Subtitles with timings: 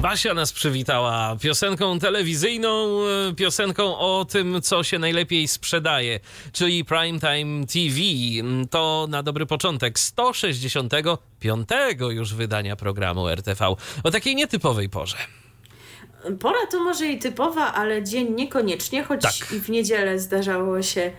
[0.00, 3.00] Basia nas przywitała piosenką telewizyjną,
[3.30, 6.20] e, piosenką o tym, co się najlepiej sprzedaje,
[6.52, 8.00] czyli Primetime TV.
[8.70, 11.68] To na dobry początek 165
[12.10, 15.16] już wydania programu RTV o takiej nietypowej porze.
[16.40, 19.52] Pora to może i typowa, ale dzień niekoniecznie, choć Tak.
[19.52, 21.10] i w niedzielę zdarzało się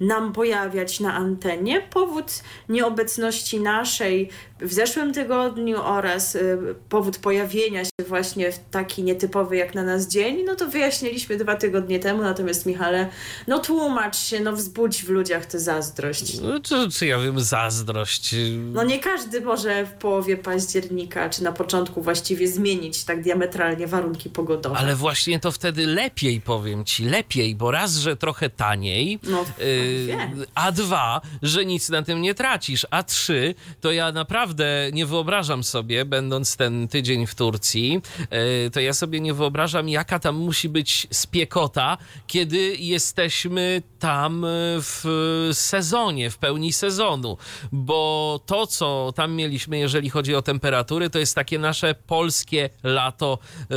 [0.00, 1.80] nam pojawiać na antenie.
[1.80, 2.24] Powód
[2.68, 4.30] nieobecności naszej
[4.60, 6.58] w zeszłym tygodniu oraz y,
[6.88, 11.56] powód pojawienia się właśnie w taki nietypowy jak na nas dzień, no to wyjaśniliśmy dwa
[11.56, 13.08] tygodnie temu, natomiast Michale,
[13.46, 16.40] no tłumacz się, no wzbudź w ludziach tę zazdrość.
[16.40, 18.34] No, Czy, czy ja wiem, zazdrość.
[18.72, 24.30] No nie każdy może w połowie października, czy na początku właściwie zmienić tak diametralnie warunki
[24.74, 30.46] Ale właśnie to wtedy lepiej, powiem ci, lepiej, bo raz, że trochę taniej, No, yy,
[30.54, 35.64] a dwa, że nic na tym nie tracisz, a trzy, to ja naprawdę nie wyobrażam
[35.64, 40.68] sobie, będąc ten tydzień w Turcji, yy, to ja sobie nie wyobrażam, jaka tam musi
[40.68, 44.46] być spiekota, kiedy jesteśmy tam
[44.80, 45.04] w
[45.52, 47.36] sezonie, w pełni sezonu,
[47.72, 53.38] bo to, co tam mieliśmy, jeżeli chodzi o temperatury, to jest takie nasze polskie lato,
[53.70, 53.76] yy,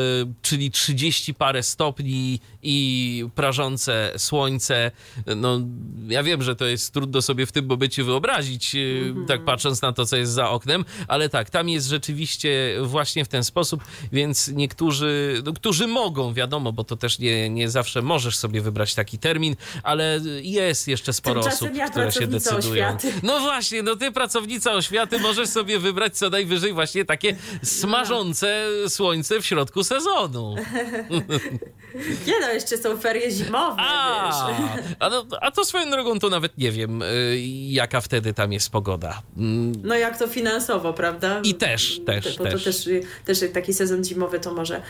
[0.58, 4.91] czyli 30 parę stopni i prażące słońce.
[5.36, 5.59] No,
[6.08, 9.94] ja wiem, że to jest trudno sobie w tym momencie wyobrazić, yy, tak patrząc na
[9.94, 14.47] to, co jest za oknem, ale tak, tam jest rzeczywiście właśnie w ten sposób, więc
[14.47, 19.19] niektórzy, no, którzy mogą, wiadomo, bo to też nie, nie zawsze możesz sobie wybrać taki
[19.19, 22.71] termin, ale jest jeszcze sporo Tymczasem osób, ja, które się decydują.
[22.71, 23.14] oświaty.
[23.23, 27.36] No właśnie, no ty pracownica oświaty możesz sobie wybrać co najwyżej właśnie takie
[27.80, 30.46] smażące słońce w środku sezonu.
[32.27, 34.58] Nie no, jeszcze są ferie zimowe, A, wiesz.
[34.99, 37.37] a, no, a to swoją drogą to nawet nie wiem, y,
[37.69, 39.21] jaka wtedy tam jest pogoda.
[39.37, 41.41] Mm, No jak to finansowo, prawda?
[41.43, 42.63] I też, też, Bo to też.
[42.63, 42.89] też,
[43.25, 44.81] też jak taki sezon zimowy, to może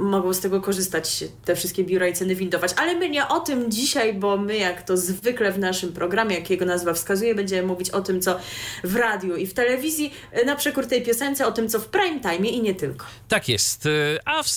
[0.00, 2.72] mogą z tego korzystać te wszystkie biura i ceny windować.
[2.76, 6.50] Ale my nie o tym dzisiaj, bo my jak to zwykle w naszym programie, jak
[6.50, 8.38] jego nazwa wskazuje, będziemy mówić o tym, co
[8.84, 12.20] w radiu i w telewizji, y, na przekór tej piosence, o tym, co w prime
[12.20, 13.06] time i nie tylko.
[13.28, 13.86] Tak jest.
[13.86, 14.48] Y, A w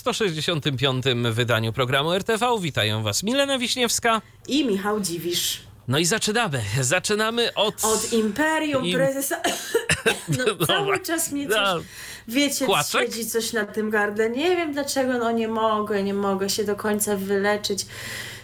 [0.42, 1.06] 165.
[1.32, 4.22] wydaniu programu RTV witają Was Milena Wiśniewska.
[4.48, 5.62] I Michał Dziwisz.
[5.88, 6.62] No i zaczynamy.
[6.82, 7.86] Zaczynamy od...
[7.86, 9.42] Od Imperium Im- Prezesa...
[10.38, 11.56] No, No cały czas mnie No.
[11.56, 11.84] coś...
[12.28, 13.02] Wiecie, Kłaczek?
[13.02, 14.30] siedzi coś na tym gardle.
[14.30, 17.86] Nie wiem dlaczego, no nie mogę, nie mogę się do końca wyleczyć.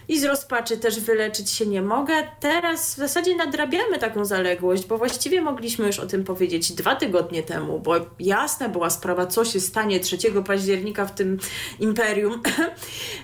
[0.08, 2.14] I z rozpaczy też wyleczyć się nie mogę.
[2.40, 7.42] Teraz w zasadzie nadrabiamy taką zaległość, bo właściwie mogliśmy już o tym powiedzieć dwa tygodnie
[7.42, 11.38] temu, bo jasna była sprawa, co się stanie 3 października w tym
[11.80, 12.42] imperium.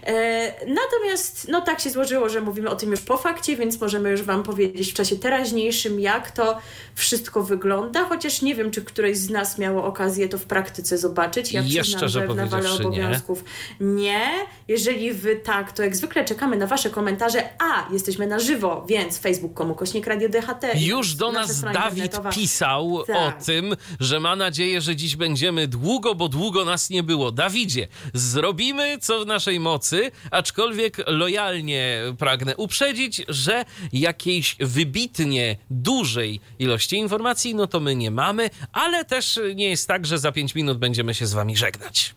[0.06, 4.10] e, natomiast no tak się złożyło, że mówimy o tym już po fakcie, więc możemy
[4.10, 6.58] już Wam powiedzieć w czasie teraźniejszym, jak to
[6.94, 11.52] wszystko wygląda, chociaż nie wiem, czy któreś z nas miało okazję to w praktyce zobaczyć.
[11.52, 12.88] Ja Jeszcze, przyznam, że w nawale powiedziawszy nie.
[12.88, 13.44] obowiązków
[13.80, 14.30] nie.
[14.68, 19.18] Jeżeli Wy tak, to jak zwykle czekamy na Wasze komentarze, a jesteśmy na żywo, więc
[19.18, 20.64] facebook.com kośnik Radio DHT.
[20.74, 23.16] Już do nas Dawid pisał Tak.
[23.40, 27.32] o tym, że ma nadzieję, że dziś będziemy długo, bo długo nas nie było.
[27.32, 36.96] Dawidzie, zrobimy co w naszej mocy, aczkolwiek lojalnie pragnę uprzedzić, że jakiejś wybitnie dużej ilości
[36.96, 40.78] informacji, no to my nie mamy, ale też nie jest tak, że za 5 minut
[40.78, 42.14] będziemy się z wami żegnać.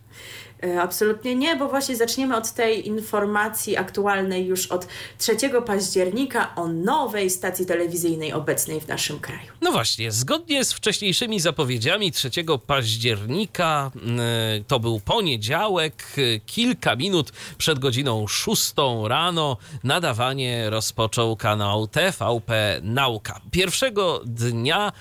[0.64, 4.86] E, Absolutnie nie, bo właśnie zaczniemy od tej informacji aktualnej już od
[5.18, 5.36] 3
[5.66, 9.52] października o nowej stacji telewizyjnej obecnej w naszym kraju.
[9.60, 12.30] No właśnie, zgodnie z wcześniejszymi zapowiedziami 3
[12.66, 13.90] października,
[14.60, 18.74] y, to był poniedziałek, y, kilka minut przed godziną 6
[19.08, 23.40] rano, nadawanie rozpoczął kanał TVP Nauka.
[23.50, 24.92] Pierwszego dnia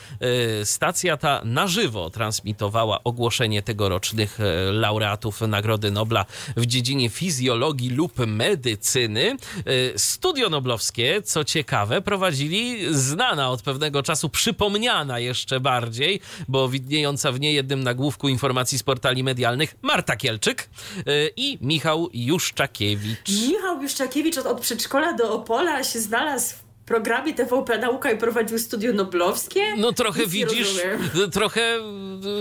[0.64, 4.38] stacja ta na żywo transmitowała ogłoszenie tegorocznych
[4.72, 6.26] laureatów Nagrody Nobla
[6.58, 9.38] w dziedzinie fizjologii lub medycyny.
[9.68, 17.32] Y, Studio Noblowskie, co ciekawe, prowadzili znana od pewnego czasu, przypomniana jeszcze bardziej, bo widniejąca
[17.32, 23.30] w niejednym nagłówku informacji z portali medialnych Marta Kielczyk y, i Michał Juszczakiewicz.
[23.48, 28.60] Michał Juszczakiewicz od, od przedszkola do Opola się znalazł w programie TVP Nauka i prowadził
[28.60, 29.76] studio noblowskie?
[29.78, 31.32] No trochę Nic widzisz, rozumiem.
[31.32, 31.78] trochę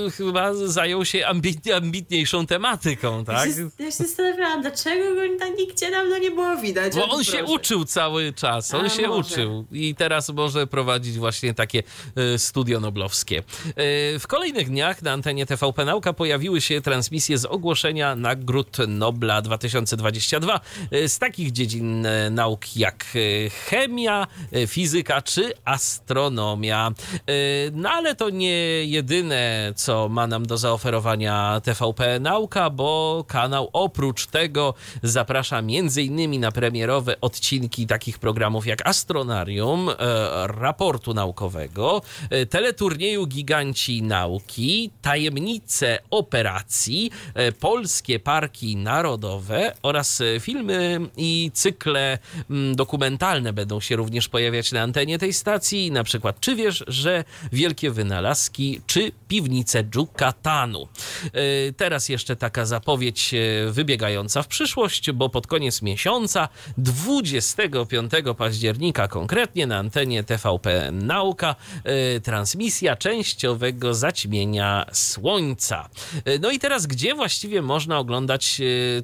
[0.06, 3.48] y, chyba zajął się ambit, ambitniejszą tematyką, tak?
[3.48, 6.94] Ja się, ja się zastanawiałam, dlaczego go nigdzie dawno nie było widać.
[6.94, 7.52] Bo on się proszę.
[7.52, 9.20] uczył cały czas, on A, się może.
[9.32, 11.82] uczył i teraz może prowadzić właśnie takie
[12.34, 13.38] e, studio noblowskie.
[13.38, 19.42] E, W kolejnych dniach na antenie TVP Nauka pojawiły się transmisje z ogłoszenia nagród Nobla
[19.42, 20.60] 2022
[20.90, 23.04] e, z takich dziedzin nauk jak
[23.68, 24.26] chemia,
[24.66, 26.90] fizyka czy astronomia.
[27.26, 27.32] E,
[27.72, 34.26] No ale to nie jedyne, co ma nam do zaoferowania TVP Nauka, bo kanał oprócz
[34.26, 36.40] tego zaprasza m.in.
[36.40, 39.94] na premierowe odcinki takich programów jak Astronarium, e,
[40.46, 51.00] raportu naukowego, e, teleturnieju Giganci Nauki, Tajemnice Operacji, e, Polskie Parki Narodowe oraz e, filmy
[51.16, 52.18] i cykle
[52.50, 57.24] mm, dokumentalne będą się również pojawiać na antenie tej stacji, na przykład Czy wiesz, że
[57.52, 60.88] wielkie wynalazki, czy piwnice Dżukatanu.
[61.32, 69.08] E, Teraz jeszcze taka zapowiedź e, wybiegająca w przyszłość, bo pod koniec miesiąca, 25 października
[69.08, 75.88] konkretnie na antenie TVP Nauka, e, transmisja częściowego zaćmienia Słońca.
[76.40, 78.60] No i teraz, gdzie właściwie można oglądać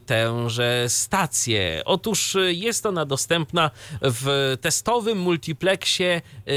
[0.07, 1.83] tęże stację?
[1.85, 3.71] Otóż jest ona dostępna
[4.03, 6.53] w testowym multiplexie e,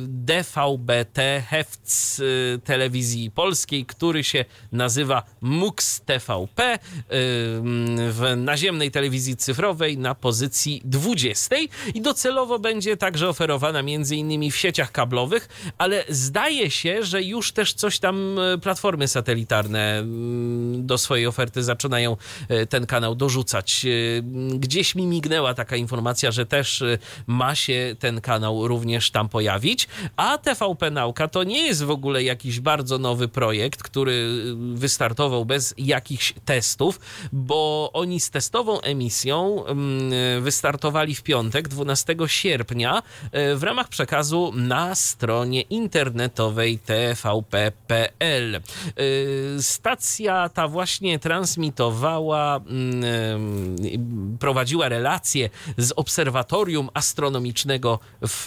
[0.00, 6.78] DVB-T Hefc e, telewizji polskiej, który się nazywa MUX TVP e,
[8.10, 11.56] w naziemnej telewizji cyfrowej na pozycji 20
[11.94, 15.48] i docelowo będzie także oferowana między innymi w sieciach kablowych,
[15.78, 22.16] ale zdaje się, że już też coś tam platformy satelitarne mm, do swojej oferty zaczynają
[22.68, 23.86] ten kanał dorzucać.
[24.54, 26.84] Gdzieś mi mignęła taka informacja, że też
[27.26, 32.22] ma się ten kanał również tam pojawić, a TVP Nauka to nie jest w ogóle
[32.22, 37.00] jakiś bardzo nowy projekt, który e, wystartował bez jakichś testów,
[37.32, 43.02] bo oni z testową emisją mm, wystartowali w piątek, 12 sierpnia,
[43.32, 48.60] e, w ramach przekazu na stronie internetowej tvp.pl.
[49.60, 57.85] Stacja ta właśnie transmitowała, mm, prowadziła relacje z obserwatorium astronomicznego
[58.22, 58.46] w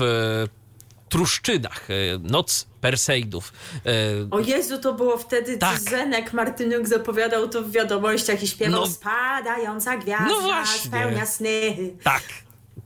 [1.10, 1.94] Truszczydach, e,
[2.24, 3.54] Noc Perseidów.
[3.86, 3.90] E,
[4.32, 5.80] O Jezu, to było wtedy, tak.
[5.80, 8.88] Zenek Martyniuk zapowiadał to w wiadomościach i śpiewał No.
[8.88, 10.80] Spadająca gwiazda No właśnie.
[10.90, 11.76] spełnia sny.
[12.04, 12.24] Tak,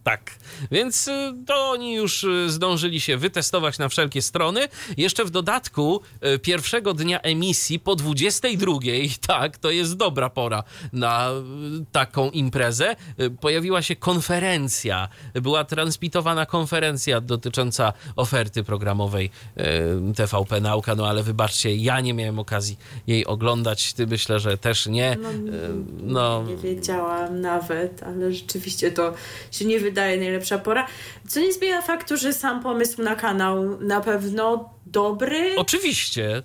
[0.04, 0.32] tak.
[0.72, 4.68] Więc y, to oni już y, zdążyli się wytestować na wszelkie strony.
[4.98, 6.02] Jeszcze w dodatku
[6.36, 8.74] y, pierwszego dnia emisji po 22,
[9.28, 10.64] tak, to jest dobra pora
[10.94, 11.30] na
[11.92, 12.96] taką imprezę,
[13.42, 15.08] pojawiła się konferencja.
[15.34, 19.30] Była transmitowana konferencja dotycząca oferty programowej
[20.16, 22.78] TVP Nauka, no ale wybaczcie, ja nie miałem okazji
[23.08, 23.94] jej oglądać.
[23.94, 25.18] Ty myślę, że też nie.
[25.22, 25.30] No,
[26.04, 29.14] No, Nie wiedziałam nawet, ale rzeczywiście to
[29.52, 30.88] się nie wydaje najlepsza pora.
[31.28, 35.56] Co nie zmienia faktu, że sam pomysł na kanał na pewno dobry.
[35.58, 36.42] oczywiście,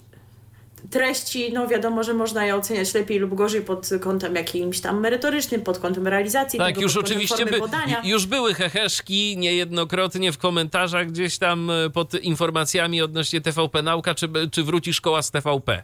[0.90, 5.60] Treści, no wiadomo, że można je oceniać lepiej lub gorzej pod kątem jakimś tam merytorycznym,
[5.62, 6.58] pod kątem realizacji.
[6.58, 8.00] Tak, tego, już oczywiście by, podania.
[8.04, 14.28] już były heheszki niejednokrotnie w komentarzach gdzieś tam e, pod informacjami odnośnie TVP Nauka, czy,
[14.52, 15.72] czy wróci szkoła z TVP.
[15.72, 15.82] E,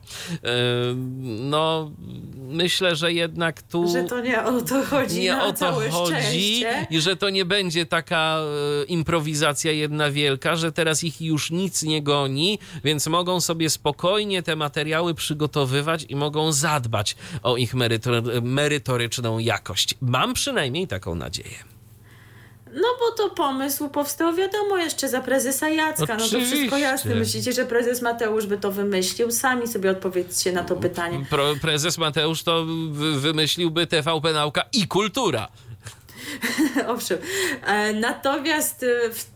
[1.40, 1.90] No,
[2.36, 5.90] myślę, że jednak tu Że to nie o to chodzi nie na o to całe
[5.90, 6.86] chodzi szczęście.
[6.90, 8.38] i że to nie będzie taka
[8.80, 14.42] e, improwizacja jedna wielka, że teraz ich już nic nie goni, więc mogą sobie spokojnie
[14.42, 19.94] te materiały przygotowywać i mogą zadbać o ich merytor- merytoryczną jakość.
[20.00, 21.56] Mam przynajmniej taką nadzieję.
[22.74, 26.00] No bo to pomysł powstał, wiadomo, jeszcze za prezesa Jacka.
[26.00, 26.56] No to Oczywiście.
[26.56, 27.14] wszystko jasne.
[27.14, 29.30] Myślicie, że prezes Mateusz by to wymyślił?
[29.32, 31.26] Sami sobie odpowiedzcie na to pytanie.
[31.30, 35.48] Pro, prezes Mateusz to wy- wymyśliłby TVP Nauka i Kultura.
[36.88, 37.18] Owszem.
[37.66, 38.86] E, Natomiast e,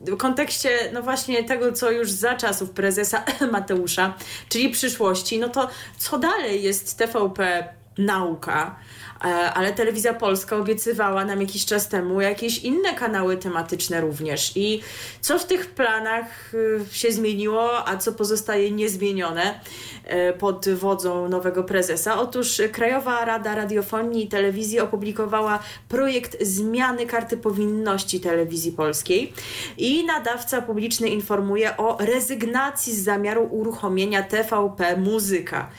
[0.00, 4.14] w kontekście, no właśnie tego, co już za czasów prezesa Mateusza,
[4.48, 5.68] czyli przyszłości, no to
[5.98, 7.68] co dalej jest TVP
[7.98, 8.76] nauka?
[9.24, 14.52] E, Ale telewizja polska obiecywała nam jakiś czas temu jakieś inne kanały tematyczne również.
[14.56, 14.80] I
[15.20, 19.60] co w tych planach e, się zmieniło, a co pozostaje niezmienione
[20.04, 22.20] e, pod wodzą nowego prezesa?
[22.20, 25.58] Otóż Krajowa Rada Radiofonii i Telewizji opublikowała
[25.88, 29.32] projekt zmiany karty powinności telewizji polskiej
[29.78, 35.70] i nadawca publiczny informuje o rezygnacji z zamiaru uruchomienia TVP Muzyka.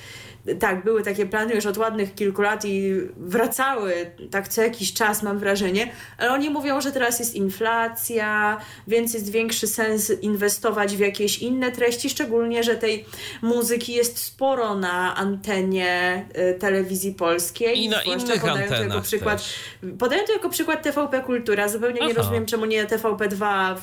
[0.56, 5.24] Tak, były takie plany już od ładnych kilku lat i wracały tak co jakiś czas,
[5.24, 11.00] mam wrażenie, ale oni mówią, że teraz jest inflacja, więc jest większy sens inwestować w
[11.00, 13.06] jakieś inne treści, szczególnie, że tej
[13.42, 16.26] muzyki jest sporo na antenie
[16.56, 17.84] y, telewizji polskiej.
[17.84, 19.92] I na innych antenach jako przykład, też.
[20.00, 21.68] Podaję to jako przykład TVP Kultura.
[21.68, 22.08] Zupełnie Aha.
[22.08, 23.76] nie rozumiem, czemu nie TVP2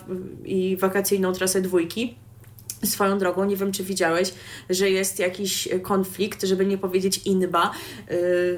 [0.45, 2.26] i wakacyjną trasę dwójki.
[2.85, 4.35] Swoją drogą, nie wiem czy widziałeś,
[4.71, 7.71] że jest jakiś konflikt, żeby nie powiedzieć inba,
[8.11, 8.17] yy,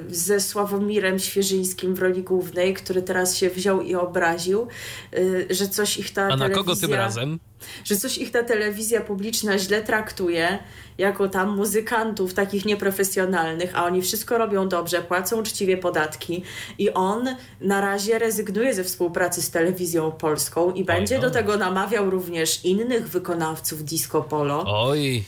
[0.09, 4.67] ze Sławomirem Świeżyńskim w roli głównej, który teraz się wziął i obraził,
[5.13, 7.39] yy, że coś ich ta A na kogo tym razem?
[7.85, 10.59] Że coś ich ta telewizja publiczna źle traktuje,
[10.99, 16.43] jako tam muzykantów takich nieprofesjonalnych, a oni wszystko robią dobrze, płacą uczciwie podatki
[16.79, 21.57] i on na razie rezygnuje ze współpracy z telewizją polską i będzie Oj, do tego
[21.57, 24.65] namawiał również innych wykonawców disco polo.
[24.67, 25.25] Oj,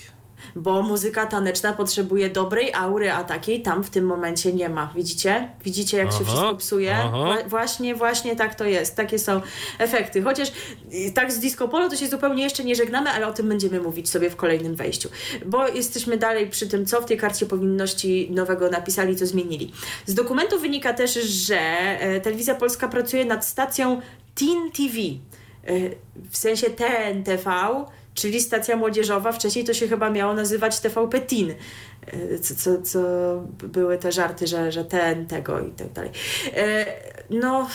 [0.56, 4.92] bo muzyka taneczna potrzebuje dobrej aury, a takiej tam w tym momencie nie ma.
[4.96, 5.48] Widzicie?
[5.64, 6.96] Widzicie, jak aha, się wszystko psuje?
[7.46, 8.96] właśnie, właśnie tak to jest.
[8.96, 9.40] Takie są
[9.78, 10.22] efekty.
[10.22, 13.48] Chociaż y, tak z disco polo to się zupełnie jeszcze nie żegnamy, ale o tym
[13.48, 15.08] będziemy mówić sobie w kolejnym wejściu.
[15.46, 19.72] Bo jesteśmy dalej przy tym, co w tej karcie powinności nowego napisali, co zmienili.
[20.06, 24.00] Z dokumentu wynika też, że e, Telewizja Polska pracuje nad stacją
[24.34, 24.98] Teen TV.
[25.66, 25.90] E,
[26.30, 27.50] w sensie TNTV,
[28.14, 29.32] czyli stacja młodzieżowa.
[29.32, 31.50] Wcześniej to się chyba miało nazywać TVP Teen,
[32.06, 33.00] e, co, co, co
[33.68, 36.10] były te żarty, że, że ten, tego i tak dalej.
[36.56, 36.86] E,
[37.30, 37.68] no,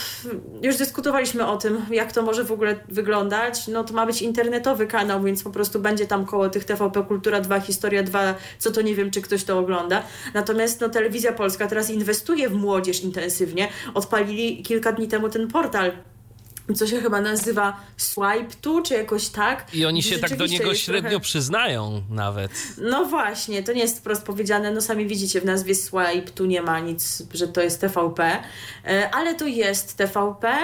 [0.62, 3.68] już dyskutowaliśmy o tym, jak to może w ogóle wyglądać.
[3.68, 7.42] No, to ma być internetowy kanał, więc po prostu będzie tam koło tych TVP Kultura
[7.42, 10.04] 2, Historia 2, co to nie wiem, czy ktoś to ogląda.
[10.34, 13.68] Natomiast no, Telewizja Polska teraz inwestuje w młodzież intensywnie.
[13.94, 15.92] Odpalili kilka dni temu ten portal
[16.74, 19.74] co się chyba nazywa Swipe tu, czy jakoś tak.
[19.74, 21.24] I oni się tak do niego średnio trochę...
[21.24, 22.52] przyznają nawet.
[22.78, 26.62] No właśnie, to nie jest wprost powiedziane, no sami widzicie w nazwie Swipe tu nie
[26.62, 28.44] ma nic, że to jest TVP,
[28.86, 30.56] e, ale to jest TVP.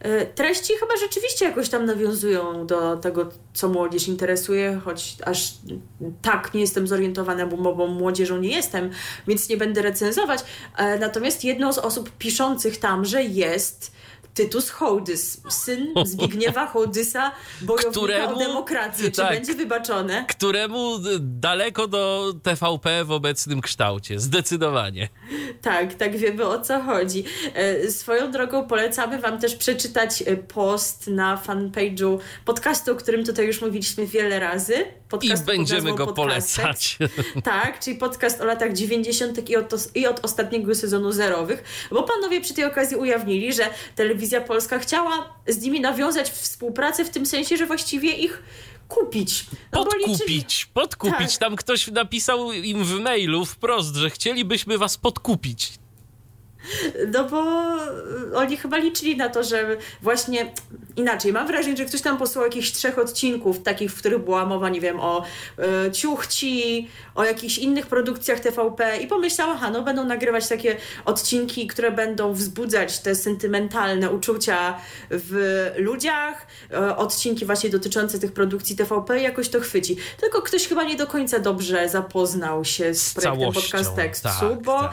[0.00, 5.52] E, treści chyba rzeczywiście jakoś tam nawiązują do tego, co młodzież interesuje, choć aż
[6.22, 8.90] tak nie jestem zorientowana, bo, bo młodzieżą nie jestem,
[9.26, 10.40] więc nie będę recenzować.
[10.76, 13.96] E, natomiast jedną z osób piszących tam, że jest
[14.36, 19.10] Tytus Hołdys, syn Zbigniewa Hołdysa, bojownika któremu, o demokrację.
[19.10, 20.24] Czy tak, będzie wybaczone?
[20.28, 25.08] Któremu daleko do TVP w obecnym kształcie, zdecydowanie.
[25.62, 27.24] Tak, tak wiemy o co chodzi.
[27.54, 33.46] E, swoją drogą polecamy Wam też przeczytać e, post na fanpage'u podcastu, o którym tutaj
[33.46, 34.84] już mówiliśmy wiele razy.
[35.22, 36.98] I będziemy go polecać.
[37.44, 39.50] Tak, czyli podcast o latach 90.
[39.50, 44.40] I od, i od ostatniego sezonu zerowych, bo panowie przy tej okazji ujawnili, że telewizja
[44.40, 48.42] polska chciała z nimi nawiązać współpracę w tym sensie, że właściwie ich
[48.88, 49.46] kupić.
[49.72, 51.32] No podkupić, podkupić.
[51.32, 51.38] Tak.
[51.38, 55.72] Tam ktoś napisał im w mailu wprost, że chcielibyśmy was podkupić.
[57.12, 57.42] No bo
[58.34, 60.52] oni chyba liczyli na to, że właśnie
[60.96, 61.32] inaczej.
[61.32, 64.80] Mam wrażenie, że ktoś tam posłał jakichś trzech odcinków, takich, w których była mowa, nie
[64.80, 65.24] wiem, o
[65.86, 71.66] y, ciuchci, o jakichś innych produkcjach TVP i pomyślała, aha, no będą nagrywać takie odcinki,
[71.66, 74.78] które będą wzbudzać te sentymentalne uczucia
[75.10, 79.96] w ludziach, y, odcinki właśnie dotyczące tych produkcji TVP jakoś to chwyci.
[80.20, 84.62] Tylko ktoś chyba nie do końca dobrze zapoznał się z, z projektem podcast tekstu, tak,
[84.62, 84.92] bo tak.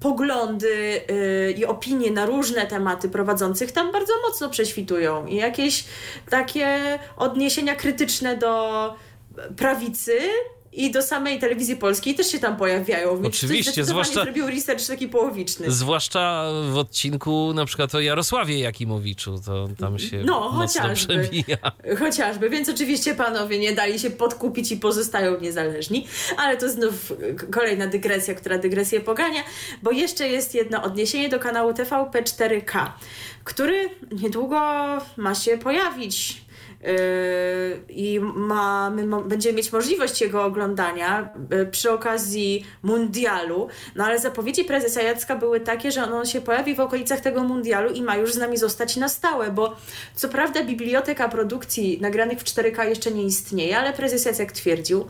[0.00, 0.93] Poglądy
[1.56, 5.84] i opinie na różne tematy prowadzących tam bardzo mocno prześwitują i jakieś
[6.30, 8.94] takie odniesienia krytyczne do
[9.56, 10.18] prawicy
[10.74, 13.22] i do samej telewizji polskiej też się tam pojawiają.
[13.22, 15.70] Więc Oczywiście, zwłaszcza zrobił research taki połowiczny.
[15.70, 21.56] Zwłaszcza w odcinku na przykład o Jarosławie Jakimowiczu, to tam się no, chociażby, przebija.
[22.04, 27.12] Chociażby, więc oczywiście panowie nie dali się podkupić i pozostają niezależni, ale to znów
[27.50, 29.40] kolejna dygresja, która dygresję pogania,
[29.82, 32.86] bo jeszcze jest jedno odniesienie do kanału TVP 4K,
[33.44, 34.60] który niedługo
[35.16, 36.43] ma się pojawić
[37.88, 43.68] i mamy, będziemy mieć możliwość jego oglądania yy, przy okazji mundialu.
[43.94, 47.90] No ale zapowiedzi prezesa Jacka były takie, że on się pojawi w okolicach tego mundialu
[47.90, 49.76] i ma już z nami zostać na stałe, bo
[50.14, 55.06] co prawda biblioteka produkcji nagranych w 4K jeszcze nie istnieje, ale prezes Jacek twierdził,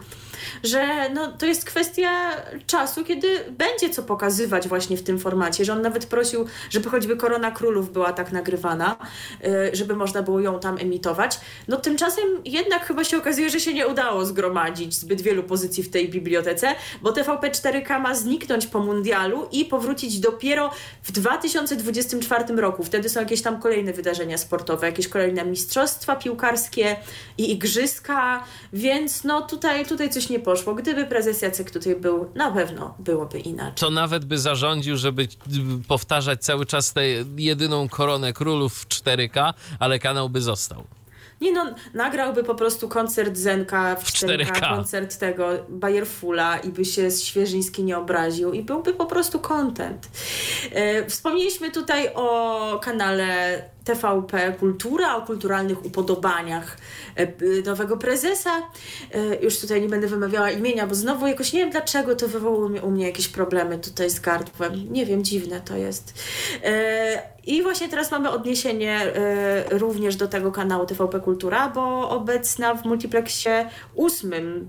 [0.62, 2.30] że no, to jest kwestia
[2.66, 7.16] czasu, kiedy będzie co pokazywać właśnie w tym formacie, że on nawet prosił, żeby choćby
[7.16, 8.96] Korona Królów była tak nagrywana,
[9.42, 11.40] yy, żeby można było ją tam emitować.
[11.68, 15.90] No tymczasem jednak chyba się okazuje, że się nie udało zgromadzić zbyt wielu pozycji w
[15.90, 20.70] tej bibliotece, bo TVP 4K ma zniknąć po mundialu i powrócić dopiero
[21.02, 22.84] w 2024 roku.
[22.84, 26.96] Wtedy są jakieś tam kolejne wydarzenia sportowe, jakieś kolejne mistrzostwa piłkarskie
[27.38, 30.74] i igrzyska, więc no tutaj, tutaj coś jakoś nie poszło.
[30.74, 33.74] Gdyby prezes Jacek tutaj był, na pewno byłoby inaczej.
[33.76, 35.28] To nawet by zarządził, żeby
[35.88, 37.02] powtarzać cały czas tę
[37.36, 40.84] jedyną koronę królów w 4K, ale kanał by został.
[41.40, 44.76] Nie no, nagrałby po prostu koncert Zenka w 4K, 4K.
[44.76, 50.08] koncert tego Bayerfula i by się Świeżyński nie obraził i byłby po prostu content.
[50.72, 56.76] E, wspomnieliśmy tutaj o kanale TVP Kultura, o kulturalnych upodobaniach
[57.16, 57.26] e,
[57.66, 58.50] nowego prezesa.
[59.12, 62.70] E, już tutaj nie będę wymawiała imienia, bo znowu jakoś nie wiem dlaczego to wywołało
[62.82, 64.92] u mnie jakieś problemy tutaj z gardłem.
[64.92, 66.14] Nie wiem, dziwne to jest.
[66.64, 69.00] E, I właśnie teraz mamy odniesienie
[69.70, 74.68] również do tego kanału TVP Kultura, bo obecna w multiplexie ósmym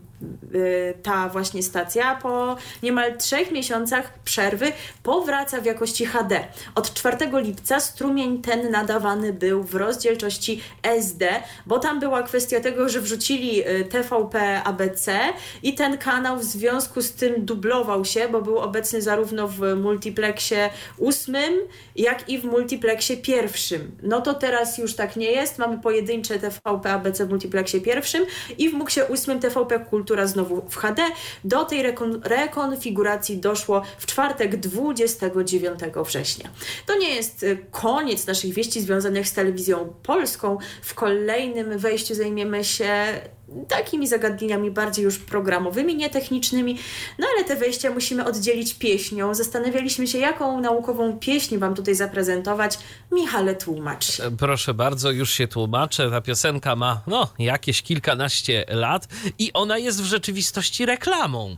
[1.04, 4.72] ta właśnie stacja po niemal trzech miesiącach przerwy
[5.04, 6.40] powraca w jakości HD.
[6.76, 11.30] Od 4 lipca strumień ten nadawał był w rozdzielczości SD,
[11.66, 15.20] bo tam była kwestia tego, że wrzucili y, TVP ABC
[15.64, 20.70] i ten kanał w związku z tym dublował się, bo był obecny zarówno w multiplexie
[20.98, 21.54] ósmym,
[21.96, 23.92] jak i w multiplexie pierwszym.
[24.04, 25.58] No to teraz już tak nie jest.
[25.58, 28.26] Mamy pojedyncze TVP ABC w multiplexie pierwszym
[28.58, 31.04] i w MUXie ósmym TVP Kultura znowu w HD.
[31.44, 36.50] Do tej rekon rekonfiguracji doszło w czwartek 29 września.
[36.86, 40.58] To nie jest y, koniec naszych wieści związanych związanych z telewizją polską.
[40.82, 42.92] W kolejnym wejściu zajmiemy się
[43.68, 46.78] takimi zagadnieniami bardziej już programowymi, nietechnicznymi,
[47.20, 49.34] no ale te wejścia musimy oddzielić pieśnią.
[49.34, 52.80] Zastanawialiśmy się, jaką naukową pieśń Wam tutaj zaprezentować.
[53.12, 54.20] Michale, tłumacz.
[54.20, 56.10] E, proszę bardzo, już się tłumaczę.
[56.12, 59.08] Ta piosenka ma, no, jakieś kilkanaście lat
[59.40, 61.56] i ona jest w rzeczywistości reklamą,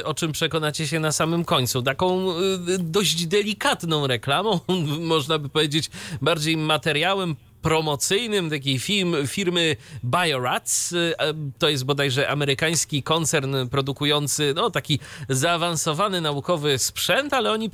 [0.00, 1.82] e, o czym przekonacie się na samym końcu.
[1.82, 2.34] Taką e,
[2.78, 4.60] dość delikatną reklamą,
[5.14, 5.90] można by powiedzieć
[6.22, 10.92] bardziej materiałem promocyjnym takiej firm, firmy Biorats.
[10.92, 11.14] Y,
[11.58, 17.70] to jest bodajże amerykański koncern produkujący no, taki zaawansowany naukowy sprzęt, ale oni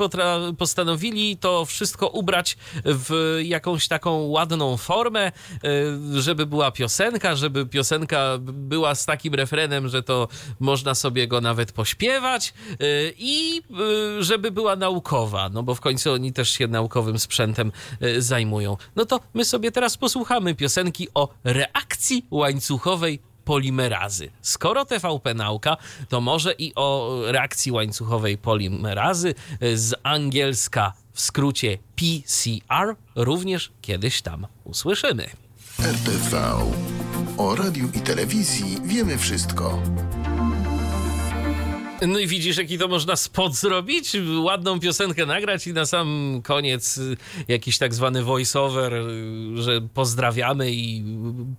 [0.58, 5.32] postanowili to wszystko ubrać w jakąś taką ładną formę,
[6.14, 10.28] y, żeby była piosenka, żeby piosenka była z takim refrenem, że to
[10.60, 13.62] można sobie go nawet pośpiewać y, i
[14.20, 17.72] żeby była naukowa, no bo w końcu oni też się naukowym sprzętem
[18.18, 18.76] zajmują.
[18.96, 24.30] No to my sobie teraz teraz posłuchamy piosenki o reakcji łańcuchowej polimerazy.
[24.42, 25.76] Skoro TVP Nauka,
[26.08, 29.34] to może i o reakcji łańcuchowej polimerazy
[29.74, 35.30] z angielska w skrócie PCR również kiedyś tam usłyszymy.
[35.78, 36.58] RTV.
[37.38, 39.82] O radiu i telewizji wiemy wszystko.
[42.06, 44.16] No i widzisz, jaki to można spot zrobić?
[44.38, 47.00] Ładną piosenkę nagrać i na sam koniec
[47.48, 48.92] jakiś tak zwany voiceover,
[49.54, 51.04] że pozdrawiamy i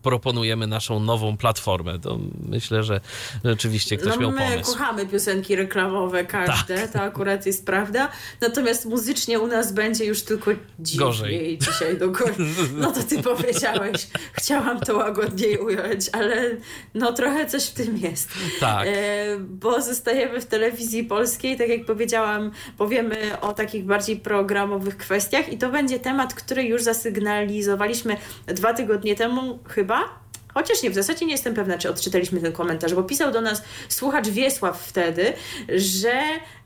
[0.01, 1.99] proponujemy naszą nową platformę.
[1.99, 3.01] To myślę, że
[3.45, 4.57] rzeczywiście ktoś no, miał pomysł.
[4.57, 6.91] My kochamy piosenki reklamowe każde, tak.
[6.91, 8.09] to akurat jest prawda.
[8.41, 11.57] Natomiast muzycznie u nas będzie już tylko dziwniej Gorzej.
[11.57, 12.35] dzisiaj do góry.
[12.77, 14.07] No to ty powiedziałeś.
[14.33, 16.57] Chciałam to łagodniej ująć, ale
[16.93, 18.29] no trochę coś w tym jest.
[18.59, 18.87] Tak.
[18.87, 25.53] E, bo zostajemy w telewizji polskiej, tak jak powiedziałam, powiemy o takich bardziej programowych kwestiach
[25.53, 28.17] i to będzie temat, który już zasygnalizowaliśmy
[28.47, 30.21] dwa tygodnie temu chyba,
[30.53, 33.63] Chociaż nie, w zasadzie nie jestem pewna, czy odczytaliśmy ten komentarz, bo pisał do nas
[33.89, 35.33] słuchacz Wiesław wtedy,
[35.69, 36.21] że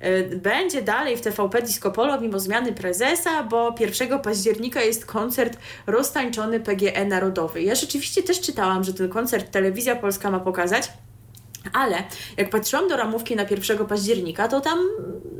[0.06, 5.58] y, będzie dalej w TVP Disco Polo mimo zmiany prezesa, bo 1 października jest koncert
[5.88, 7.62] roztańczony PGE Narodowy.
[7.62, 10.90] Ja rzeczywiście też czytałam, że ten koncert Telewizja Polska ma pokazać.
[11.74, 12.04] Ale
[12.38, 14.80] jak patrzyłam do ramówki na 1 października, to tam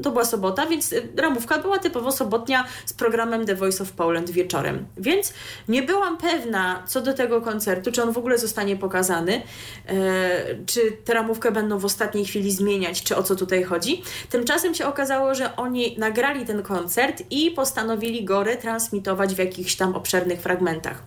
[0.04, 4.32] to była sobota, więc y, ramówka była typowo sobotnia z programem The Voice of Poland
[4.32, 4.86] wieczorem.
[4.98, 5.34] Więc
[5.68, 9.42] nie byłam pewna co do tego koncertu, czy on w ogóle zostanie pokazany,
[9.88, 14.04] e, czy tę ramówkę będą w ostatniej chwili zmieniać, czy o co tutaj chodzi.
[14.30, 19.96] Tymczasem się okazało, że oni nagrali ten koncert i postanowili go retransmitować w jakichś tam
[19.96, 21.04] obszernych fragmentach.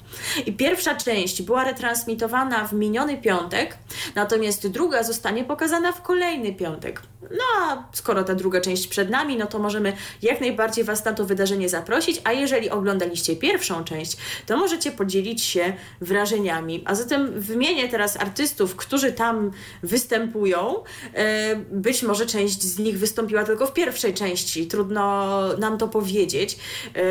[0.47, 3.79] I pierwsza część była retransmitowana w miniony piątek,
[4.15, 7.03] natomiast druga zostanie pokazana w kolejny piątek.
[7.23, 11.13] No a skoro ta druga część przed nami, no to możemy jak najbardziej Was na
[11.13, 16.83] to wydarzenie zaprosić, a jeżeli oglądaliście pierwszą część, to możecie podzielić się wrażeniami.
[16.85, 19.51] A zatem wymienię teraz artystów, którzy tam
[19.83, 20.75] występują.
[21.15, 26.59] E, być może część z nich wystąpiła tylko w pierwszej części, trudno nam to powiedzieć.
[26.95, 27.03] E,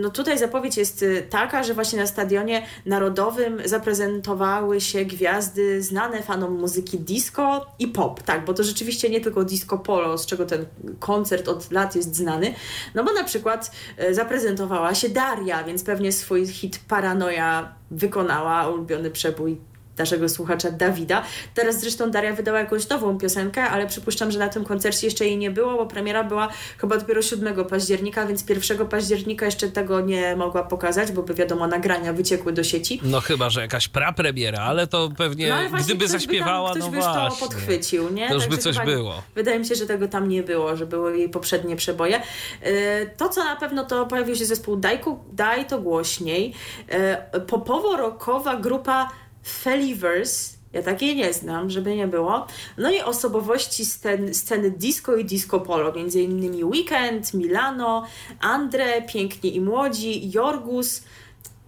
[0.00, 6.58] no tutaj zapowiedź jest taka, że właśnie na Stadionie Narodowym zaprezentowały się gwiazdy znane fanom
[6.58, 10.66] muzyki disco i pop, tak, bo to rzeczywiście nie tylko disco polo, z czego ten
[10.98, 12.54] koncert od lat jest znany,
[12.94, 19.10] no bo na przykład e, zaprezentowała się Daria, więc pewnie swój hit Paranoja wykonała, ulubiony
[19.10, 19.71] przebój
[20.02, 21.22] naszego słuchacza Dawida.
[21.54, 25.38] Teraz zresztą Daria wydała jakąś nową piosenkę, ale przypuszczam, że na tym koncercie jeszcze jej
[25.38, 30.36] nie było, bo premiera była chyba dopiero 7 października, więc 1 października jeszcze tego nie
[30.36, 33.00] mogła pokazać, bo by wiadomo, nagrania wyciekły do sieci.
[33.02, 36.98] No chyba, że jakaś prapremiera, ale to pewnie No, ale gdyby zaśpiewała, by tam, no
[36.98, 37.30] ktoś by właśnie.
[37.40, 38.28] to podchwycił, nie?
[38.28, 39.22] To już by coś było.
[39.34, 42.22] Wydaje mi się, że tego tam nie było, że były jej poprzednie przeboje.
[42.62, 46.54] E, To, co na pewno, to pojawił się zespół Dajku, Daj to głośniej.
[46.88, 49.08] E, Popowo-rockowa grupa
[49.42, 50.56] Feliverse.
[50.72, 52.46] Ja takiej nie znam, żeby nie było.
[52.78, 58.06] No i osobowości scen, sceny disco i disco polo, między innymi Weekend, Milano,
[58.40, 61.02] Andre, Piękni i Młodzi, Jorgus.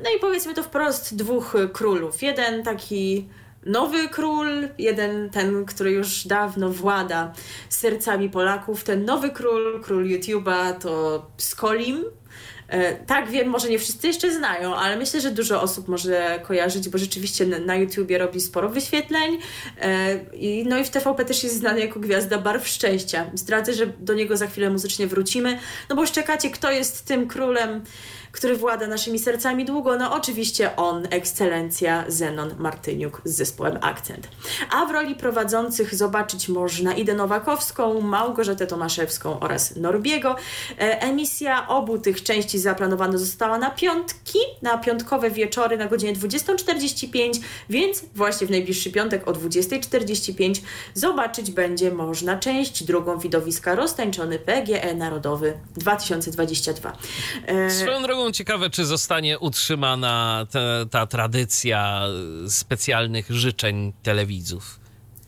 [0.05, 2.23] No i powiedzmy to wprost dwóch królów.
[2.23, 3.29] Jeden taki
[3.67, 7.33] nowy król, jeden ten, który już dawno włada
[7.69, 8.85] sercami Polaków.
[8.85, 12.05] Ten nowy król, król YouTube'a to Skolim.
[12.75, 16.89] E, Tak, wiem, może nie wszyscy jeszcze znają, ale myślę, że dużo osób może kojarzyć,
[16.89, 19.39] bo rzeczywiście na, YouTubie robi sporo wyświetleń.
[19.81, 20.19] E,
[20.65, 23.31] no i w TVP też jest znany jako gwiazda barw szczęścia.
[23.35, 25.59] Zdradzę, że do niego za chwilę muzycznie wrócimy,
[25.89, 27.85] no bo już czekacie, kto jest tym królem,
[28.35, 29.97] który włada naszymi sercami długo.
[29.97, 34.29] No oczywiście on, ekscelencja Zenon Martyniuk z zespołem Akcent.
[34.71, 40.37] A w roli prowadzących zobaczyć można Idę Nowakowską, Małgorzatę Tomaszewską oraz Norbiego.
[40.79, 47.41] E, Emisja obu tych części zaplanowana została na piątki, na piątkowe wieczory na godzinę 20.45,
[47.71, 50.61] więc właśnie w najbliższy piątek o 20.45
[50.95, 56.93] zobaczyć będzie można część drugą widowiska Roztańczony PGE Narodowy 2022.
[57.47, 60.61] E, Swoją drogą ciekawe, czy zostanie utrzymana ta,
[60.91, 62.03] ta tradycja
[62.49, 64.81] specjalnych życzeń telewidzów,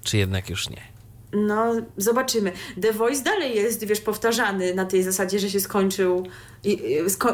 [0.03, 0.97] czy jednak już nie.
[1.33, 2.53] No, zobaczymy.
[2.83, 6.27] The Voice dalej jest, wiesz, powtarzany na tej zasadzie, że się skończył,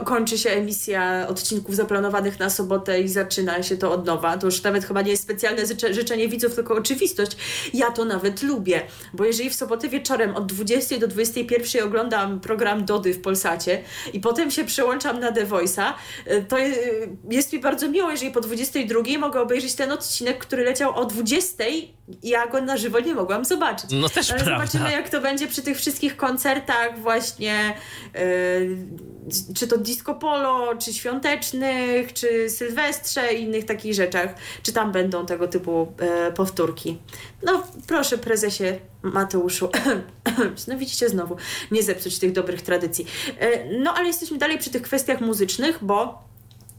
[0.05, 4.38] kończy się emisja odcinków zaplanowanych na sobotę i zaczyna się to od nowa.
[4.38, 7.37] To już nawet chyba nie jest specjalne życze, życzenie widzów, tylko oczywistość.
[7.75, 12.85] Ja to nawet lubię, bo jeżeli w sobotę wieczorem od 20 do 21 oglądam program
[12.85, 15.92] Dody w Polsacie i potem się przełączam na The Voice'a,
[16.27, 20.64] y, to y, jest mi bardzo miło, jeżeli po 22 mogę obejrzeć ten odcinek, który
[20.64, 23.90] leciał o 20 i ja go na żywo nie mogłam zobaczyć.
[23.92, 24.66] No też Ale prawda.
[24.66, 27.75] zobaczymy, jak to będzie przy tych wszystkich koncertach właśnie,
[28.14, 28.21] yy,
[29.54, 34.35] czy to disco polo, czy świątecznych, czy sylwestrze i innych takich rzeczach.
[34.62, 36.98] Czy tam będą tego typu e, powtórki.
[37.42, 38.64] No proszę prezesie
[39.02, 39.68] Mateuszu,
[40.68, 41.37] no widzicie znowu,
[41.70, 43.06] nie zepsuć tych dobrych tradycji.
[43.38, 46.22] E, no ale jesteśmy dalej przy tych kwestiach muzycznych, bo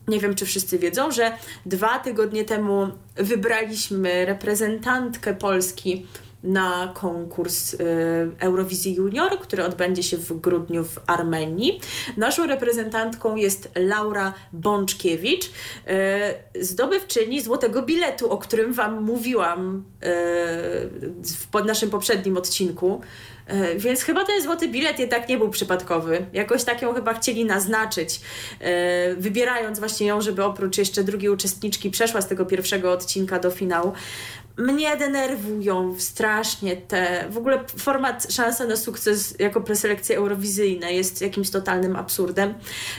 [0.08, 6.06] nie wiem, czy wszyscy wiedzą, że dwa tygodnie temu wybraliśmy reprezentantkę Polski
[6.44, 7.78] na konkurs y,
[8.40, 11.80] Eurowizji Junior, który odbędzie się w grudniu w Armenii.
[12.18, 15.52] Naszą reprezentantką jest Laura Bączkiewicz, y,
[16.64, 20.08] zdobywczyni złotego biletu, o którym Wam mówiłam y,
[21.24, 23.02] w naszym poprzednim odcinku.
[23.78, 26.26] Więc chyba ten złoty bilet jednak nie był przypadkowy.
[26.34, 28.22] Jakoś tak ją chyba chcieli naznaczyć,
[29.18, 33.94] wybierając właśnie ją, żeby oprócz jeszcze drugiej uczestniczki przeszła z tego pierwszego odcinka do finału.
[34.58, 37.28] Mnie denerwują strasznie te.
[37.30, 42.54] W ogóle format Szansa na sukces jako preselekcje eurowizyjne jest jakimś totalnym absurdem.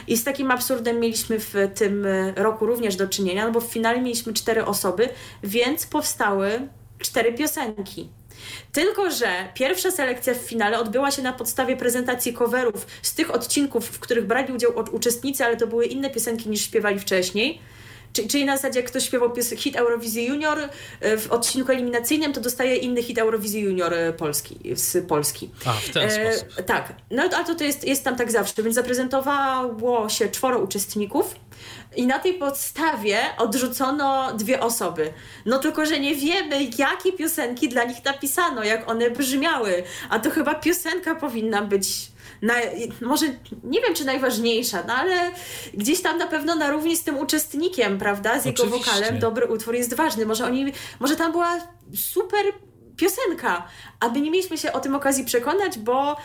[0.09, 4.01] I z takim absurdem mieliśmy w tym roku również do czynienia, no bo w finale
[4.01, 5.09] mieliśmy cztery osoby,
[5.43, 8.09] więc powstały cztery piosenki.
[8.73, 13.87] Tylko, że pierwsza selekcja w finale odbyła się na podstawie prezentacji coverów z tych odcinków,
[13.87, 17.61] w których brali udział uczestnicy, ale to były inne piosenki niż śpiewali wcześniej.
[18.15, 20.59] Czy- Czyli na zasadzie, jak ktoś śpiewał pies- hit Eurowizji Junior
[21.01, 25.51] e, w odcinku eliminacyjnym, to dostaje inny hit Eurowizji Junior e, Polski, z Polski.
[25.65, 26.65] A, w ten sposób.
[26.67, 31.35] Tak, no ale to, to jest, jest tam tak zawsze, więc zaprezentowało się czworo uczestników
[31.97, 35.13] i na tej podstawie odrzucono dwie osoby.
[35.47, 40.31] No tylko, że nie wiemy, jakie piosenki dla nich napisano, jak one brzmiały, a to
[40.31, 42.55] chyba piosenka powinna być na,
[43.01, 43.27] może
[43.65, 45.31] nie wiem, czy najważniejsza, no ale
[45.75, 48.91] gdzieś tam na pewno na równi z tym uczestnikiem, prawda, z jego Oczywiście.
[48.91, 50.27] wokalem dobry utwór jest ważny.
[50.27, 51.59] Może oni, może tam była
[51.97, 52.45] super
[52.97, 53.67] piosenka,
[54.01, 56.17] aby nie mieliśmy się o tym okazji przekonać, bo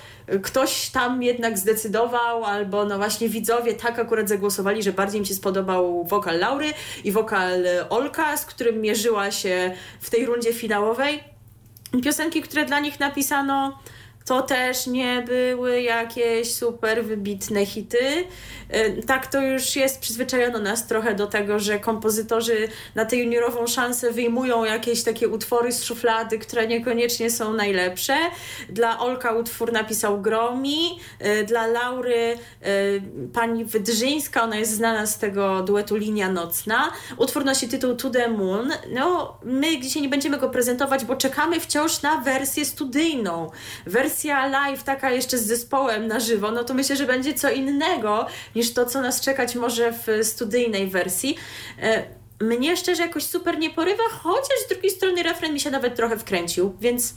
[0.43, 5.33] ktoś tam jednak zdecydował, albo no właśnie widzowie tak akurat zagłosowali, że bardziej im się
[5.33, 11.23] spodobał wokal Laury i wokal Olka, z którym mierzyła się w tej rundzie finałowej.
[12.03, 13.79] Piosenki, które dla nich napisano,
[14.25, 18.25] to też nie były jakieś super wybitne hity.
[18.75, 23.67] Y, tak to już jest, przyzwyczajono nas trochę do tego, że kompozytorzy na tę juniorową
[23.67, 28.17] szansę wyjmują jakieś takie utwory z szuflady, które niekoniecznie są najlepsze.
[28.69, 33.01] Dla Olka utwór napisał Gromi, y, dla Laury y,
[33.33, 36.91] pani Wydrzyńska, ona jest znana z tego duetu Linia Nocna.
[37.17, 38.71] Utwór nosi tytuł To the Moon.
[38.93, 43.51] No, my dzisiaj nie będziemy go prezentować, bo czekamy wciąż na wersję studyjną.
[44.09, 48.27] Wersja live, taka jeszcze z zespołem na żywo, no to myślę, że będzie co innego
[48.55, 51.37] niż to, co nas czekać może w studyjnej wersji.
[52.39, 55.95] E, mnie szczerze jakoś super nie porywa, chociaż z drugiej strony refren mi się nawet
[55.95, 57.13] trochę wkręcił, więc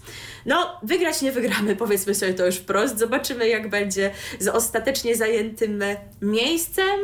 [0.46, 2.98] no wygrać nie wygramy, powiedzmy sobie to już wprost.
[2.98, 5.82] Zobaczymy jak będzie z ostatecznie zajętym
[6.22, 7.00] miejscem,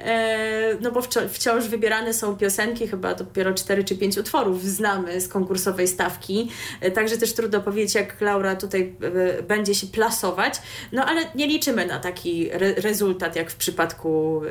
[0.00, 5.28] e, no bo wciąż wybierane są piosenki, chyba dopiero 4 czy 5 utworów znamy z
[5.28, 8.94] konkursowej stawki, e, także też trudno powiedzieć jak Laura tutaj
[9.38, 10.54] e, będzie się plasować,
[10.92, 14.42] no ale nie liczymy na taki re rezultat jak w przypadku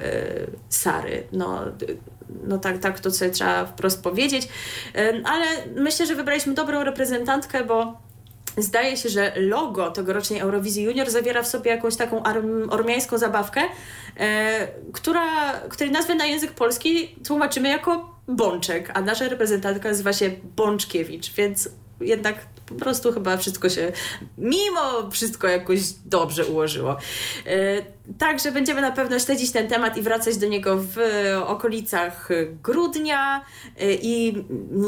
[0.70, 1.24] Sary.
[1.32, 1.66] No,
[2.44, 4.48] no tak, tak to sobie trzeba wprost powiedzieć.
[5.24, 7.98] Ale myślę, że wybraliśmy dobrą reprezentantkę, bo
[8.58, 12.24] zdaje się, że logo tegorocznej Eurowizji Junior zawiera w sobie jakąś taką
[12.70, 13.62] ormiańską zabawkę,
[14.20, 20.32] e, która, której nazwę na język polski tłumaczymy jako Bączek, a nasza reprezentantka nazywa się
[20.56, 21.70] Bączkiewicz, więc
[22.02, 22.36] jednak
[22.74, 23.92] po prostu chyba wszystko się,
[24.38, 26.98] mimo wszystko jakoś dobrze ułożyło.
[27.46, 27.82] E,
[28.18, 30.98] także będziemy na pewno śledzić ten temat i wracać do niego w
[31.46, 32.30] okolicach
[32.64, 33.46] grudnia
[33.80, 34.44] e, i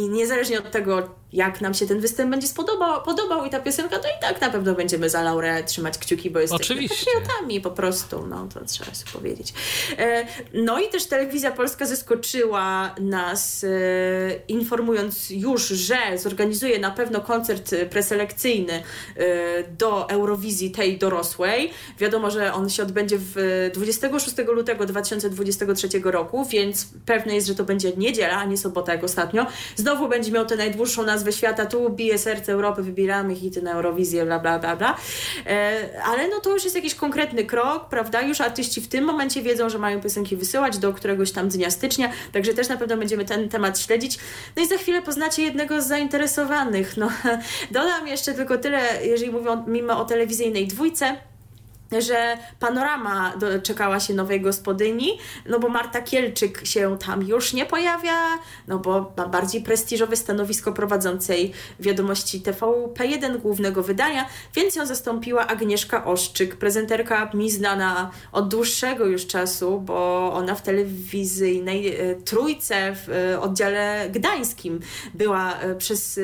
[0.10, 4.08] niezależnie od tego, jak nam się ten występ będzie spodobał, podobał i ta piosenka, to
[4.08, 7.06] i tak na pewno będziemy za Laurę trzymać kciuki, bo jesteśmy Oczywiście.
[7.06, 9.54] patriotami po prostu, no to trzeba sobie powiedzieć.
[9.98, 13.66] E, no i też Telewizja Polska zaskoczyła nas,
[14.48, 19.24] informując już, że zorganizuje na pewno koncert preselekcyjny y,
[19.78, 21.72] do Eurowizji tej dorosłej.
[22.00, 27.64] Wiadomo, że on się odbędzie w 26 lutego 2023 roku, więc pewne jest, że to
[27.64, 29.46] będzie niedziela, a nie sobota jak ostatnio.
[29.76, 34.26] Znowu będzie miał tę najdłuższą nazwę świata, tu bije serce Europy, wybieramy hity na Eurowizję,
[34.26, 34.98] bla, bla, bla, bla.
[35.46, 38.22] E, ale no to już jest jakiś konkretny krok, prawda?
[38.22, 42.10] Już artyści w tym momencie wiedzą, że mają piosenki wysyłać do któregoś tam dnia stycznia,
[42.32, 44.20] także też na pewno będziemy ten temat śledzić.
[44.56, 46.98] No i za chwilę poznacie jednego z zainteresowanych.
[46.98, 47.10] No,
[47.72, 51.18] Dodam jeszcze tylko tyle, jeżeli mówią mimo o telewizyjnej dwójce
[52.02, 58.14] że Panorama doczekała się nowej gospodyni, no bo Marta Kielczyk się tam już nie pojawia,
[58.68, 64.26] no bo ma bardziej prestiżowe stanowisko prowadzącej wiadomości TVP1 głównego wydania,
[64.56, 70.62] więc ją zastąpiła Agnieszka Oszczyk, prezenterka mi znana od dłuższego już czasu, bo ona w
[70.62, 74.80] telewizyjnej e, trójce w e, oddziale gdańskim
[75.14, 76.20] była e, przez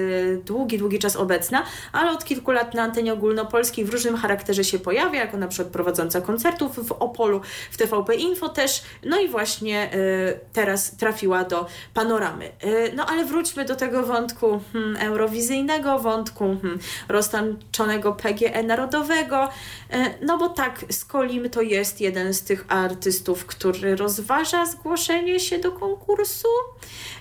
[0.46, 4.80] długi, długi czas obecna, ale od kilku lat na antenie ogólnopolskiej w różnym charakterze się
[4.80, 7.41] pojawia, jako na przykład przykład prowadząca koncertów w Opolu,
[7.72, 12.45] w TVP Info też, no i właśnie y, teraz trafiła do panoramy.
[12.45, 19.98] Y, no ale wróćmy do tego wątku hmm, eurowizyjnego, wątku hmm, roztanczonego PGE narodowego, y,
[20.22, 25.72] no bo tak, Skolim to jest jeden z tych artystów, który rozważa zgłoszenie się do
[25.72, 26.48] konkursu.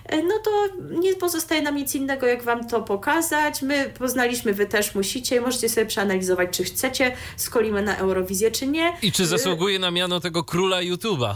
[0.08, 0.68] E, no to
[1.00, 3.62] nie pozostaje nam nic innego, jak Wam to pokazać.
[3.62, 5.40] My poznaliśmy, Wy też musicie.
[5.40, 8.96] Możecie sobie przeanalizować, czy chcecie skolimy na Eurowizję, czy nie.
[9.02, 11.34] I czy zasługuje na miano tego króla YouTube'a.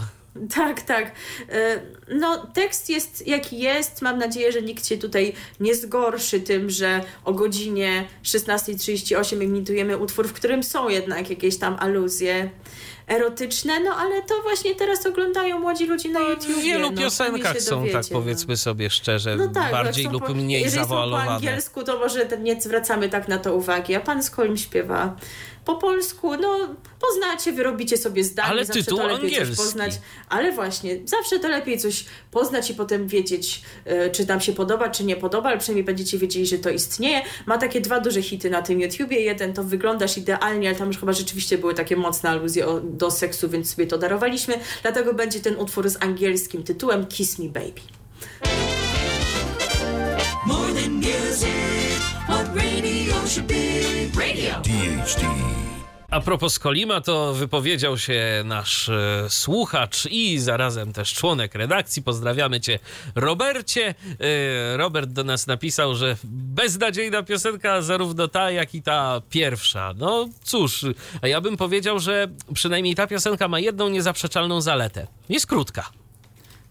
[0.55, 1.13] Tak, tak.
[1.49, 1.83] E,
[2.15, 4.03] no, tekst jest jaki jest.
[4.03, 10.29] Mam nadzieję, że nikt się tutaj nie zgorszy tym, że o godzinie 16.38 imitujemy utwór,
[10.29, 12.51] w którym są jednak jakieś tam aluzje
[13.13, 16.47] erotyczne, no ale to właśnie teraz oglądają młodzi ludzie na YouTube.
[16.47, 18.57] W wielu no, piosenkach są, dowiecie, tak powiedzmy no.
[18.57, 21.25] sobie szczerze, no tak, bardziej lub po, mniej zawoalowane.
[21.25, 24.57] Jeżeli po angielsku, to może nie zwracamy tak na to uwagi, a pan z Kolm
[24.57, 25.17] śpiewa
[25.65, 26.59] po polsku, no
[27.01, 29.57] poznacie, wyrobicie sobie zdanie, ale zawsze tytuł to lepiej angielski.
[29.57, 29.93] coś poznać.
[30.29, 33.63] Ale właśnie, zawsze to lepiej coś poznać i potem wiedzieć,
[34.07, 37.23] y, czy nam się podoba, czy nie podoba, ale przynajmniej będziecie wiedzieli, że to istnieje.
[37.47, 39.21] Ma takie dwa duże hity na tym YouTubie.
[39.21, 43.49] Jeden to Wyglądasz idealnie, ale tam już chyba rzeczywiście były takie mocne aluzje do seksu,
[43.49, 44.55] więc sobie to darowaliśmy.
[44.83, 47.81] Dlatego będzie ten utwór z angielskim tytułem Kiss Me Baby.
[50.47, 51.72] More than music,
[56.11, 62.03] A propos Kolima, to wypowiedział się nasz e, słuchacz i zarazem też członek redakcji.
[62.03, 62.79] Pozdrawiamy cię,
[63.15, 63.95] Robercie.
[64.21, 69.95] E, Robert do nas napisał, że beznadziejna piosenka, zarówno ta, jak i ta pierwsza.
[69.97, 70.87] No cóż,
[71.23, 75.07] a ja bym powiedział, że przynajmniej ta piosenka ma jedną niezaprzeczalną zaletę.
[75.29, 76.02] Jest krótka.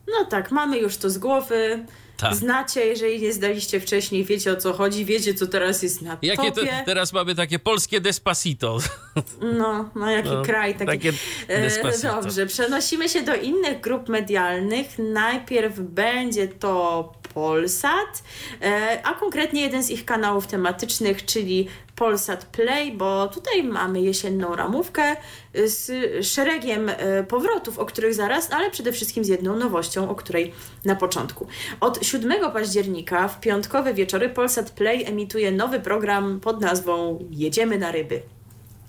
[0.08, 1.86] No tak, mamy już to z głowy.
[2.18, 2.36] Tak.
[2.36, 6.52] Znacie, jeżeli nie zdaliście wcześniej, wiecie o co chodzi, wiecie co teraz jest na Jakie
[6.52, 6.68] topie.
[6.68, 8.78] To, teraz mamy takie polskie despacito.
[9.42, 10.86] No, no jaki no, kraj taki.
[10.86, 11.14] Takie
[11.48, 12.22] e, despacito.
[12.22, 14.88] Dobrze, przenosimy się do innych grup medialnych.
[15.00, 18.24] Najpierw będzie to Polsat,
[18.62, 24.56] e, a konkretnie jeden z ich kanałów tematycznych, czyli Polsat Play, bo tutaj mamy jesienną
[24.56, 25.16] ramówkę
[25.54, 25.92] z
[26.26, 30.54] szeregiem e, powrotów, o których zaraz, ale przede wszystkim z jedną nowością, o której
[30.86, 31.48] na początku.
[31.80, 37.92] Od 7 października w piątkowe wieczory Polsat Play emituje nowy program pod nazwą Jedziemy na
[37.92, 38.22] ryby.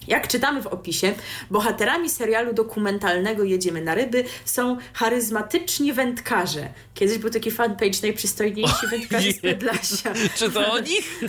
[0.08, 1.14] Jak czytamy w opisie,
[1.50, 6.68] bohaterami serialu dokumentalnego Jedziemy na ryby są charyzmatyczni wędkarze.
[6.94, 10.12] Kiedyś był taki fanpage najprzystojniejsi wędkarze z Podlasia.
[10.38, 11.20] Czy to o nich?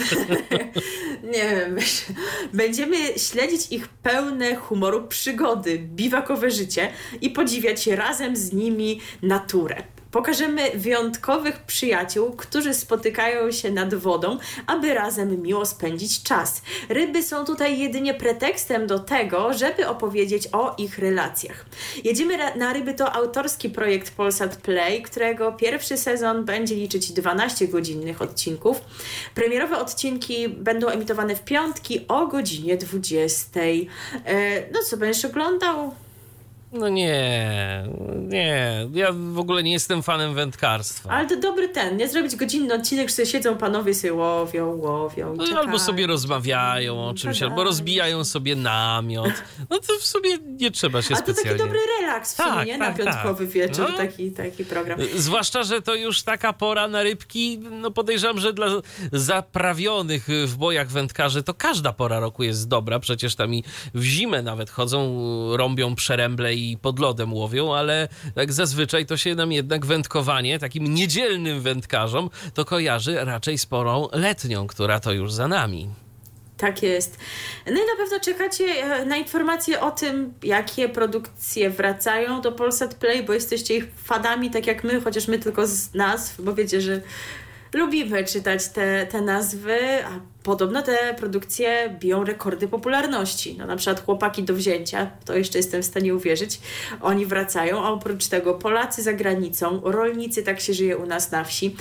[1.33, 1.77] Nie wiem.
[2.53, 6.89] Będziemy śledzić ich pełne humoru przygody, biwakowe życie
[7.21, 9.83] i podziwiać razem z nimi naturę.
[10.13, 16.61] Pokażemy wyjątkowych przyjaciół, którzy spotykają się nad wodą, aby razem miło spędzić czas.
[16.89, 21.65] Ryby są tutaj jedynie pretekstem do tego, żeby opowiedzieć o ich relacjach.
[22.03, 28.21] Jedziemy na ryby to autorski projekt Polsat Play, którego pierwszy sezon będzie liczyć 12 godzinnych
[28.21, 28.81] odcinków.
[29.35, 33.59] Premierowe odcinki będą emitowane w piątki o godzinie 20.
[33.59, 33.81] E,
[34.71, 36.02] no co, będziesz oglądał?
[36.73, 37.83] No nie,
[38.19, 38.87] nie.
[38.93, 41.09] Ja w ogóle nie jestem fanem wędkarstwa.
[41.09, 45.35] Ale to dobry ten, nie zrobić godzinny odcinek, że siedzą panowie sobie łowią, łowią.
[45.35, 49.33] No, albo sobie rozmawiają o czymś, albo rozbijają sobie namiot.
[49.69, 51.41] No to w sobie nie trzeba się A specjalnie...
[51.41, 52.77] A to taki dobry relaks w sumie, tak, nie?
[52.79, 53.53] Tak, na piątkowy tak.
[53.53, 53.97] wieczór, no.
[53.97, 54.99] taki, taki program.
[55.15, 58.67] Zwłaszcza, że to już taka pora na rybki, no podejrzewam, że dla
[59.11, 62.99] zaprawionych w bojach wędkarzy to każda pora roku jest dobra.
[62.99, 65.13] Przecież tam i w zimę nawet chodzą,
[65.57, 70.59] rąbią przeręble i i pod lodem łowią, ale tak zazwyczaj to się nam jednak wędkowanie
[70.59, 75.89] takim niedzielnym wędkarzom to kojarzy raczej z porą letnią, która to już za nami.
[76.57, 77.17] Tak jest.
[77.65, 82.95] No i na pewno czekacie e, na informacje o tym, jakie produkcje wracają do Polsat
[82.95, 86.81] Play, bo jesteście ich fanami, tak jak my, chociaż my tylko z nazw, bo wiecie,
[86.81, 87.01] że
[87.73, 93.55] lubimy czytać te, te nazwy, a podobno te produkcje biją rekordy popularności.
[93.57, 96.59] No, na przykład Chłopaki do wzięcia, to jeszcze jestem w stanie uwierzyć,
[97.01, 101.43] oni wracają, a oprócz tego Polacy za granicą, rolnicy, tak się żyje u nas na
[101.43, 101.75] wsi.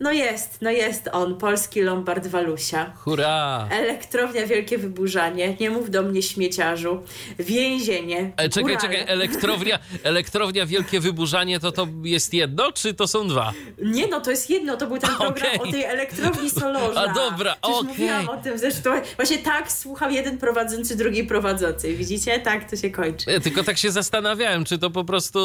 [0.00, 2.92] No jest, no jest on, polski Lombard Walusia.
[2.96, 3.68] Hurra!
[3.70, 7.02] Elektrownia Wielkie Wyburzanie, nie mów do mnie śmieciarzu,
[7.38, 8.32] więzienie.
[8.36, 13.52] Ale czekaj, czekaj, elektrownia, elektrownia Wielkie Wyburzanie to to jest jedno, czy to są dwa?
[13.82, 15.68] Nie no, to jest jedno, to był ten program okay.
[15.68, 17.00] o tej elektrowni Solorza.
[17.00, 17.74] A dobra, okej.
[17.74, 17.92] Okay.
[17.92, 18.90] mówiłam o tym zresztą.
[19.16, 21.94] Właśnie tak słuchał jeden prowadzący, drugi prowadzący.
[21.94, 22.40] Widzicie?
[22.40, 23.30] Tak to się kończy.
[23.30, 25.40] Ja tylko tak się zastanawiałem, czy to po prostu,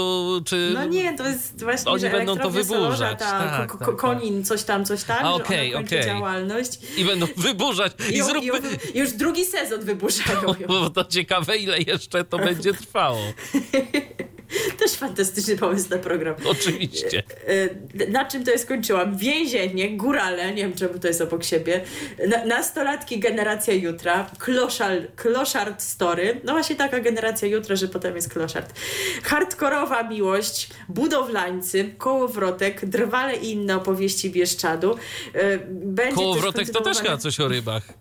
[0.46, 0.72] czy...
[0.74, 2.68] No nie, to jest właśnie, Oni będą to wyburzać.
[2.68, 6.06] Solorza, ta, tak, tak, Konin coś tam, coś tam, A, okay, że ona okay.
[6.06, 6.72] działalność.
[6.98, 7.94] I będą wyburzać.
[8.10, 8.60] I, I zróbmy...
[8.94, 10.56] I już drugi sezon wyburzają.
[10.68, 13.20] Bo to ciekawe, ile jeszcze to będzie trwało.
[14.80, 16.36] Też fantastyczny pomysł na program.
[16.46, 17.24] Oczywiście.
[17.48, 19.18] E, e, na czym to jest skończyłam?
[19.18, 21.82] Więzienie, górale, nie wiem czemu to jest obok siebie,
[22.28, 28.34] na, nastolatki generacja jutra, kloszal, kloszard story, no właśnie taka generacja jutra, że potem jest
[28.34, 28.80] kloszard.
[29.24, 34.96] Hardkorowa miłość, budowlańcy, kołowrotek, drwale i inne opowieści Bieszczadu.
[35.34, 37.94] E, będzie Kołowrotek to też chyba coś o rybach.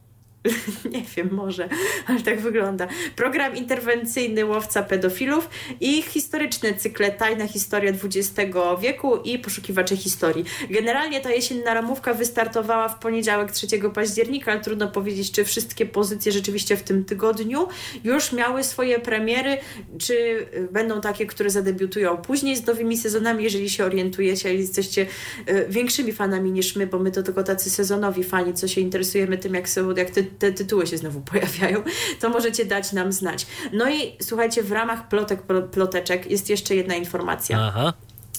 [0.95, 1.69] nie wiem, może,
[2.07, 2.87] ale tak wygląda.
[3.17, 5.49] Program interwencyjny Łowca Pedofilów
[5.81, 10.45] i historyczne cykle Tajna Historia XX wieku i Poszukiwacze Historii.
[10.71, 16.33] Generalnie ta jesienna ramówka wystartowała w poniedziałek 3 października, ale trudno powiedzieć, czy wszystkie pozycje
[16.33, 17.69] rzeczywiście w tym tygodniu
[18.05, 19.59] już miały swoje premiery,
[19.99, 25.07] czy będą takie, które zadebiutują później z nowymi sezonami, jeżeli się orientujecie, jeżeli jesteście
[25.47, 29.39] e, większymi fanami niż my, bo my to tylko tacy sezonowi fani, co się interesujemy
[29.39, 31.83] tym, jak, są, jak te te tytuły się znowu pojawiają,
[32.21, 33.47] to możecie dać nam znać.
[33.73, 37.59] No i słuchajcie, w ramach plotek, ploteczek jest jeszcze jedna informacja.
[37.61, 37.93] Aha.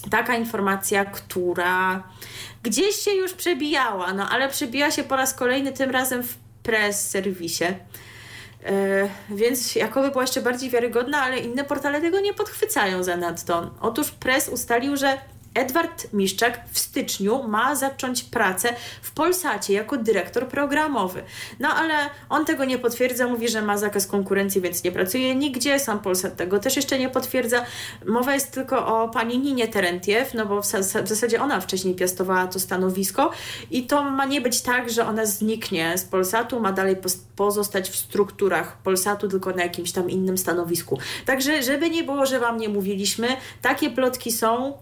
[0.10, 2.04] Taka informacja, która
[2.64, 7.10] gdzieś się już przebijała, no ale przebija się po raz kolejny, tym razem w press
[7.10, 7.66] serwisie.
[7.70, 13.72] Yy, więc jakoby była jeszcze bardziej wiarygodna, ale inne portale tego nie podchwycają zanadto.
[13.82, 15.18] Otóż press ustalił, że
[15.54, 21.24] Edward Miszczak w styczniu ma zacząć pracę w Polsacie jako dyrektor programowy.
[21.60, 21.94] No ale
[22.30, 25.80] on tego nie potwierdza, mówi, że ma zakaz konkurencji, więc nie pracuje nigdzie.
[25.80, 27.66] Sam Polsat tego też jeszcze nie potwierdza.
[28.06, 30.66] Mowa jest tylko o pani Ninie Terentiew, no bo w,
[31.04, 33.32] w zasadzie ona wcześniej piastowała to stanowisko
[33.72, 36.96] i to ma nie być tak, że ona zniknie z Polsatu, ma dalej
[37.36, 41.00] pozostać w strukturach Polsatu, tylko na jakimś tam innym stanowisku.
[41.26, 43.28] Także, żeby nie było, że Wam nie mówiliśmy,
[43.62, 44.74] takie plotki są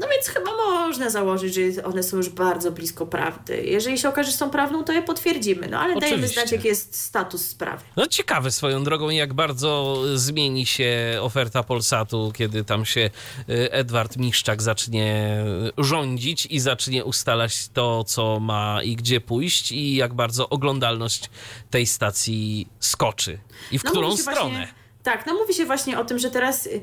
[0.00, 3.62] No więc chyba można założyć, że one są już bardzo blisko prawdy.
[3.64, 5.68] Jeżeli się okaże, że są prawdą, to je potwierdzimy.
[5.68, 6.16] No ale Oczywiście.
[6.16, 7.84] dajemy znać, jaki jest status sprawy.
[7.96, 13.10] No ciekawe swoją drogą, jak bardzo zmieni się oferta Polsatu, kiedy tam się
[13.48, 15.44] y, Edward Miszczak zacznie
[15.78, 21.30] rządzić i zacznie ustalać to, co ma i gdzie pójść i jak bardzo oglądalność
[21.70, 23.38] tej stacji skoczy
[23.70, 24.50] i w no, którą stronę.
[24.50, 26.82] Właśnie tak, no mówi się właśnie o tym, że teraz y,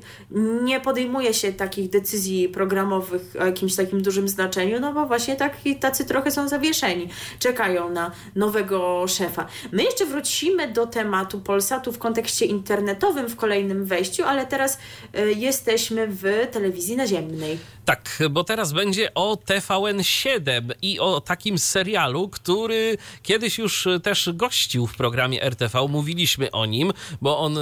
[0.64, 5.58] nie podejmuje się takich decyzji programowych o jakimś takim dużym znaczeniu, no bo właśnie tak,
[5.80, 7.10] tacy trochę są zawieszeni,
[7.40, 9.48] czekają na nowego szefa.
[9.72, 14.78] My jeszcze wrócimy do tematu Polsatu w kontekście internetowym w kolejnym wejściu, ale teraz
[15.18, 17.60] y, jesteśmy w telewizji naziemnej.
[17.86, 24.88] Tak, bo teraz będzie o TVN7 i o takim serialu, który kiedyś już też gościł
[24.88, 25.88] w programie RTV.
[25.88, 27.62] Mówiliśmy o nim, bo on y,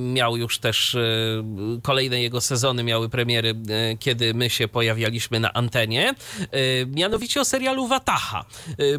[0.00, 1.00] miał już też e,
[1.82, 6.14] kolejne jego sezony miały premiery, e, kiedy my się pojawialiśmy na antenie.
[6.40, 8.44] E, mianowicie o serialu Wataha.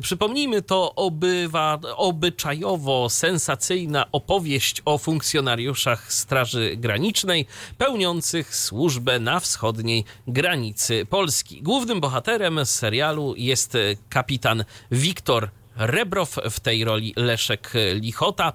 [0.02, 7.46] Przypomnijmy, to obywa, obyczajowo sensacyjna opowieść o funkcjonariuszach Straży Granicznej
[7.78, 11.62] pełniących służbę na wschodniej granicy Polski.
[11.62, 13.78] Głównym bohaterem serialu jest
[14.10, 15.50] kapitan Wiktor
[15.82, 18.54] Rebrow, w tej roli Leszek Lichota.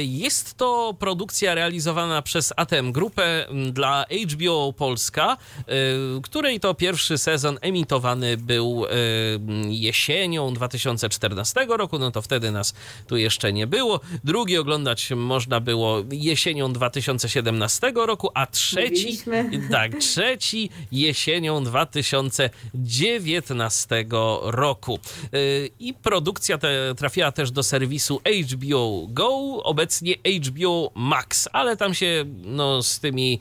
[0.00, 5.36] Jest to produkcja realizowana przez ATM Grupę dla HBO Polska,
[6.22, 8.84] której to pierwszy sezon emitowany był
[9.68, 12.74] jesienią 2014 roku, no to wtedy nas
[13.06, 14.00] tu jeszcze nie było.
[14.24, 19.18] Drugi oglądać można było jesienią 2017 roku, a trzeci,
[19.70, 24.06] tak, trzeci jesienią 2019
[24.42, 24.98] roku.
[25.80, 30.14] I produkcja te, trafiła też do serwisu HBO Go, obecnie
[30.46, 33.40] HBO Max, ale tam się no, z tymi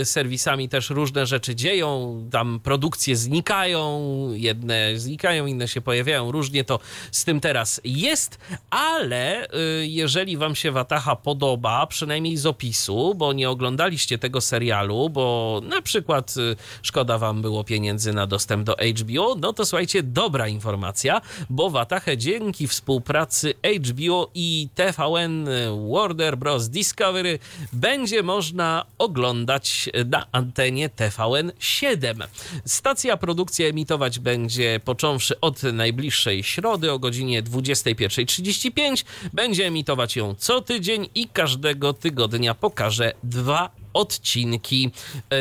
[0.00, 4.00] y, serwisami też różne rzeczy dzieją, tam produkcje znikają,
[4.32, 6.80] jedne znikają, inne się pojawiają, różnie to
[7.12, 8.38] z tym teraz jest,
[8.70, 15.10] ale y, jeżeli wam się Wataha podoba, przynajmniej z opisu, bo nie oglądaliście tego serialu,
[15.10, 20.02] bo na przykład y, szkoda wam było pieniędzy na dostęp do HBO, no to słuchajcie,
[20.02, 25.48] dobra informacja, bo Watachę dzięki dzięki współpracy HBO i TVN
[25.92, 26.68] Warner Bros.
[26.68, 27.38] Discovery
[27.72, 32.22] będzie można oglądać na antenie TVN 7.
[32.64, 39.04] Stacja produkcji emitować będzie począwszy od najbliższej środy o godzinie 21.35.
[39.32, 44.90] Będzie emitować ją co tydzień i każdego tygodnia pokaże dwa odcinki.
[45.32, 45.36] E,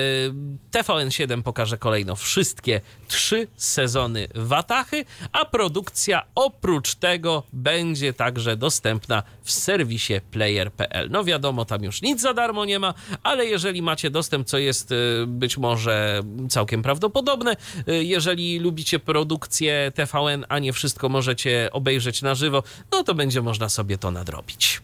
[0.72, 9.52] TVN7 pokaże kolejno wszystkie trzy sezony Watachy, a produkcja oprócz tego będzie także dostępna w
[9.52, 11.10] serwisie player.pl.
[11.12, 12.94] No wiadomo, tam już nic za darmo nie ma,
[13.24, 14.96] ale jeżeli macie dostęp, co jest e,
[15.28, 17.56] być może całkiem prawdopodobne,
[17.88, 23.42] e, jeżeli lubicie produkcję TVN, a nie wszystko możecie obejrzeć na żywo, no to będzie
[23.42, 24.82] można sobie to nadrobić.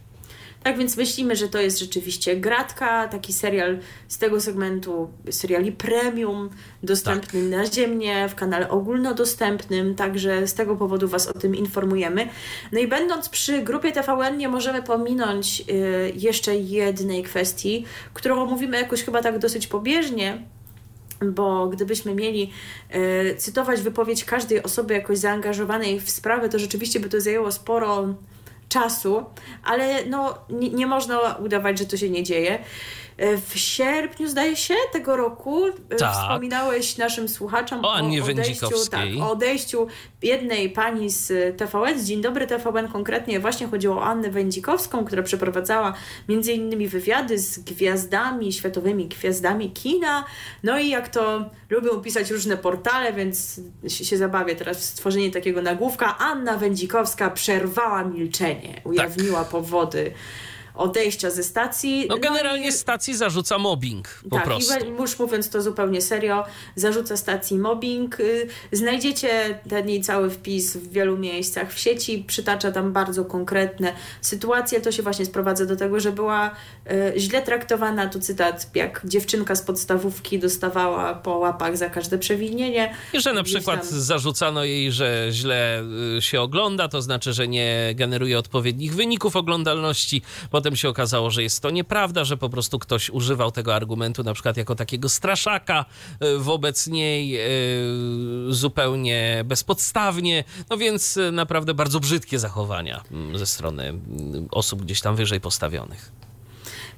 [0.66, 6.50] Tak więc myślimy, że to jest rzeczywiście gratka, taki serial z tego segmentu, seriali premium,
[6.84, 7.60] dostępny tak.
[7.60, 12.30] naziemnie, w kanale ogólnodostępnym, także z tego powodu Was o tym informujemy.
[12.72, 18.78] No i będąc przy grupie TVN nie możemy pominąć y, jeszcze jednej kwestii, którą omówimy
[18.78, 20.42] jakoś chyba tak dosyć pobieżnie,
[21.22, 22.52] bo gdybyśmy mieli
[23.32, 28.16] y, cytować wypowiedź każdej osoby jakoś zaangażowanej w sprawę, to rzeczywiście by to zajęło sporo
[28.70, 29.26] czasu,
[29.64, 32.60] ale no, nie, nie można udawać, że to się nie dzieje.
[33.18, 36.14] E, w sierpniu, zdaje się, tego roku e, tak.
[36.14, 39.88] wspominałeś naszym słuchaczom o, o odejściu, tak, o odejściu
[40.22, 45.24] jednej pani z TVN, z Dzień Dobry TVN konkretnie właśnie chodziło o Annę Wędzikowską, która
[45.24, 45.94] przeprowadzała
[46.30, 50.26] między innymi wywiady z gwiazdami, światowymi gwiazdami kina.
[50.64, 55.62] No i jak to lubią pisać różne portale, więc się zabawię teraz w stworzenie takiego
[55.62, 56.18] nagłówka.
[56.18, 59.50] Anna Wędzikowska przerwała milczenie, ujawniła tak.
[59.50, 60.12] powody
[60.78, 62.06] odejścia ze stacji.
[62.10, 62.78] No generalnie no i...
[62.78, 64.74] stacji zarzuca mobbing po tak, prostu.
[64.86, 66.44] i już mówiąc to zupełnie serio,
[66.76, 68.20] zarzuca stacji mobbing.
[68.20, 73.94] Y, znajdziecie ten jej cały wpis w wielu miejscach w sieci, przytacza tam bardzo konkretne
[74.22, 74.82] sytuacje.
[74.82, 76.52] To się właśnie sprowadza do tego, że była
[76.92, 82.94] y, źle traktowana, tu cytat, jak dziewczynka z podstawówki dostawała po łapach za każde przewinienie.
[83.14, 84.00] I że na przykład tam...
[84.00, 85.84] zarzucano jej, że źle
[86.18, 90.22] y, się ogląda, to znaczy, że nie generuje odpowiednich wyników oglądalności.
[90.50, 94.34] Potem się okazało, że jest to nieprawda, że po prostu ktoś używał tego argumentu na
[94.34, 95.86] przykład jako takiego straszaka
[96.20, 97.48] e, wobec niej e,
[98.50, 100.44] zupełnie bezpodstawnie.
[100.70, 105.42] No więc e, naprawdę bardzo brzydkie zachowania mm, ze strony mm, osób gdzieś tam wyżej
[105.42, 106.12] postawionych.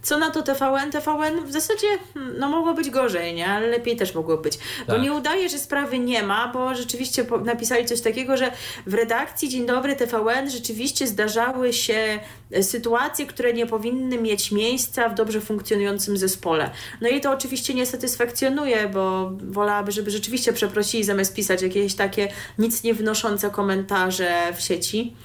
[0.08, 0.92] Co na to TVN?
[0.92, 3.48] TVN w zasadzie hmm, no mogło być gorzej, nie?
[3.48, 4.58] Ale lepiej też mogło być.
[4.88, 5.02] Bo Tak.
[5.02, 8.52] nie udaje, że sprawy nie ma, bo rzeczywiście napisali coś takiego, że
[8.86, 12.20] w redakcji Dzień Dobry TVN rzeczywiście zdarzały się
[12.52, 16.70] e, sytuacje, które nie powinny mieć miejsca w dobrze funkcjonującym zespole.
[17.02, 22.28] No i to oczywiście nie satysfakcjonuje, bo wolałaby, żeby rzeczywiście przeprosili zamiast pisać jakieś takie
[22.58, 25.16] nic nie wnoszące komentarze w sieci.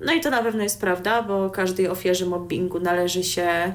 [0.00, 3.72] No i to na pewno jest prawda, bo każdej ofierze mobbingu należy się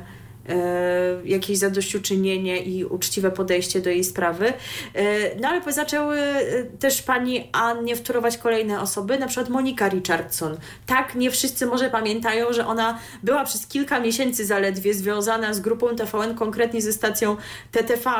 [1.26, 4.54] jakieś zadośćuczynienie i uczciwe podejście do jej sprawy.
[4.93, 10.58] E, no ale zaczęły e, też pani Annie wtórować kolejne osoby, na przykład Monika Richardson.
[10.86, 15.95] Tak, nie wszyscy może pamiętają, że ona była przez kilka miesięcy zaledwie związana z grupą
[15.95, 17.38] TVN, konkretnie ze stacją
[17.72, 18.12] TTV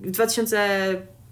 [0.00, 0.16] w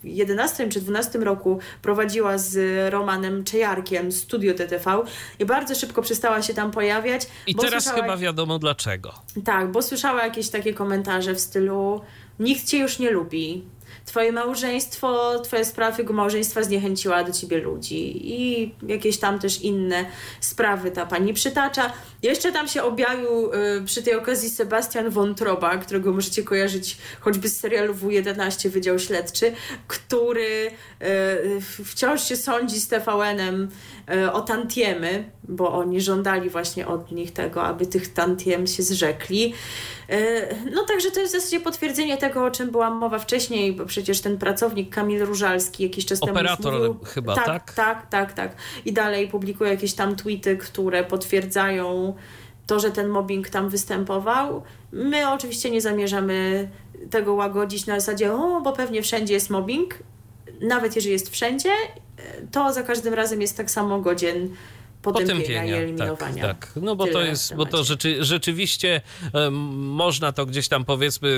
[0.04, 2.56] 2011 czy 2012 roku prowadziła z
[2.92, 5.02] Romanem Czejarkiem studio TTV
[5.38, 7.26] i bardzo szybko przestała się tam pojawiać.
[7.46, 9.12] I bo teraz słyszała- chyba wiadomo dlaczego.
[9.44, 12.00] tak, bo słyszała jakieś takie komentarze w stylu
[12.38, 13.64] nikt cię już nie lubi.
[14.04, 20.04] Twoje małżeństwo, twoje sprawy tego małżeństwa zniechęciła do ciebie ludzi i jakieś tam też inne
[20.40, 21.92] sprawy ta pani przytacza.
[22.22, 27.60] Jeszcze tam się objawił y, przy tej okazji Sebastian Wątroba, którego możecie kojarzyć choćby z
[27.60, 29.52] serialu W11 Wydział Śledczy,
[29.88, 30.70] który
[31.02, 33.68] y, wciąż się sądzi z TVN-em
[34.14, 39.54] y, o tantiemy, bo oni żądali właśnie od nich tego, aby tych tantiem się zrzekli.
[40.10, 43.86] Y, No także to jest w zasadzie potwierdzenie tego, o czym była mowa wcześniej, bo
[43.86, 47.46] przecież ten pracownik Kamil Różalski jakiś czas temu Operator mówił, chyba, tak?
[47.46, 47.72] tak?
[47.72, 48.56] Tak, tak, tak.
[48.84, 52.14] I dalej publikuje jakieś tam tweety, które potwierdzają
[52.66, 54.62] to, że ten mobbing tam występował.
[54.92, 56.68] My oczywiście nie zamierzamy
[57.10, 59.94] tego łagodzić na zasadzie, o, bo pewnie wszędzie jest mobbing.
[60.60, 61.70] Nawet jeżeli jest wszędzie,
[62.52, 64.54] to za każdym razem jest tak samo godzin
[65.02, 66.46] potępienia, i eliminowania.
[66.46, 66.70] Tak, tak.
[66.82, 69.00] No bo Tyle to jest, bo to rzeczy, rzeczywiście
[69.34, 71.28] em, można to gdzieś tam powiedzmy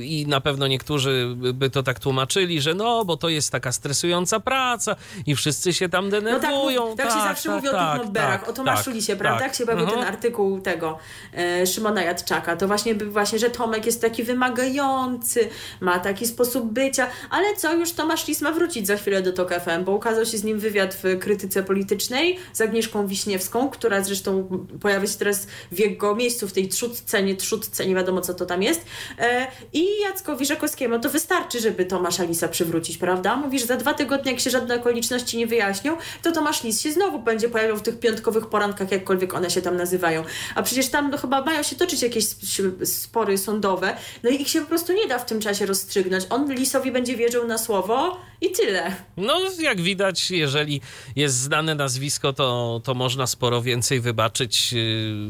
[0.00, 3.72] y, i na pewno niektórzy by to tak tłumaczyli, że no, bo to jest taka
[3.72, 4.96] stresująca praca
[5.26, 6.86] i wszyscy się tam No tak, denerwują.
[6.86, 9.38] mów- tak, się zawsze mówi o tak, tych mobberach, tak, o Tomaszu tak, Lisie, prawda?
[9.38, 9.48] tak.
[9.48, 10.04] Jak się pojawił Mhm.
[10.04, 10.98] ten artykuł tego
[11.34, 15.48] e, Szymona Jadczaka, to właśnie właśnie, że Tomek jest taki wymagający,
[15.80, 19.54] ma taki sposób bycia, ale co, już Tomasz Lis ma wrócić za chwilę do TOK
[19.54, 24.48] FM, bo ukazał się z nim wywiad w krytyce politycznej z Agnieszką Wiśniewską, która zresztą
[24.80, 28.46] pojawia się teraz w jego miejscu, w tej trzutce, nie trzutce, nie wiadomo co to
[28.46, 28.84] tam jest.
[29.18, 33.36] E, I Jackowi Żakowskiemu to wystarczy, żeby Tomasza Lisa przywrócić, prawda?
[33.36, 36.92] Mówi, że za dwa tygodnie, jak się żadne okoliczności nie wyjaśnią, to Tomasz Lis się
[36.92, 40.24] znowu będzie pojawiał w tych piątkowych porankach, jakkolwiek one się tam nazywają.
[40.54, 44.48] A przecież tam no, chyba mają się toczyć jakieś sp- spory sądowe, no i ich
[44.48, 46.24] się po prostu nie da w tym czasie rozstrzygnąć.
[46.30, 48.96] On Lisowi będzie wierzył na słowo i tyle.
[49.16, 50.80] No, jak widać, jeżeli
[51.16, 54.72] jest znane nazwisko, to, to można sporo więcej wybaczyć.
[54.72, 55.28] Yy,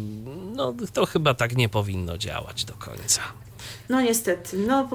[0.56, 3.22] No, to chyba tak nie powinno działać do końca.
[3.88, 4.56] No niestety.
[4.58, 4.88] No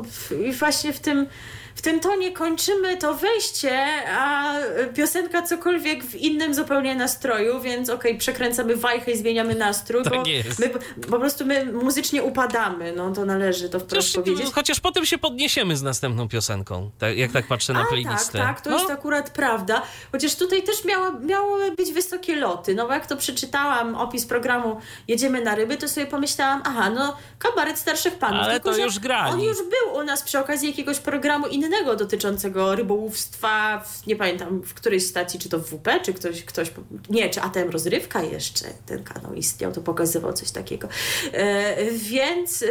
[0.48, 1.28] i właśnie w tym,
[1.76, 3.82] w tym tonie kończymy to wejście,
[4.18, 4.54] a
[4.96, 10.24] piosenka cokolwiek w innym zupełnie nastroju, więc okej, przekręcamy wajchę i zmieniamy nastrój, Tak bo
[10.30, 10.60] jest.
[10.60, 10.70] my
[11.10, 14.54] po- prostu my muzycznie upadamy, no to należy to wprost Chociaż, powiedzieć.
[14.54, 18.38] chociaż potem się podniesiemy z następną piosenką, tak, jak tak patrzę na A, playlistę.
[18.40, 19.82] tak, tak, to No, jest akurat prawda.
[20.12, 22.76] Chociaż tutaj też miało, miały być wysokie loty.
[22.76, 27.18] No bo jak to przeczytałam opis programu Jedziemy na ryby, to sobie pomyślałam, aha, no
[27.40, 28.42] kabaret starszych panów.
[28.44, 29.34] Ale Tylko, to już grali.
[29.34, 34.62] On już był u nas przy okazji jakiegoś programu innego dotyczącego rybołówstwa, w, nie pamiętam
[34.62, 36.72] w którejś stacji, czy to w WP, czy ktoś, ktoś
[37.10, 40.88] nie, czy ATM Rozrywka jeszcze, ten kanał istniał, to pokazywał coś takiego.
[41.34, 42.68] E, więc e,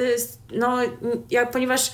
[0.52, 0.78] no,
[1.30, 1.92] ja, ponieważ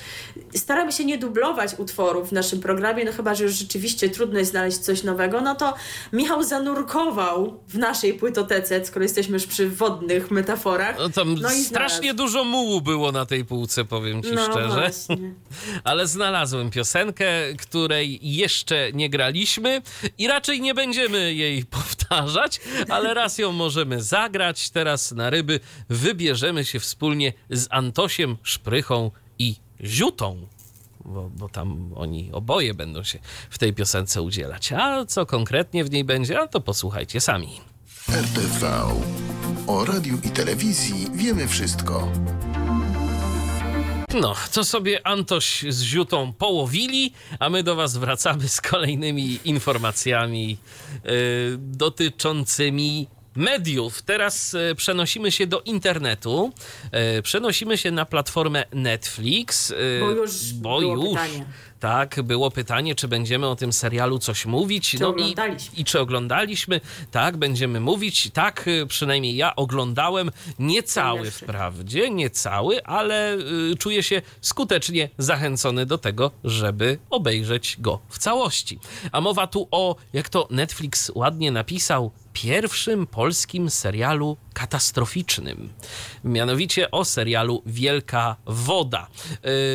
[0.54, 4.50] staramy się nie dublować utworów w naszym programie, no chyba, że już rzeczywiście trudno jest
[4.50, 5.74] znaleźć coś nowego, no to
[6.12, 10.96] Michał zanurkował w naszej płytotece, skoro jesteśmy już przy wodnych metaforach.
[10.98, 14.68] no, tam No i strasznie dużo mułu było na tej półce, powiem ci No szczerze.
[14.74, 15.34] właśnie.
[15.84, 16.87] Ale znalazłem piosenkę,
[17.58, 19.82] której jeszcze nie graliśmy
[20.18, 24.70] i raczej nie będziemy jej powtarzać, ale raz ją możemy zagrać.
[24.70, 30.46] Teraz na ryby wybierzemy się wspólnie z Antosiem Szprychą i Ziutą.
[31.04, 33.18] Bo, bo tam oni oboje będą się
[33.50, 34.72] w tej piosence udzielać.
[34.72, 37.60] A co konkretnie w niej będzie, a to posłuchajcie sami.
[38.08, 38.88] RTV.
[39.66, 42.12] O radiu i telewizji wiemy wszystko.
[44.14, 50.58] No, to sobie Antoś z Ziutą połowili, a my do Was wracamy z kolejnymi informacjami
[51.04, 51.10] yy,
[51.58, 54.02] dotyczącymi mediów.
[54.02, 56.52] Teraz yy, przenosimy się do internetu,
[57.16, 59.70] yy, przenosimy się na platformę Netflix.
[59.70, 61.44] yy, Bo już bo było już pytanie.
[61.80, 64.90] tak, było pytanie, czy będziemy o tym serialu coś mówić.
[64.90, 65.76] Czy no oglądaliśmy.
[65.76, 66.80] I, I czy oglądaliśmy?
[67.10, 68.30] Tak, będziemy mówić.
[68.32, 70.30] Tak, przynajmniej ja oglądałem.
[70.58, 71.46] Nie cały jeszcze.
[71.46, 73.34] wprawdzie, nie cały, ale
[73.72, 78.78] y, czuję się skutecznie zachęcony do tego, żeby obejrzeć go w całości.
[79.12, 82.10] A mowa tu o, jak to Netflix ładnie napisał,
[82.42, 85.68] pierwszym polskim serialu katastroficznym.
[86.24, 89.06] Mianowicie o serialu Wielka Woda,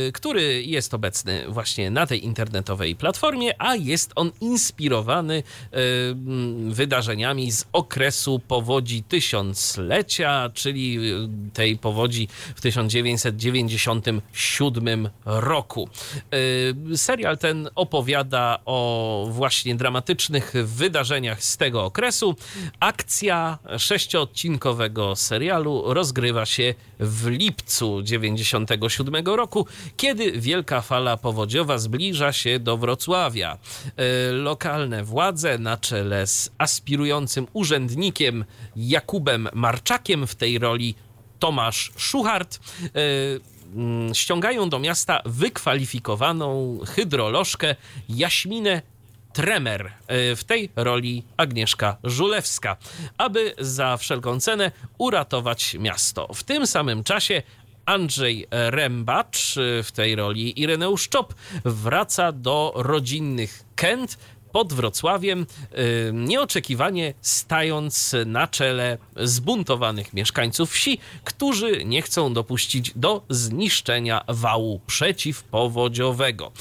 [0.08, 5.44] y, który jest obecny właśnie na tej internetowej platformie, a jest on inspirowany y,
[6.12, 15.90] mm, wydarzeniami z okresu powodzi tysiąclecia, czyli y, tej powodzi w 1997 roku.
[16.96, 22.36] Serial ten opowiada o właśnie dramatycznych wydarzeniach z tego okresu.
[22.80, 23.58] Akcja
[25.16, 29.68] serialu rozgrywa się w lipcu 97 roku,
[29.98, 33.58] kiedy wielka fala powodziowa zbliża się do Wrocławia.
[33.98, 38.46] E, Lokalne władze na czele z aspirującym urzędnikiem
[38.76, 40.96] Jakubem Marczakiem w tej roli
[41.40, 43.54] Tomasz Szuchart e,
[44.14, 47.76] ściągają do miasta wykwalifikowaną hydrolożkę
[48.10, 48.82] Jaśminę
[49.34, 52.78] Tremer, e, w tej roli Agnieszka Żulewska,
[53.18, 56.34] aby za wszelką cenę uratować miasto.
[56.34, 57.42] W tym samym czasie
[57.86, 61.34] Andrzej Rembacz, e, w tej roli Ireneusz Czop,
[61.66, 64.18] wraca do rodzinnych Kent,
[64.54, 73.22] pod Wrocławiem, y, nieoczekiwanie stając na czele zbuntowanych mieszkańców wsi, którzy nie chcą dopuścić do
[73.30, 76.52] zniszczenia wału przeciwpowodziowego.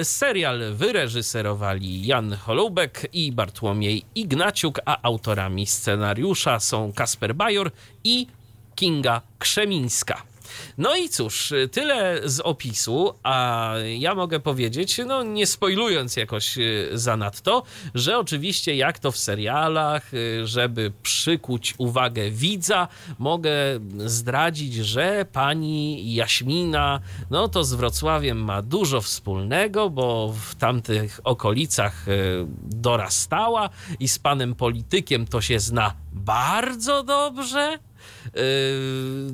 [0.00, 7.70] Y, Serial wyreżyserowali Jan Holubek i Bartłomiej Ignaciuk, a autorami scenariusza są Kasper Bajor
[8.04, 8.26] i
[8.74, 10.33] Kinga Krzemińska.
[10.78, 16.88] No i cóż, tyle z opisu, a ja mogę powiedzieć, no nie spoilując jakoś y,
[16.92, 17.62] zanadto,
[17.94, 22.88] że oczywiście jak to w serialach, y, żeby przykuć uwagę widza,
[23.18, 23.52] mogę
[23.96, 27.00] zdradzić, że pani Jaśmina,
[27.30, 34.18] no to z Wrocławiem ma dużo wspólnego, bo w tamtych okolicach y, dorastała i z
[34.18, 37.78] panem politykiem to się zna bardzo dobrze.
[38.24, 38.42] Yy,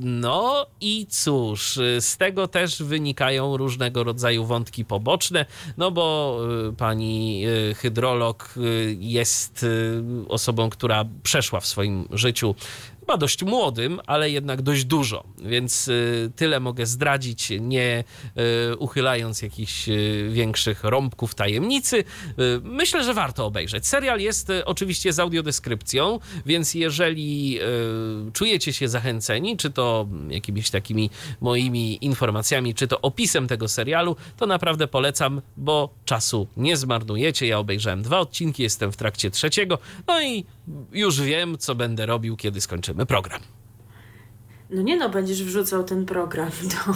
[0.00, 5.46] No i cóż, z tego też wynikają różnego rodzaju wątki poboczne,
[5.76, 8.54] no bo yy, pani yy, hydrolog
[8.98, 9.66] jest
[10.28, 12.54] osobą, która przeszła w swoim życiu
[13.11, 18.04] chyba dość młodym, ale jednak dość dużo, więc y, tyle mogę zdradzić, nie
[18.70, 22.04] y, uchylając jakichś y, większych rąbków tajemnicy.
[22.62, 23.86] Myślę, że warto obejrzeć.
[23.86, 27.58] Serial jest oczywiście z audiodeskrypcją, więc jeżeli
[28.32, 34.46] czujecie się zachęceni, czy to jakimiś takimi moimi informacjami, czy to opisem tego serialu, to
[34.46, 37.46] naprawdę polecam, bo czasu nie zmarnujecie.
[37.46, 40.44] Ja obejrzałem dwa odcinki, jestem w trakcie trzeciego, no i
[40.92, 43.40] już wiem, co będę robił, kiedy skończymy program.
[44.70, 46.94] No nie no, będziesz wrzucał ten program do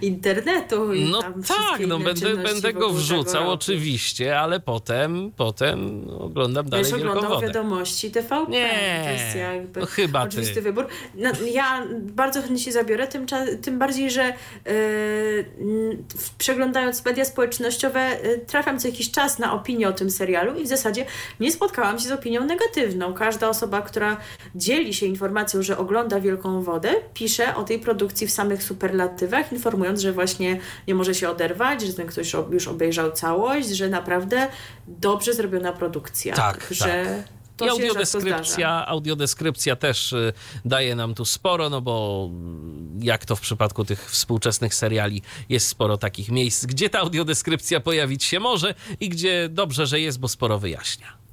[0.00, 6.68] internetu i No tam tak, no będę, będę go wrzucał oczywiście, ale potem, potem oglądam
[6.68, 7.46] dalej Będziesz oglądał Wodę.
[7.46, 8.50] wiadomości TVP.
[8.52, 10.28] Nie, to jest jakby no chyba ty.
[10.28, 10.86] oczywisty wybór.
[11.14, 13.26] No, ja bardzo chętnie się zabiorę, tym,
[13.62, 14.32] tym bardziej, że
[14.66, 15.98] yy,
[16.38, 20.68] przeglądając media społecznościowe yy, trafiam co jakiś czas na opinię o tym serialu i w
[20.68, 21.06] zasadzie
[21.40, 23.14] nie spotkałam się z opinią negatywną.
[23.14, 24.16] Każda osoba, która
[24.54, 30.00] dzieli się informacją, że ogląda Wielką Wodę, pisze o tej produkcji w samych superlatywach, informując,
[30.00, 34.48] że właśnie nie może się oderwać, że ten ktoś już obejrzał całość, że naprawdę
[34.88, 36.34] dobrze zrobiona produkcja.
[36.34, 37.24] Tak, że
[37.56, 40.32] to I audiodeskrypcja, audiodeskrypcja też y,
[40.64, 45.68] daje nam tu sporo, no bo mm, jak to w przypadku tych współczesnych seriali, jest
[45.68, 50.28] sporo takich miejsc, gdzie ta audiodeskrypcja pojawić się może i gdzie dobrze, że jest, bo
[50.28, 51.23] sporo wyjaśnia.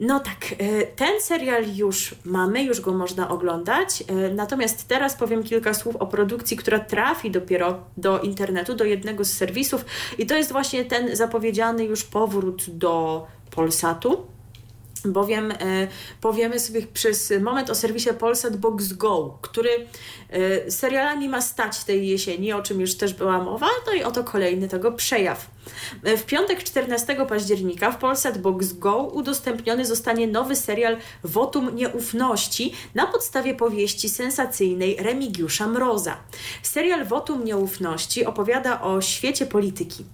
[0.00, 4.04] No tak, e, ten serial już mamy, już go można oglądać.
[4.08, 9.24] e, Natomiast teraz powiem kilka słów o produkcji, która trafi dopiero do internetu, do jednego
[9.24, 9.84] z serwisów.
[10.18, 14.26] I to jest właśnie ten zapowiedziany już powrót do Polsatu.
[15.04, 15.56] Bowiem e,
[16.20, 19.70] powiemy sobie przez moment o serwisie Polsat Box Go, który
[20.30, 24.24] e, serialami ma stać tej jesieni, o czym już też była mowa, no i oto
[24.24, 25.50] kolejny tego przejaw.
[26.04, 32.72] E, W piątek 14 października w Polsat Box Go udostępniony zostanie nowy serial Wotum Nieufności
[32.94, 36.16] na podstawie powieści sensacyjnej Remigiusza Mroza.
[36.62, 40.04] Serial Wotum Nieufności opowiada o świecie polityki.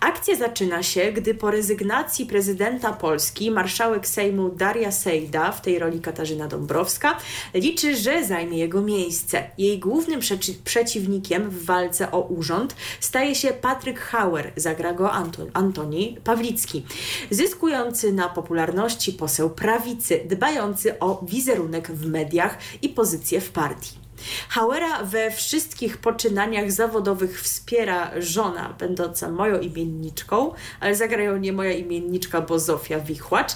[0.00, 6.00] Akcja zaczyna się, gdy po rezygnacji prezydenta Polski marszałek Sejmu Daria Sejda, w tej roli
[6.00, 7.16] Katarzyna Dąbrowska,
[7.54, 9.50] liczy, że zajmie jego miejsce.
[9.58, 16.18] Jej głównym przeci- przeciwnikiem w walce o urząd staje się Patryk Hauer, zagra Anton, Antoni
[16.24, 16.84] Pawlicki.
[17.30, 24.04] Zyskujący na popularności poseł prawicy, dbający o wizerunek w mediach i pozycję w partii.
[24.48, 32.40] Hauera we wszystkich poczynaniach zawodowych wspiera żona, będąca moją imienniczką, ale zagrają nie moja imienniczka,
[32.40, 33.52] bo Zofia Wichłacz.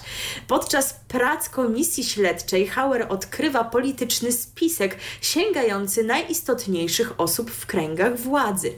[0.49, 8.73] Podczas prac komisji śledczej Hauer odkrywa polityczny spisek sięgający najistotniejszych osób w kręgach władzy.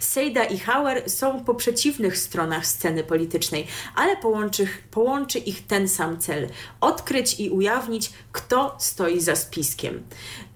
[0.00, 6.18] Sejda i Hauer są po przeciwnych stronach sceny politycznej, ale połączy, połączy ich ten sam
[6.18, 6.48] cel
[6.80, 10.02] odkryć i ujawnić, kto stoi za spiskiem.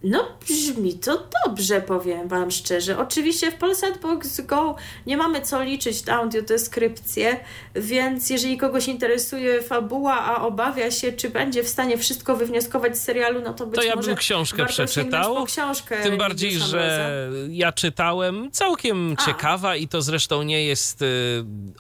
[0.05, 2.99] No, brzmi to dobrze, powiem Wam szczerze.
[2.99, 4.77] Oczywiście w Polsat Box Go
[5.07, 7.41] nie mamy co liczyć na audiodeskrypcję,
[7.75, 13.03] więc jeżeli kogoś interesuje fabuła, a obawia się, czy będzie w stanie wszystko wywnioskować z
[13.03, 15.45] serialu, no to być to ja może bym książkę przeczytał.
[15.45, 19.27] Książkę Tym bardziej, że ja czytałem całkiem A.
[19.27, 21.07] ciekawa i to zresztą nie jest y,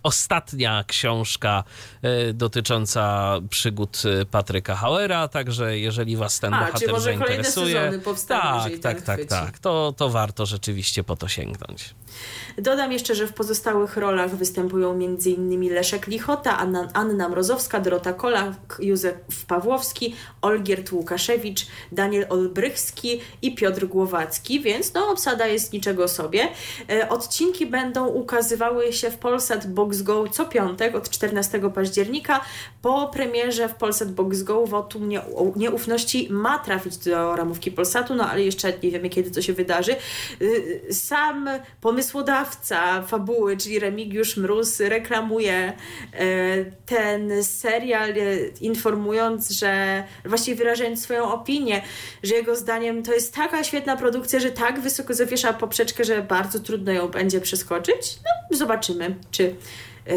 [0.03, 1.65] ostatnia książka
[2.29, 8.79] y, dotycząca przygód y, Patryka Hauera, także jeżeli was ten A, bohater zainteresuje, powstaną, tak,
[8.81, 11.95] tak, tak, tak, to, to warto rzeczywiście po to sięgnąć.
[12.59, 15.75] Dodam jeszcze, że w pozostałych rolach występują m.in.
[15.75, 19.15] Leszek Lichota, Anna, Anna Mrozowska, Dorota Kolak, Józef
[19.47, 26.49] Pawłowski, Olgierd Łukaszewicz, Daniel Olbrychski i Piotr Głowacki, więc no obsada jest niczego sobie.
[26.91, 32.41] E, Odcinki będą ukazywały się w Polsat Box Go co piątek od 14 października.
[32.83, 38.29] Po premierze w Polsat Box Go wotum nieu- nieufności ma trafić do ramówki Polsatu, no
[38.31, 39.97] ale jeszcze nie wiemy kiedy to się wydarzy.
[40.43, 41.49] Y, Sam
[42.03, 45.73] pomysłodawca fabuły, czyli Remigiusz Mróz, reklamuje
[46.13, 48.15] e, ten serial, e,
[48.61, 51.83] informując, że właściwie wyrażając swoją opinię,
[52.23, 56.61] że jego zdaniem to jest taka świetna produkcja, że tak wysoko zawiesza poprzeczkę, że bardzo
[56.61, 58.19] trudno ją będzie przeskoczyć.
[58.25, 59.55] No, zobaczymy, czy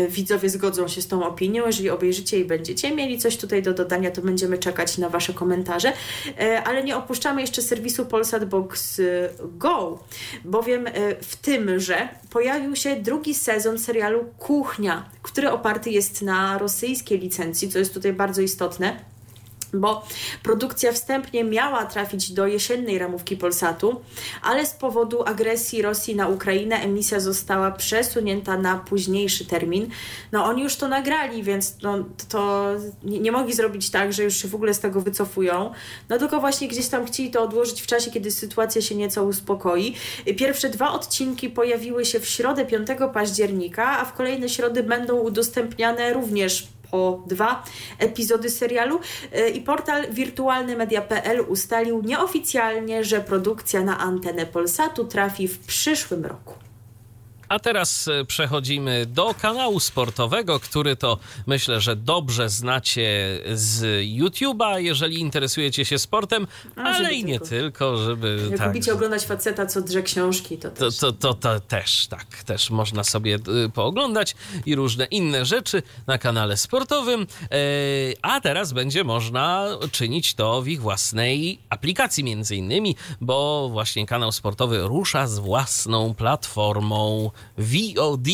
[0.10, 1.66] widzowie zgodzą się z tą opinią.
[1.66, 5.94] Jeżeli obejrzycie i będziecie mieli coś tutaj do dodania, to będziemy czekać na Wasze komentarze.
[6.40, 9.04] E, Ale nie opuszczamy jeszcze serwisu Polsat Box e,
[9.58, 10.00] Go,
[10.46, 17.20] bowiem e, w tymże pojawił się drugi sezon serialu Kuchnia, który oparty jest na rosyjskiej
[17.20, 19.14] licencji, co jest tutaj bardzo istotne
[19.82, 20.07] bo
[20.43, 24.01] produkcja wstępnie miała trafić do jesiennej ramówki Polsatu,
[24.41, 29.89] ale z powodu agresji Rosji na Ukrainę emisja została przesunięta na późniejszy termin.
[30.32, 32.67] No oni już to nagrali, więc no, to
[33.03, 35.71] nie, nie mogli zrobić tak, że już się w ogóle z tego wycofują.
[36.09, 39.95] No tylko właśnie gdzieś tam chcieli to odłożyć w czasie, kiedy sytuacja się nieco uspokoi.
[40.38, 46.13] Pierwsze dwa odcinki pojawiły się w środę 5 października, a w kolejne środy będą udostępniane
[46.13, 47.64] również po dwa
[48.00, 49.00] epizody serialu
[49.32, 56.64] Yy, i portal wirtualnymedia.pl ustalił nieoficjalnie, że produkcja na antenę Polsatu trafi w przyszłym roku.
[57.50, 61.18] A teraz e, przechodzimy do kanału sportowego, który to
[61.48, 63.82] myślę, że dobrze znacie z
[64.20, 67.66] YouTube'a, jeżeli interesujecie się sportem, A, ale i nie tylko.
[67.76, 68.48] tylko, żeby.
[68.50, 70.98] Jak tak, lubicie oglądać faceta, co drze książki, to to, też.
[70.98, 73.36] to, to, to też, tak, też można sobie
[73.66, 74.36] y, pooglądać
[74.66, 77.22] i różne inne rzeczy na kanale sportowym.
[77.22, 77.58] E,
[78.22, 84.32] a teraz będzie można czynić to w ich własnej aplikacji, między innymi, bo właśnie kanał
[84.32, 88.28] sportowy rusza z własną platformą VOD.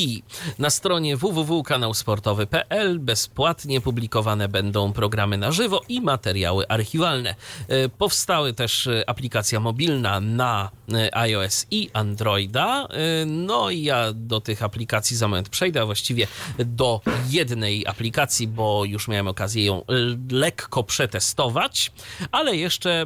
[0.59, 7.35] Na stronie www.kanałsportowy.pl bezpłatnie publikowane będą programy na żywo i materiały archiwalne.
[7.67, 12.87] E, Powstały też e, aplikacja mobilna na e, iOS i Androida.
[13.27, 16.27] No i ja do tych aplikacji za moment przejdę, a właściwie
[16.59, 19.85] do jednej aplikacji, bo już miałem okazję ją
[20.31, 21.91] lekko przetestować,
[22.31, 23.05] ale jeszcze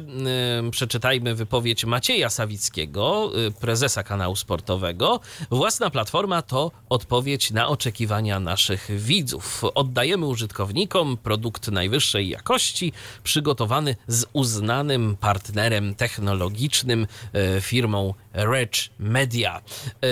[0.70, 5.20] przeczytajmy wypowiedź Macieja Sawickiego, prezesa kanału sportowego.
[5.50, 9.64] Własna platforma to odpowiedź na oczekiwania naszych widzów.
[9.74, 19.60] Oddajemy użytkownikom produkt najwyższej jakości, przygotowany z uznanym partnerem technologicznym, e, firmą Reg Media.
[20.02, 20.08] E,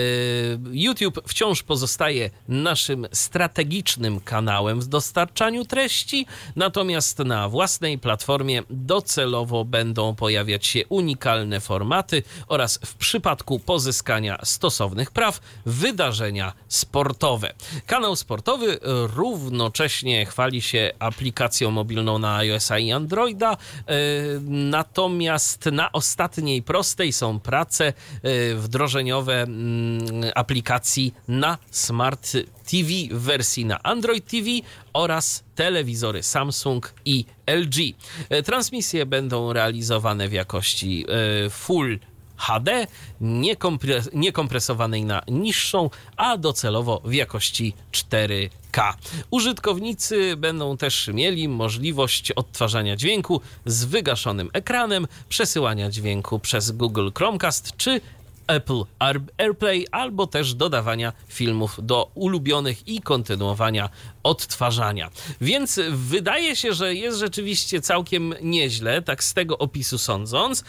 [0.71, 10.15] YouTube wciąż pozostaje naszym strategicznym kanałem w dostarczaniu treści, natomiast na własnej platformie docelowo będą
[10.15, 17.53] pojawiać się unikalne formaty oraz w przypadku pozyskania stosownych praw wydarzenia sportowe.
[17.85, 18.79] Kanał sportowy
[19.15, 23.57] równocześnie chwali się aplikacją mobilną na iOS-a i Androida, e,
[24.49, 27.93] natomiast na ostatniej prostej są prace
[28.55, 32.31] wdrożeniowe mm, aplikacji na Smart
[32.71, 34.49] TV w wersji na Android TV
[34.93, 37.75] oraz telewizory Samsung i LG.
[38.29, 41.05] E, Transmisje będą realizowane w jakości
[41.45, 41.99] e, Full
[42.37, 42.87] HD,
[43.21, 48.93] niekompre- niekompresowanej na niższą, a docelowo w jakości 4K.
[49.31, 57.77] Użytkownicy będą też mieli możliwość odtwarzania dźwięku z wygaszonym ekranem, przesyłania dźwięku przez Google Chromecast
[57.77, 58.01] czy
[58.47, 58.83] Apple
[59.37, 63.89] AirPlay albo też dodawania filmów do ulubionych i kontynuowania
[64.23, 65.09] odtwarzania.
[65.41, 70.63] Więc wydaje się, że jest rzeczywiście całkiem nieźle, tak z tego opisu sądząc.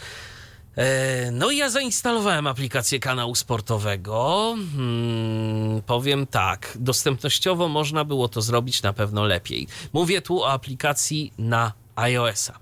[0.77, 4.55] E, No i ja zainstalowałem aplikację kanału sportowego.
[4.75, 9.67] Hmm, powiem tak, dostępnościowo można było to zrobić na pewno lepiej.
[9.93, 12.59] Mówię tu o aplikacji na iOS-a, e,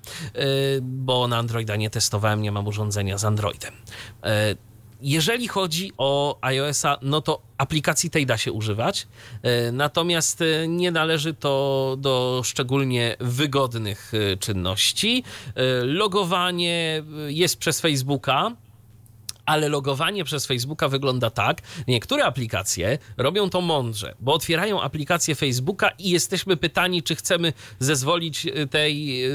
[0.82, 3.74] bo na Androida nie testowałem, nie mam urządzenia z Androidem.
[5.02, 9.08] Jeżeli chodzi o iOS-a, no to aplikacji tej da się używać,
[9.44, 15.24] e, natomiast e, nie należy to do szczególnie wygodnych e, czynności.
[15.84, 18.52] Logowanie jest przez Facebooka,
[19.46, 21.62] ale logowanie przez Facebooka wygląda tak.
[21.88, 28.46] Niektóre aplikacje robią to mądrze, bo otwierają aplikację Facebooka i jesteśmy pytani, czy chcemy zezwolić
[28.46, 29.26] y, tej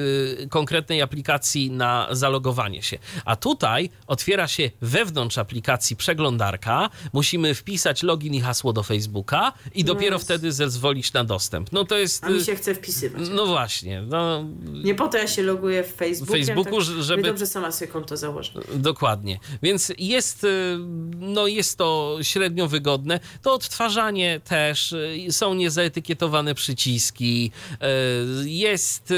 [0.43, 2.99] y, konkretnej aplikacji na zalogowanie się.
[3.25, 9.85] A tutaj otwiera się wewnątrz aplikacji przeglądarka, musimy wpisać login i hasło do Facebooka i
[9.85, 10.23] dopiero Yes.
[10.25, 11.73] wtedy zezwolić na dostęp.
[11.73, 12.25] No to jest.
[12.25, 13.23] A mi y, się chce wpisywać.
[13.31, 14.03] No właśnie.
[14.03, 14.45] No,
[14.85, 16.33] Nie po to ja się loguję w Facebooku.
[16.35, 17.23] Facebooku, tak, żeby- żeby...
[17.23, 18.53] dobrze sama sobie konto założę.
[18.75, 19.39] Dokładnie.
[19.63, 20.79] Więc jest, y,
[21.19, 23.21] no jest to średnio wygodne.
[23.43, 27.51] To odtwarzanie też, y, są niezaetykietowane przyciski.
[27.73, 29.15] y, Jest,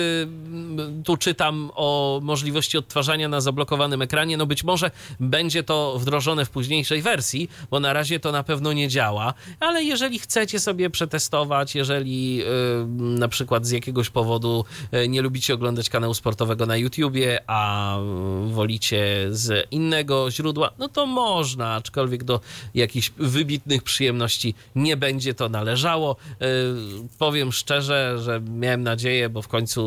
[1.05, 4.37] tu czytam o możliwości odtwarzania na zablokowanym ekranie.
[4.37, 8.73] No być może będzie to wdrożone w późniejszej wersji, bo na razie to na pewno
[8.73, 9.35] nie działa.
[9.61, 12.43] Ale jeżeli chcecie sobie przetestować, jeżeli
[12.99, 14.65] na przykład z jakiegoś powodu
[15.09, 17.99] nie lubicie oglądać kanału sportowego na YouTubie, a
[18.47, 22.41] wolicie z innego źródła, no to można, aczkolwiek do
[22.75, 26.17] jakichś wybitnych przyjemności nie będzie to należało.
[26.33, 26.47] Y,
[27.19, 29.83] Powiem szczerze, że miałem nadzieję, bo w końcu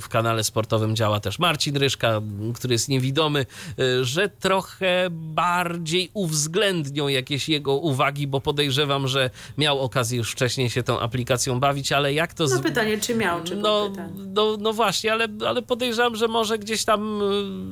[0.00, 2.20] w kanale sportowym działa też Marcin Ryszka,
[2.54, 3.46] który jest niewidomy,
[3.80, 10.70] y, że trochę bardziej uwzględnią jakieś jego uwagi, bo podejrzewam, że miał okazję już wcześniej
[10.70, 12.44] się tą aplikacją bawić, ale jak to...
[12.44, 16.58] No z- pytanie, czy miał, czy no, no, no właśnie, ale, ale podejrzewam, że może
[16.58, 17.22] gdzieś tam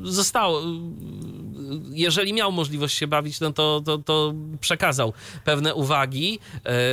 [0.05, 0.63] y, zostało.
[1.91, 5.13] Jeżeli miał możliwość się bawić, no to, to, to przekazał
[5.45, 6.39] pewne uwagi,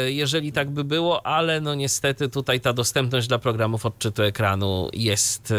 [0.06, 4.90] y, jeżeli tak by było, ale no niestety tutaj ta dostępność dla programów odczytu ekranu
[4.94, 5.56] jest, y,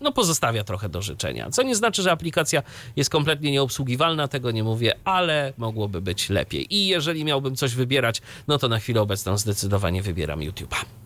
[0.00, 1.50] no pozostawia trochę do życzenia.
[1.50, 2.62] Co nie znaczy, że aplikacja
[2.96, 6.74] jest kompletnie nieobsługiwalna, tego nie mówię, ale mogłoby być lepiej.
[6.74, 11.01] I jeżeli miałbym coś wybierać, no to na chwilę obecną zdecydowanie wybieram YouTube'a.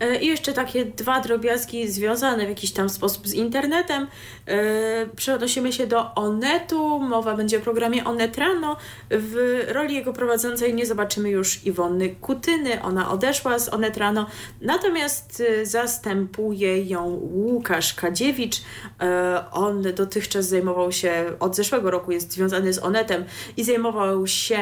[0.00, 4.06] E, I jeszcze takie dwa drobiazgi związane w jakiś tam sposób z internetem.
[4.46, 7.00] E, Przenosimy się do Onetu.
[7.00, 8.76] Mowa będzie o programie Onetrano.
[9.10, 12.82] W roli jego prowadzącej nie zobaczymy już Iwony Kutyny.
[12.82, 14.26] Ona odeszła z Onetrano.
[14.60, 18.56] Natomiast e, zastępuje ją Łukasz Kadziewicz.
[19.52, 23.24] On dotychczas zajmował się, od zeszłego roku jest związany z Onetem
[23.56, 24.58] i zajmował się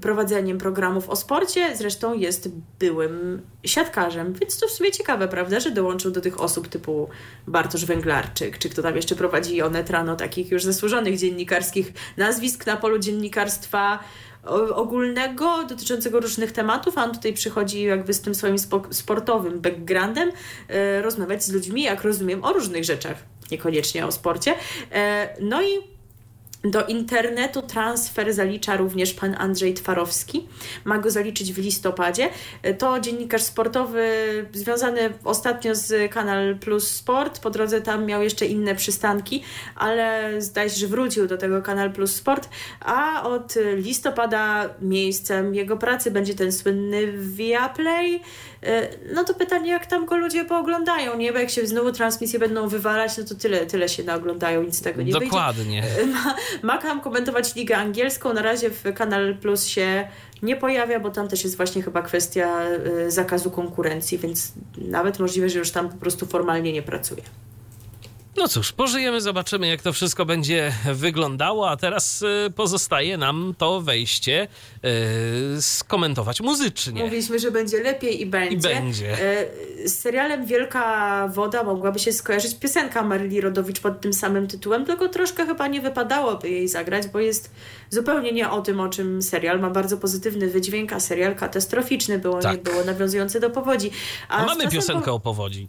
[0.00, 5.70] prowadzeniem programów o sporcie, zresztą jest byłym siatkarzem, więc to w sumie ciekawe, prawda, że
[5.70, 7.08] dołączył do tych osób typu
[7.46, 12.76] Bartosz Węglarczyk, czy kto tam jeszcze prowadzi Onet Rano, takich już zasłużonych dziennikarskich nazwisk na
[12.76, 13.98] polu dziennikarstwa
[14.74, 20.32] ogólnego, dotyczącego różnych tematów, a on tutaj przychodzi jakby z tym swoim spo- sportowym backgroundem
[20.68, 23.16] e, rozmawiać z ludźmi, jak rozumiem, o różnych rzeczach,
[23.50, 24.54] niekoniecznie o sporcie.
[24.92, 25.95] E, no i
[26.70, 30.48] do internetu transfer zalicza również pan Andrzej Twarowski.
[30.84, 32.28] Ma go zaliczyć w listopadzie.
[32.78, 34.06] To dziennikarz sportowy
[34.52, 37.38] związany ostatnio z Kanal Plus Sport.
[37.38, 39.42] Po drodze tam miał jeszcze inne przystanki,
[39.76, 42.48] ale zdaje się, że wrócił do tego Kanal Plus Sport.
[42.80, 48.20] A od listopada miejscem jego pracy będzie ten słynny Viaplay.
[49.14, 51.32] No to pytanie, jak tam go ludzie pooglądają, nie?
[51.32, 54.80] Bo jak się znowu transmisje będą wywalać, no to tyle, tyle się naoglądają, nic z
[54.80, 55.26] tego nie wyjdzie.
[55.26, 55.82] Dokładnie.
[56.62, 58.32] Ma, ma tam komentować Ligę Angielską.
[58.32, 60.08] Na razie w Kanal Plus się
[60.42, 62.66] nie pojawia, bo tam też jest właśnie chyba kwestia
[63.06, 67.22] y, zakazu konkurencji, więc nawet możliwe, że już tam po prostu formalnie nie pracuje.
[68.36, 73.80] No cóż, pożyjemy, zobaczymy, jak to wszystko będzie wyglądało, a teraz y, pozostaje nam to
[73.80, 74.48] wejście
[75.56, 77.02] y, skomentować muzycznie.
[77.04, 78.56] Mówiliśmy, że będzie lepiej i będzie.
[78.56, 79.12] I będzie.
[79.82, 84.84] E, Z serialem Wielka Woda mogłaby się skojarzyć piosenka Maryli Rodowicz pod tym samym tytułem,
[84.84, 87.50] tylko troszkę chyba nie wypadałoby jej zagrać, bo jest
[87.90, 89.60] zupełnie nie o tym, o czym serial.
[89.60, 92.52] Ma bardzo pozytywny wydźwięk, a serial katastroficzny było, Tak.
[92.56, 93.90] nie było, nawiązujący do powodzi.
[94.28, 95.68] A z mamy piosenkę po- o powodzi.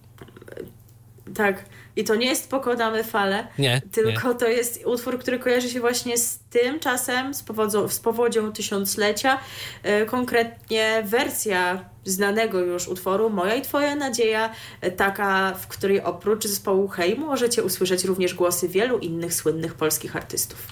[1.36, 1.66] Tak.
[1.98, 6.18] I to nie jest Pokonamy Fale, Nie, tylko to jest utwór, który kojarzy się właśnie
[6.18, 9.40] z tym czasem, z, powodzą, z powodzią tysiąclecia.
[9.84, 14.50] E, konkretnie wersja znanego już utworu Moja i Twoja Nadzieja,
[14.82, 20.16] e, taka, w której oprócz zespołu Hej możecie usłyszeć również głosy wielu innych słynnych polskich
[20.16, 20.68] artystów.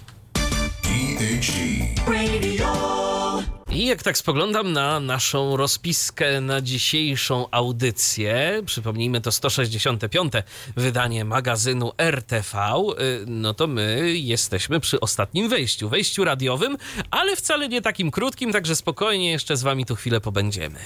[3.75, 10.33] I jak tak spoglądam na naszą rozpiskę na dzisiejszą audycję, przypomnijmy to 165.
[10.75, 12.57] wydanie magazynu RTV,
[12.99, 16.77] y, no to my jesteśmy przy ostatnim wejściu, wejściu radiowym,
[17.11, 20.79] ale wcale nie takim krótkim, także spokojnie jeszcze z wami tu chwilę pobędziemy.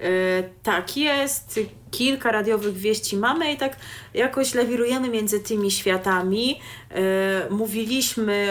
[0.00, 3.76] E, tak jest, kilka radiowych wieści mamy i tak
[4.14, 6.60] jakoś lewirujemy między tymi światami.
[6.90, 8.48] E, mówiliśmy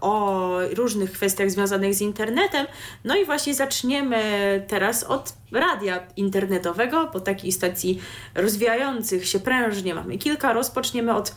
[0.00, 2.66] o różnych kwestiach związanych z internetem,
[3.04, 4.20] no i właśnie zaczniemy
[4.68, 8.00] teraz od radia internetowego, bo takiej stacji
[8.34, 10.52] rozwijających się prężnie mamy kilka.
[10.52, 11.34] Rozpoczniemy od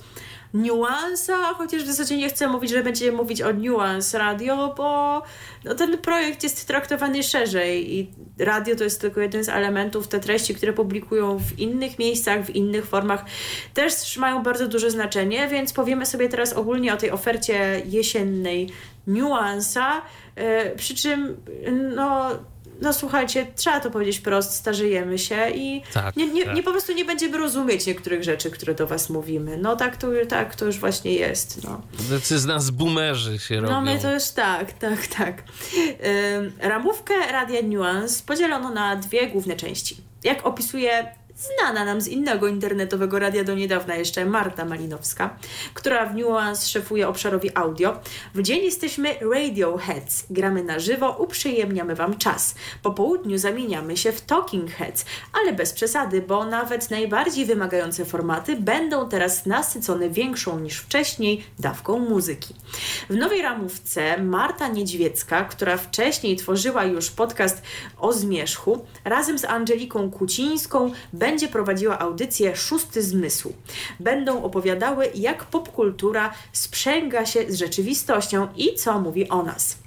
[0.54, 5.22] niuansa, chociaż w zasadzie nie chcę mówić, że będziemy mówić o Nuance Radio, bo
[5.66, 10.08] no, ten projekt jest traktowany szerzej i radio to jest tylko jeden z elementów.
[10.08, 13.26] Te treści, które publikują w innych miejscach, w innych formach,
[13.74, 18.70] też mają bardzo duże znaczenie, więc powiemy sobie teraz ogólnie o tej ofercie jesiennej
[19.08, 20.02] Nuansa,
[20.36, 20.44] yy,
[20.76, 21.38] przy czym
[21.96, 22.30] no
[22.82, 26.56] no słuchajcie, trzeba to powiedzieć prost, starzejemy się i tak, nie, nie, tak.
[26.56, 29.58] nie, po prostu nie będziemy rozumieć niektórych rzeczy, które do was mówimy.
[29.58, 31.64] No tak to, tak to już właśnie jest.
[31.64, 31.82] No.
[32.10, 33.74] Tacy z nas boomerzy się robią.
[33.74, 35.44] No my to już tak, tak, tak.
[36.60, 39.98] Ramówkę Radia Nuance podzielono na dwie główne części.
[40.24, 45.38] Jak opisuje znana nam z innego internetowego radia do niedawna jeszcze Marta Malinowska,
[45.74, 48.00] która w Nuance szefuje obszarowi audio.
[48.36, 50.26] W dzień jesteśmy Radioheads.
[50.30, 52.56] Gramy na żywo, uprzyjemniamy Wam czas.
[52.84, 55.06] Po południu zamieniamy się w Talking Heads,
[55.42, 62.00] ale bez przesady, bo nawet najbardziej wymagające formaty będą teraz nasycone większą niż wcześniej dawką
[62.00, 62.56] muzyki.
[63.10, 67.62] W nowej ramówce Marta Niedźwiecka, która wcześniej tworzyła już podcast
[67.98, 73.54] o zmierzchu, razem z Angeliką Kucińską będzie prowadziła audycję Szósty Zmysł.
[74.00, 79.78] Będą opowiadały, jak popkultura sprzęga się z rzeczywistością i co mówi o nas.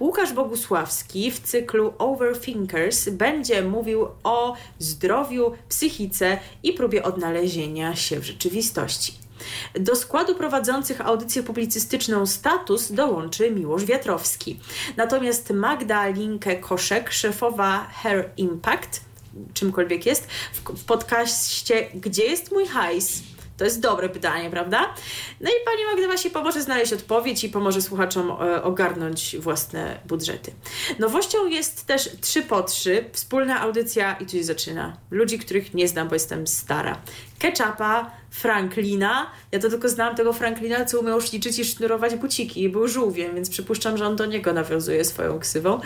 [0.00, 8.24] Łukasz Bogusławski w cyklu Overthinkers będzie mówił o zdrowiu, psychice i próbie odnalezienia się w
[8.24, 9.28] rzeczywistości.
[9.74, 14.60] Do składu prowadzących audycję publicystyczną Status dołączy Miłosz Wiatrowski.
[14.96, 19.07] Natomiast Magda Linkę Koszek, szefowa Hair Impact,
[19.54, 23.22] czymkolwiek jest, w, w podcaście Gdzie jest mój hajs?
[23.58, 24.94] To jest dobre pytanie, prawda?
[25.40, 30.52] No i pani Magda właśnie pomoże znaleźć odpowiedź i pomoże słuchaczom e, ogarnąć własne budżety.
[30.98, 34.96] Nowością jest też 3 po 3, wspólna audycja i tu się zaczyna.
[35.10, 37.02] Ludzi, których nie znam, bo jestem stara.
[37.38, 39.26] Ketchupa, Franklina.
[39.52, 43.34] Ja to tylko znałam tego Franklina, co umiał liczyć i sznurować buciki i był żółwiem,
[43.34, 45.80] więc przypuszczam, że on do niego nawiązuje swoją ksywą.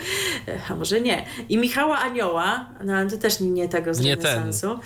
[0.47, 1.25] E, A może nie.
[1.49, 4.25] I Michała Anioła, no ale to też nie, tego z Nie ten.
[4.25, 4.79] renesansu.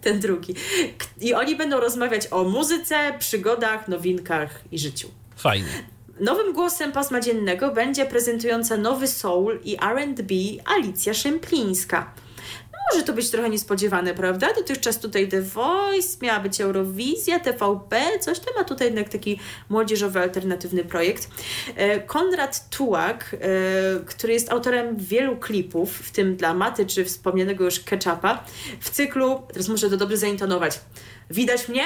[0.00, 0.54] ten drugi.
[0.98, 5.08] K- I oni będą rozmawiać o muzyce, przygodach, nowinkach i życiu.
[5.36, 5.66] Fajnie.
[6.20, 10.34] Nowym głosem pasma dziennego będzie prezentująca nowy soul i R&B
[10.64, 12.10] Alicja Szemplińska.
[12.90, 14.48] Może to być trochę niespodziewane, prawda?
[14.56, 20.20] Dotychczas tutaj The Voice, miała być Eurowizja, TVP, coś tam, a tutaj jednak taki młodzieżowy,
[20.20, 21.28] alternatywny projekt.
[21.76, 27.64] E, Konrad Tułak, e, który jest autorem wielu klipów, w tym dla Maty czy wspomnianego
[27.64, 28.44] już Ketchupa,
[28.80, 30.80] w cyklu, teraz muszę to dobrze zaintonować,
[31.32, 31.82] Widać mnie?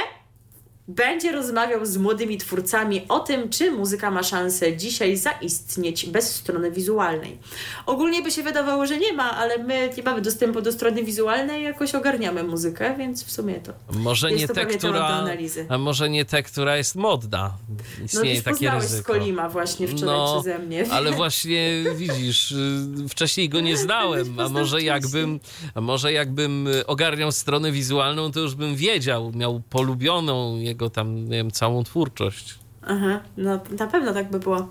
[0.89, 6.71] Będzie rozmawiał z młodymi twórcami o tym, czy muzyka ma szansę dzisiaj zaistnieć bez strony
[6.71, 7.39] wizualnej.
[7.87, 11.65] Ogólnie by się wydawało, że nie ma, ale my nie mamy dostępu do strony wizualnej,
[11.65, 13.73] jakoś ogarniamy muzykę, więc w sumie to.
[13.93, 15.07] Może Jest nie to te, która.
[15.07, 15.67] analizy.
[15.69, 17.53] A może nie te, która jest modna.
[17.99, 19.03] No Istnieje już takie ryzyko.
[19.15, 20.85] Skolima właśnie wczoraj No, przeze mnie.
[20.91, 25.41] Ale właśnie widzisz, y, wcześniej go nie znałem, a może jakbym,
[25.75, 31.29] a może jakbym y, ogarniał stronę wizualną, to już bym wiedział, miał polubioną jego tam,
[31.29, 32.59] nie wiem, całą twórczość.
[32.89, 34.69] Aha, no na pewno tak by było.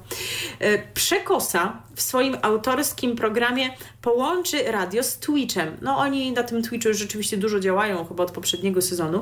[0.60, 3.70] E, Przekosa w swoim autorskim programie
[4.02, 5.78] połączy radio z Twitchem.
[5.82, 9.22] No oni na tym Twitchu już rzeczywiście dużo działają, chyba od poprzedniego sezonu.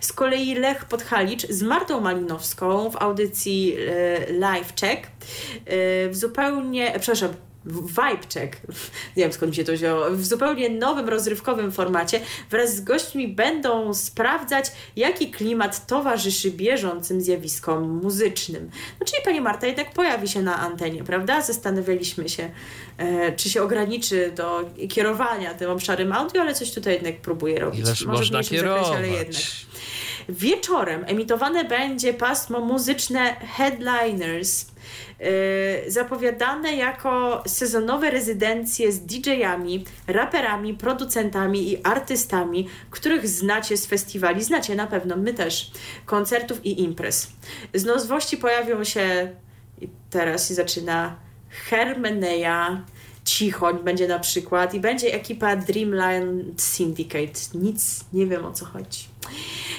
[0.00, 6.92] Z kolei Lech Podhalicz z Martą Malinowską w audycji e, Live Check e, w zupełnie,
[7.00, 7.30] przepraszam,
[7.66, 8.56] Vibe Check,
[9.16, 13.28] nie wiem skąd mi się to wzięło, w zupełnie nowym, rozrywkowym formacie wraz z gośćmi
[13.28, 18.70] będą sprawdzać, jaki klimat towarzyszy bieżącym zjawiskom muzycznym.
[19.00, 21.40] No czyli Pani Marta jednak pojawi się na antenie, prawda?
[21.40, 22.50] Zastanawialiśmy się,
[22.98, 27.80] e, czy się ograniczy do kierowania tym obszarem audio, ale coś tutaj jednak próbuje robić.
[27.80, 28.96] Ileż Może można mniejszym zakresie, kierować.
[28.98, 29.42] ale jednak.
[30.28, 34.66] Wieczorem emitowane będzie pasmo muzyczne Headliners,
[35.86, 44.74] zapowiadane jako sezonowe rezydencje z DJ-ami, raperami, producentami i artystami, których znacie z festiwali, znacie
[44.74, 45.70] na pewno, my też,
[46.06, 47.32] koncertów i imprez.
[47.74, 49.32] Z nowości pojawią się,
[49.80, 51.16] i teraz się zaczyna,
[51.48, 52.84] Hermeneja,
[53.24, 57.40] Cichoń będzie na przykład i będzie ekipa Dreamland Syndicate.
[57.54, 59.13] Nic nie wiem o co chodzi.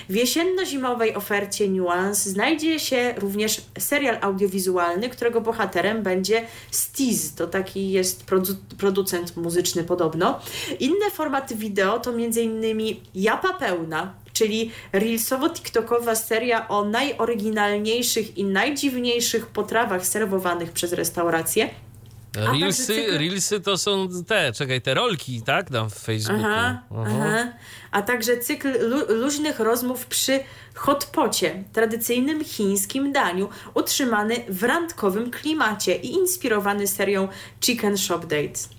[0.09, 7.35] W jesienno-zimowej ofercie Nuance znajdzie się również serial audiowizualny, którego bohaterem będzie Stiz.
[7.35, 10.39] To taki jest produ- producent muzyczny podobno.
[10.79, 12.79] Inne formaty wideo to m.in.
[13.15, 21.69] Japa Pełna, czyli reelsowo-tiktokowa seria o najoryginalniejszych i najdziwniejszych potrawach serwowanych przez restauracje.
[22.35, 25.69] Reelsy, cykl- reelsy to są te, czekaj, te rolki, tak?
[25.69, 26.41] Tam w Facebooku.
[26.45, 27.21] Aha, Mhm.
[27.21, 27.47] aha.
[27.91, 30.39] A także cykl lu- luźnych rozmów przy
[30.75, 37.27] hotpocie, tradycyjnym chińskim daniu, utrzymany w randkowym klimacie i inspirowany serią
[37.61, 38.74] Chicken Shop Date.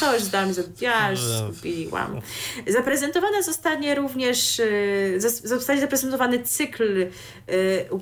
[0.00, 0.46] To już za-
[0.80, 2.20] ja już zgubiłam.
[2.66, 7.08] Zaprezentowana zostanie również, y, zostanie zaprezentowany cykl y,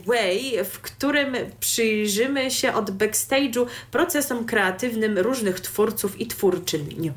[0.07, 7.12] Way, w którym przyjrzymy się od backstage'u procesom kreatywnym różnych twórców i twórczyń.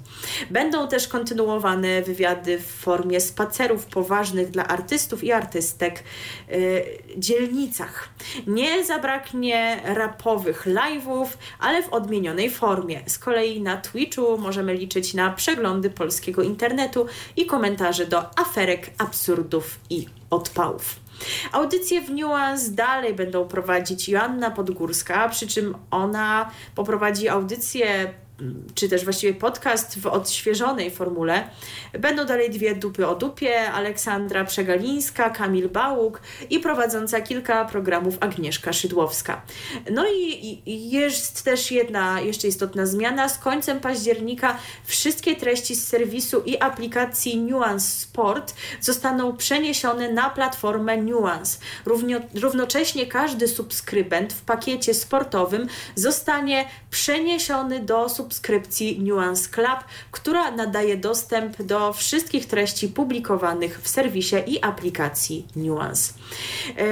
[0.49, 6.03] Będą też kontynuowane wywiady w formie spacerów poważnych dla artystów i artystek
[6.51, 6.83] y,
[7.17, 8.09] dzielnicach.
[8.47, 11.27] Nie zabraknie rapowych live'ów,
[11.59, 13.01] ale w odmienionej formie.
[13.07, 19.79] Z kolei na Twitchu możemy liczyć na przeglądy polskiego internetu i komentarze do aferek, absurdów
[19.89, 20.95] i odpałów.
[21.51, 28.13] Audycje w Nuance dalej będą prowadzić Joanna Podgórska, przy czym ona poprowadzi audycję
[28.75, 31.49] czy też właściwie podcast w odświeżonej formule.
[31.99, 38.73] Będą dalej dwie dupy o dupie, Aleksandra Przegalińska, Kamil Bałuk i prowadząca kilka programów Agnieszka
[38.73, 39.41] Szydłowska.
[39.91, 40.61] No i,
[40.91, 43.29] jest też jedna jeszcze istotna zmiana.
[43.29, 50.97] Z końcem października wszystkie treści z serwisu i aplikacji Nuance Sport zostaną przeniesione na platformę
[50.97, 51.59] Nuance.
[51.85, 59.79] Równio, równocześnie każdy subskrybent w pakiecie sportowym zostanie przeniesiony do subskrypcji Nuance Club,
[60.11, 66.13] która nadaje dostęp do wszystkich treści publikowanych w serwisie i aplikacji Nuance.
[66.77, 66.85] E,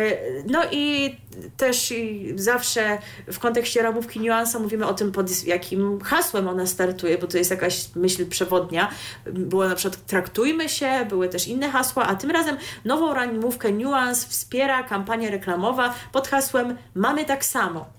[0.45, 1.15] No i
[1.57, 1.93] też
[2.35, 7.37] zawsze w kontekście ramówki Nuansa mówimy o tym, pod jakim hasłem ona startuje, bo to
[7.37, 8.89] jest jakaś myśl przewodnia.
[9.25, 14.27] Było na przykład traktujmy się, były też inne hasła, a tym razem nową ramówkę Nuance
[14.27, 17.98] wspiera kampania reklamowa pod hasłem Mamy tak samo.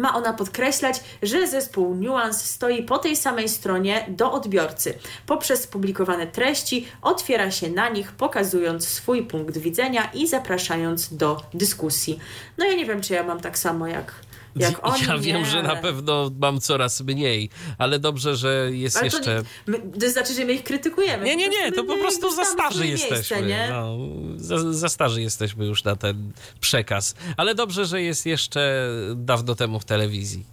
[0.00, 4.94] Ma ona podkreślać, że zespół Nuance stoi po tej samej stronie do odbiorcy.
[5.26, 12.18] Poprzez publikowane treści otwiera się na nich, pokazując swój punkt widzenia i zapraszając do dyskusji.
[12.58, 14.14] No ja nie wiem, czy ja mam tak samo jak,
[14.56, 15.02] jak oni.
[15.06, 19.16] ja wiem, nie, że na pewno mam coraz mniej, ale dobrze, że jest Ale to,
[19.16, 19.34] jeszcze.
[19.36, 21.24] nie, my, to znaczy, że my ich krytykujemy.
[21.24, 23.46] Nie, nie, nie, to po prostu za starzy miejsce, jesteśmy.
[23.46, 23.68] nie?
[23.70, 23.98] No,
[24.36, 27.14] za, za starzy jesteśmy już na ten przekaz.
[27.36, 30.44] Ale dobrze, że jest jeszcze dawno temu w telewizji.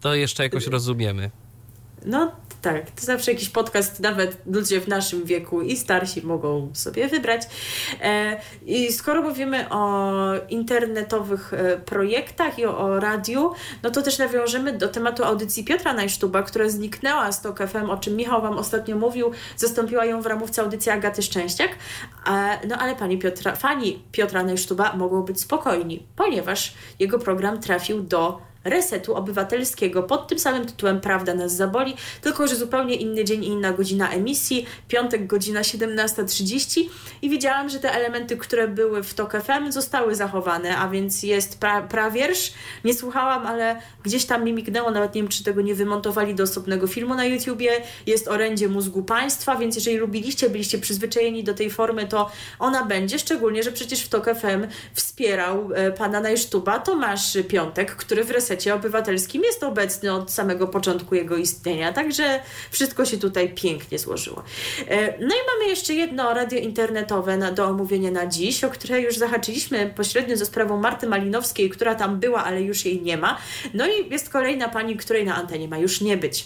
[0.00, 1.30] To jeszcze jakoś rozumiemy.
[2.04, 2.32] No
[2.62, 7.42] tak, to zawsze jakiś podcast, nawet ludzie w naszym wieku i starsi mogą sobie wybrać.
[8.02, 10.12] E, I skoro mówimy o
[10.48, 13.52] internetowych e, projektach i o, radiu,
[13.82, 17.96] no to też nawiążemy do tematu audycji Piotra Najsztuba, która zniknęła z TOK FM, o
[17.96, 21.70] czym Michał Wam ostatnio mówił, zastąpiła ją w ramówce audycji Agaty Szczęściak.
[22.26, 28.02] E, no ale pani Piotra, fani Piotra Najsztuba mogą być spokojni, ponieważ jego program trafił
[28.02, 33.44] do resetu obywatelskiego pod tym samym tytułem Prawda nas zaboli, tylko że zupełnie inny dzień
[33.44, 36.84] i inna godzina emisji, piątek godzina 17.30
[37.22, 41.60] i widziałam, że te elementy, które były w TOK FM zostały zachowane, a więc jest
[41.60, 42.52] pra, prawiersz,
[42.84, 46.44] nie słuchałam, ale gdzieś tam mi mignęło, nawet nie wiem, czy tego nie wymontowali do
[46.44, 47.70] osobnego filmu na YouTubie,
[48.06, 53.18] jest orędzie mózgu państwa, więc jeżeli lubiliście, byliście przyzwyczajeni do tej formy, to ona będzie,
[53.18, 58.49] szczególnie, że przecież w TOK FM wspierał e, pana Najsztuba Tomasz Piątek, który w resecie
[58.50, 62.40] Resecie Obywatelskim jest obecny od samego początku jego istnienia, także
[62.70, 64.42] wszystko się tutaj pięknie złożyło.
[64.88, 69.00] E, no i mamy jeszcze jedno radio internetowe na, do omówienia na dziś, o które
[69.00, 73.38] już zahaczyliśmy pośrednio ze sprawą Marty Malinowskiej, która tam była, ale już jej nie ma.
[73.74, 76.44] No i jest kolejna pani, której na antenie ma już nie być.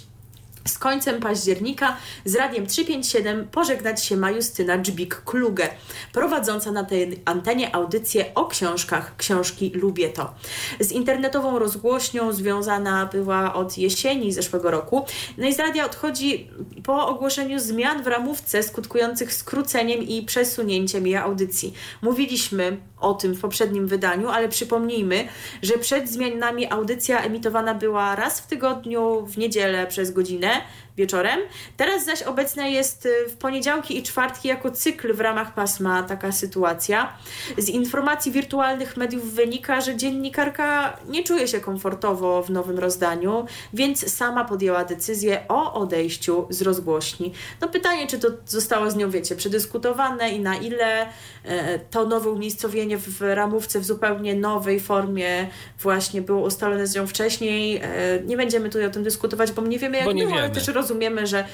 [0.68, 5.68] Z końcem października z Radiem 357 pożegnać się ma Justyna Dżbik-Kluge,
[6.12, 10.34] prowadząca na tej antenie audycję o książkach, książki Lubię to.
[10.80, 15.06] Z internetową rozgłośnią związana była od jesieni zeszłego roku.
[15.38, 16.50] No i z radia odchodzi
[16.84, 21.74] po ogłoszeniu zmian w ramówce skutkujących skróceniem i przesunięciem jej audycji.
[22.02, 25.28] Mówiliśmy o tym w poprzednim wydaniu, ale przypomnijmy,
[25.62, 30.53] że przed zmianami audycja emitowana była raz w tygodniu w niedzielę przez godzinę
[30.96, 31.40] wieczorem.
[31.76, 36.32] Teraz zaś obecna jest y, w poniedziałki i czwartki jako cykl w ramach pasma taka
[36.32, 37.16] sytuacja.
[37.58, 44.12] Z informacji wirtualnych mediów wynika, że dziennikarka nie czuje się komfortowo w nowym rozdaniu, więc
[44.12, 47.32] sama podjęła decyzję o odejściu z rozgłośni.
[47.60, 51.06] No pytanie, czy to zostało z nią, wiecie, przedyskutowane i na ile
[51.44, 55.46] e, to nowe umiejscowienie w ramówce w zupełnie nowej formie
[55.80, 57.76] właśnie było ustalone z nią wcześniej.
[57.76, 57.82] E,
[58.26, 60.68] nie będziemy tutaj o tym dyskutować, bo nie wiemy jak Bo nie było, ale też
[60.68, 61.44] rozumiemy, że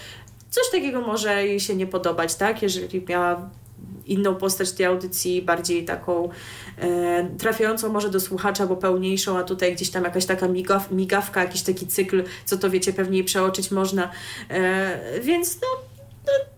[0.51, 2.63] coś takiego może jej się nie podobać, tak?
[2.63, 3.51] Jeżeli miała
[4.07, 6.29] inną postać tej audycji, bardziej taką
[6.79, 11.43] e, trafiającą może do słuchacza, bo pełniejszą, a tutaj gdzieś tam jakaś taka migaw, migawka,
[11.43, 14.11] jakiś taki cykl, co to wiecie, pewnie przeoczyć można.
[14.51, 15.69] E, więc no,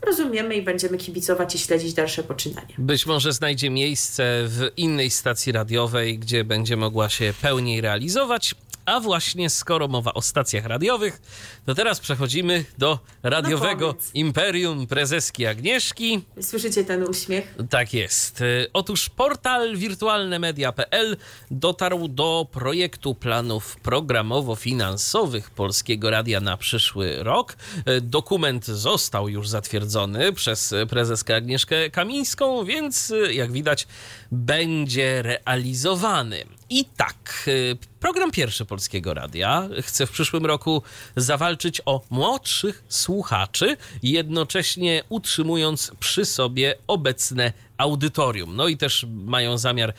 [0.02, 2.74] rozumiemy i będziemy kibicować i śledzić dalsze poczynania.
[2.78, 8.54] Być może znajdzie miejsce w innej stacji radiowej, gdzie będzie mogła się pełniej realizować.
[8.84, 11.22] A właśnie skoro mowa o stacjach radiowych,
[11.66, 14.10] to teraz przechodzimy do radiowego powiedz.
[14.14, 16.20] imperium prezeski Agnieszki.
[16.40, 17.54] Słyszycie ten uśmiech?
[17.70, 18.42] Tak jest.
[18.72, 21.16] Otóż portal wirtualnemedia.pl
[21.50, 27.56] dotarł do projektu planów programowo-finansowych Polskiego Radia na przyszły rok.
[28.00, 33.86] Dokument został już zatwierdzony przez prezeskę Agnieszkę Kamińską, więc jak widać
[34.32, 36.44] będzie realizowany.
[36.70, 40.82] I tak, y, program pierwszy Polskiego Radia chce w przyszłym roku
[41.16, 47.52] zawalczyć o młodszych słuchaczy, jednocześnie utrzymując przy sobie obecne
[47.82, 48.56] audytorium.
[48.56, 49.94] No i też mają zamiar e,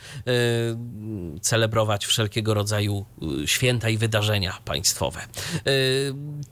[1.40, 3.04] celebrować wszelkiego rodzaju
[3.42, 5.20] e, święta i wydarzenia państwowe.
[5.20, 5.26] E,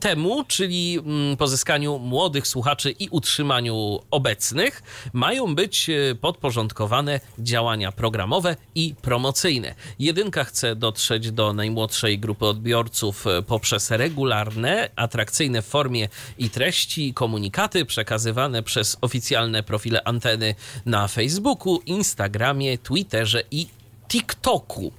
[0.01, 8.57] temu, czyli mm, pozyskaniu młodych słuchaczy i utrzymaniu obecnych, mają być e, podporządkowane działania programowe
[8.75, 9.75] i promocyjne.
[9.99, 16.09] Jedynka chce dotrzeć do najmłodszej grupy odbiorców e, poprzez regularne, atrakcyjne w formie
[16.39, 20.55] i treści komunikaty przekazywane przez oficjalne profile anteny
[20.87, 23.67] na Facebooku, Instagramie, Twitterze i
[24.09, 24.93] TikToku.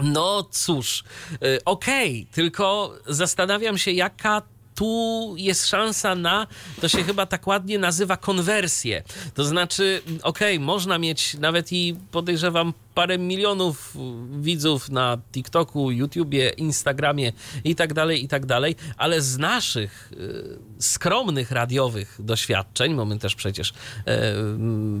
[0.00, 4.42] No cóż, y, okej, tylko zastanawiam się, jaka
[4.74, 6.46] tu jest szansa na,
[6.80, 9.02] to się chyba tak ładnie nazywa konwersję.
[9.34, 13.94] To znaczy, okej, można mieć nawet i podejrzewam parę milionów
[14.40, 17.32] widzów na TikToku, YouTubie, Instagramie
[17.64, 23.18] i tak dalej, i tak dalej, ale z naszych y, skromnych radiowych doświadczeń, bo my
[23.18, 23.72] też przecież y,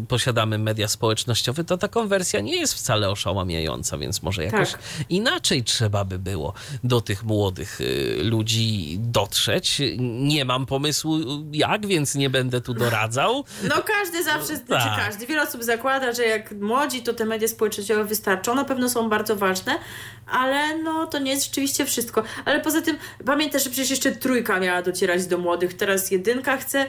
[0.08, 4.80] posiadamy media społecznościowe, to ta konwersja nie jest wcale oszałamiająca, więc może jakoś Tak.
[5.08, 6.52] inaczej trzeba by było
[6.84, 9.82] do tych młodych y, ludzi dotrzeć.
[9.98, 11.18] Nie mam pomysłu
[11.52, 13.44] jak, więc nie będę tu doradzał.
[13.68, 14.66] No każdy zawsze, tak.
[14.66, 18.88] znaczy każdy, wiele osób zakłada, że jak młodzi, to te media społecznościowe wystarczą, na pewno
[18.88, 19.78] są bardzo ważne,
[20.26, 22.22] ale no to nie jest rzeczywiście wszystko.
[22.44, 22.96] Ale poza tym
[23.26, 26.86] pamiętaj, że przecież jeszcze trójka miała docierać do młodych, teraz jedynka chce,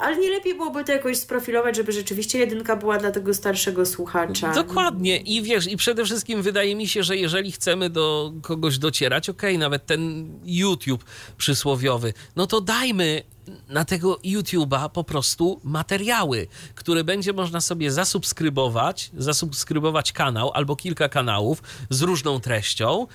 [0.00, 4.52] ale nie lepiej byłoby to jakoś sprofilować, żeby rzeczywiście jedynka była dla tego starszego słuchacza.
[4.52, 5.16] Dokładnie.
[5.16, 9.58] I wiesz, i przede wszystkim wydaje mi się, że jeżeli chcemy do kogoś docierać, okej,
[9.58, 11.04] nawet ten YouTube
[11.36, 13.22] przysłowiowy, no to dajmy
[13.68, 21.08] na tego YouTube'a po prostu materiały, które będzie można sobie zasubskrybować, zasubskrybować kanał albo kilka
[21.08, 23.06] kanałów z różną treścią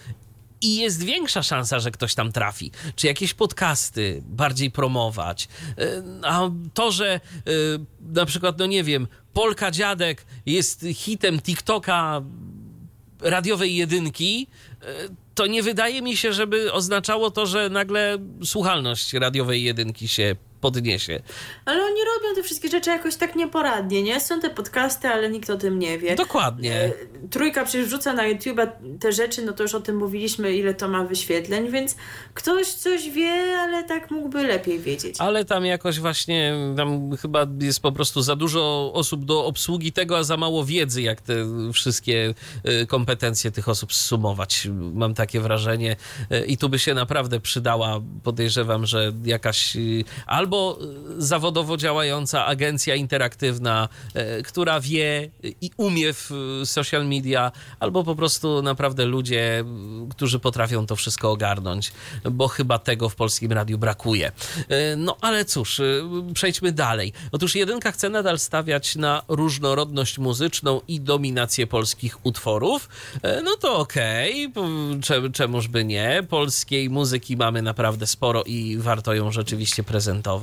[0.64, 2.72] i jest większa szansa, że ktoś tam trafi.
[2.96, 5.48] Czy jakieś podcasty bardziej promować.
[5.80, 7.80] Y, A to, że y,
[8.14, 12.22] na przykład, no nie wiem, Polka Dziadek jest hitem TikToka
[13.22, 14.48] radiowej jedynki,
[14.84, 14.86] y,
[15.36, 21.22] to nie wydaje mi się, żeby oznaczało to, że nagle słuchalność radiowej jedynki się podniesie.
[21.66, 24.20] Ale oni robią te wszystkie rzeczy jakoś tak nieporadnie, nie?
[24.20, 26.16] Są te podcasty, ale nikt o tym nie wie.
[26.16, 26.74] Dokładnie.
[26.74, 26.92] E,
[27.30, 28.60] Trójka przecież wrzuca na YouTube
[29.00, 31.96] te rzeczy, no to już o tym mówiliśmy, ile to ma wyświetleń, więc
[32.34, 35.16] ktoś coś wie, ale tak mógłby lepiej wiedzieć.
[35.20, 40.18] Ale tam jakoś właśnie, tam chyba jest po prostu za dużo osób do obsługi tego,
[40.18, 41.34] a za mało wiedzy, jak te
[41.74, 42.34] wszystkie
[42.82, 44.68] y, kompetencje tych osób zsumować.
[44.94, 45.96] Mam takie wrażenie.
[46.32, 50.04] Y, I tu by się naprawdę przydała, podejrzewam, że jakaś y,
[50.54, 50.78] albo
[51.18, 53.90] zawodowo działająca agencja interaktywna,
[54.40, 55.30] y, która wie
[55.62, 56.32] i umie w
[56.62, 59.60] y, social media, albo po prostu naprawdę ludzie,
[60.06, 61.92] y, którzy potrafią to wszystko ogarnąć,
[62.32, 64.32] bo chyba tego w polskim radiu brakuje.
[64.98, 65.82] No ale cóż,
[66.34, 67.14] przejdźmy dalej.
[67.32, 72.90] Otóż jedynka chce nadal stawiać na różnorodność muzyczną i dominację polskich utworów.
[73.44, 74.54] No to okej,
[75.04, 76.24] cze- czemuż by nie.
[76.30, 80.43] Polskiej muzyki mamy naprawdę sporo i warto ją rzeczywiście prezentować.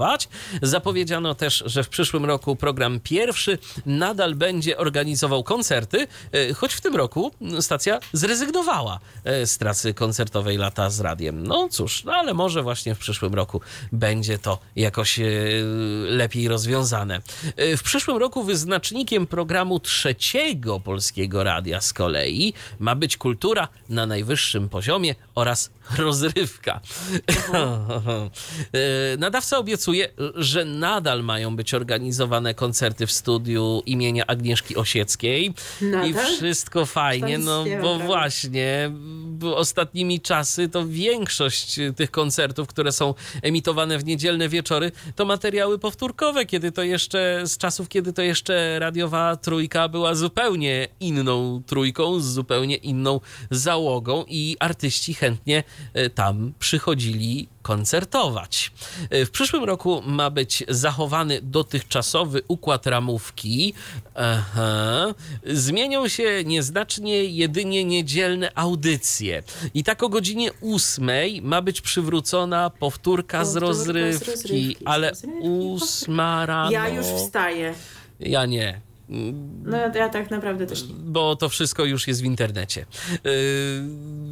[0.63, 6.81] Zapowiedziano też, że w przyszłym roku program pierwszy nadal będzie organizował koncerty, e, choć w
[6.81, 11.47] tym roku stacja zrezygnowała e, z trasy koncertowej lata z radiem.
[11.47, 13.61] No cóż, no ale może właśnie w przyszłym roku
[13.93, 15.25] będzie to jakoś e,
[16.07, 17.21] lepiej rozwiązane.
[17.77, 24.69] W przyszłym roku wyznacznikiem programu trzeciego polskiego radia z kolei ma być kultura na najwyższym
[24.69, 26.81] poziomie oraz rozrywka.
[28.73, 35.85] E, Nadawca obiecuje, że nadal mają być organizowane koncerty w studiu imienia Agnieszki Osieckiej i
[35.85, 36.37] Nadal?
[36.37, 38.93] wszystko fajnie, no bo właśnie
[39.55, 46.47] ostatnimi czasy to większość tych koncertów, które są emitowane w niedzielne wieczory, to materiały powtórkowe,
[46.47, 52.25] kiedy to jeszcze z czasów, kiedy to jeszcze radiowa trójka była zupełnie inną trójką, z
[52.25, 55.65] zupełnie inną załogą i artyści chętnie e,
[56.15, 58.73] tam przychodzili koncertować.
[59.11, 63.75] E, W przyszłym roku ma być zachowany dotychczasowy układ ramówki.
[64.15, 65.15] Aha.
[65.47, 69.43] Zmienią się nieznacznie jedynie niedzielne audycje.
[69.75, 74.83] I tak o godzinie ósmej ma być przywrócona powtórka z Powtórka z rozrywki, rozrywki, z
[74.85, 76.71] ale rozrywki, ósma rano.
[76.71, 77.75] Ja już wstaję.
[78.21, 78.81] Ja nie.
[79.65, 80.95] No ja, tak naprawdę też nie.
[80.95, 82.87] bo to wszystko już jest w internecie.
[83.25, 83.31] Yy,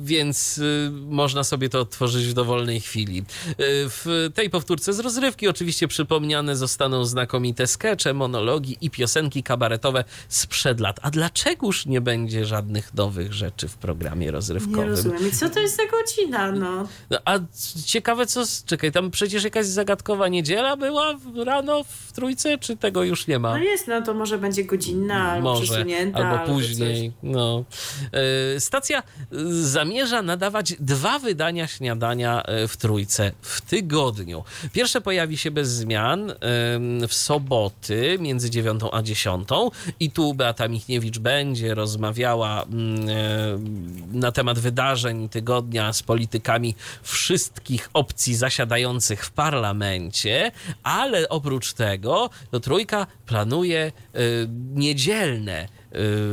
[0.02, 3.16] więc yy, można sobie to odtworzyć w dowolnej chwili.
[3.16, 3.24] Yy,
[3.68, 10.80] w tej powtórce z rozrywki oczywiście przypomniane zostaną znakomite skecze, monologi i piosenki kabaretowe sprzed
[10.80, 11.00] lat.
[11.02, 14.88] A dlaczegoż nie będzie żadnych nowych rzeczy w programie Nie rozrywkowym?
[14.88, 15.28] rozumiem.
[15.28, 16.88] I co to jest za godzina, no?
[17.10, 17.38] No, a
[17.84, 18.44] ciekawe co...
[18.66, 21.14] Czekaj, tam przecież jakaś zagadkowa niedziela była
[21.44, 23.50] rano w trójce, czy tego już nie ma?
[23.50, 27.12] No jest, no to może będzie godzinna, albo Może, przesunięta, albo albo później.
[27.22, 27.64] No.
[28.56, 29.02] E, Stacja e,
[29.62, 34.44] zamierza nadawać dwa wydania śniadania e, w trójce w tygodniu.
[34.72, 36.32] Pierwsze pojawi się bez zmian
[37.08, 39.48] w soboty między 9 a 10
[40.00, 43.14] i tu Beata Michniewicz będzie rozmawiała mm, e,
[44.12, 52.60] na temat wydarzeń tygodnia z politykami wszystkich opcji zasiadających w parlamencie, ale oprócz tego to
[52.60, 53.92] trójka planuje
[54.74, 55.68] niedzielne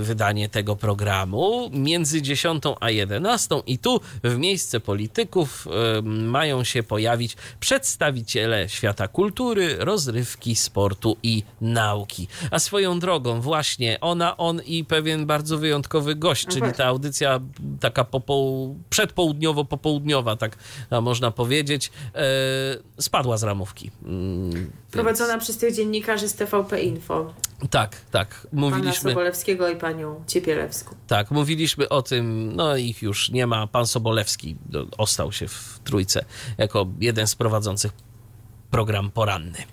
[0.02, 6.64] y, wydanie tego programu między 10 a 11 i tu w miejsce polityków y, mają
[6.64, 12.27] się pojawić przedstawiciele świata kultury, rozrywki, sportu i nauki.
[12.52, 16.77] A swoją drogą właśnie ona, on i pewien bardzo wyjątkowy gość, czyli właśnie.
[16.77, 17.39] ta audycja
[17.80, 20.57] taka popoł- przedpołudniowo-popołudniowa, tak
[21.02, 21.91] można powiedzieć,
[22.97, 23.91] y, spadła z ramówki.
[24.06, 27.34] Mm, więc- Prowadzona przez tych dziennikarzy z TVP Info.
[27.69, 28.48] Tak, tak.
[28.52, 29.11] Pana Mówiliśmy.
[29.11, 30.95] Sobolewskiego i panią Ciepielewską.
[31.07, 33.68] Tak, mówiliśmy o tym, no ich już nie ma.
[33.68, 36.26] Pan Sobolewski no, ostał się w trójce
[36.57, 37.91] jako jeden z prowadzących
[38.76, 39.57] program poranny.
[39.60, 39.65] E,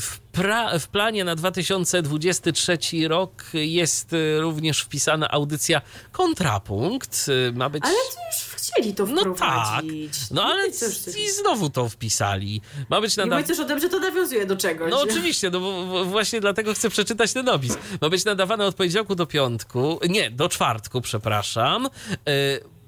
[0.00, 2.78] W, pra- w planie na 2023
[3.08, 5.80] rok jest e, również wpisana audycja
[6.12, 7.26] Kontrapunkt.
[7.48, 7.82] E, Ma być...
[7.84, 10.12] Ale to już chcieli to No tak, wprowadzić.
[10.30, 12.60] no ale i cóż ty- i znowu to wpisali.
[12.88, 13.36] Ma być Nie nada...
[13.36, 14.90] mój też o tym, że to nawiązuje do czegoś.
[14.90, 15.60] No oczywiście, no
[16.04, 17.78] właśnie dlatego chcę przeczytać ten opis.
[18.00, 21.88] Ma być nadawane od poniedziałku do piątku, nie, do czwartku, przepraszam.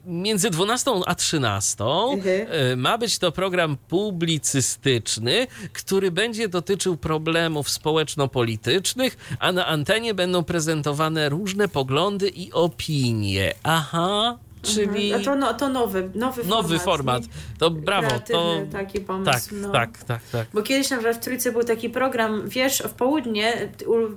[0.07, 2.47] Między 12 a 13 Mhm.
[2.51, 10.45] e, ma być to program publicystyczny, który będzie dotyczył problemów społeczno-politycznych, a na antenie będą
[10.45, 13.55] prezentowane różne poglądy i opinie.
[13.62, 17.23] Aha, Czyli A to, no, to nowy, nowy, nowy format.
[17.59, 18.21] To brawo.
[18.33, 18.61] To...
[18.73, 19.31] Taki pomysł.
[19.31, 19.69] Tak, no.
[19.73, 20.47] tak, tak, tak.
[20.55, 23.69] Bo kiedyś na przykład w Trójce był taki program, wiesz, w południe,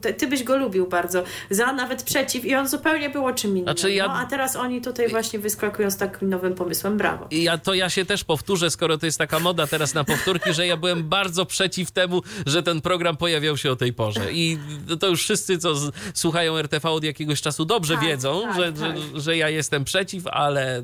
[0.02, 3.52] ty, ty byś go lubił bardzo, za nawet przeciw i on zupełnie był o czym
[3.52, 3.64] innym.
[3.64, 7.28] Znaczy ja- no, a teraz oni tutaj właśnie wyskakują z takim nowym pomysłem, brawo.
[7.32, 10.54] I ja, to ja się też powtórzę, skoro to jest taka moda teraz na powtórki,
[10.54, 14.34] że ja byłem bardzo przeciw temu, że ten program pojawiał się o tej porze.
[14.34, 14.58] I
[15.00, 18.74] to już wszyscy, co z, słuchają RTV od jakiegoś czasu, dobrze Tak, wiedzą, tak, że,
[18.74, 18.98] tak.
[18.98, 20.84] Że, że ja jestem przeciw, ale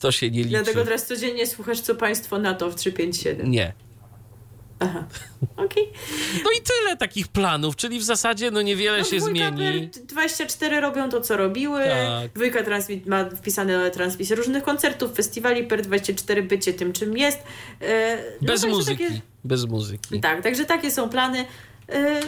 [0.00, 0.50] to się nie liczy.
[0.50, 3.50] Dlatego teraz codziennie słuchasz, co państwo na to w 357.
[3.50, 3.72] Nie.
[4.78, 5.04] Aha,
[5.56, 5.92] okej.
[6.44, 9.88] No i tyle takich planów, czyli w zasadzie no niewiele No, się zmieni.
[9.88, 11.80] per 24 robią to, co robiły.
[11.84, 12.32] Tak.
[12.32, 17.38] Dwójka transmit ma wpisane transmisje różnych koncertów, festiwali, per 24 bycie tym, czym jest.
[17.80, 19.04] E, no, Bez muzyki.
[19.04, 20.20] takie- Bez muzyki.
[20.20, 21.44] Tak, także takie są plany.
[21.88, 22.20] E,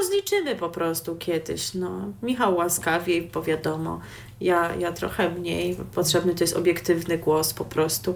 [0.00, 1.74] rozliczymy po prostu kiedyś.
[1.74, 2.12] No.
[2.22, 4.00] Michał łaskawiej, bo wiadomo,
[4.40, 5.76] ja, ja trochę mniej.
[5.94, 8.14] Potrzebny to jest obiektywny głos po prostu.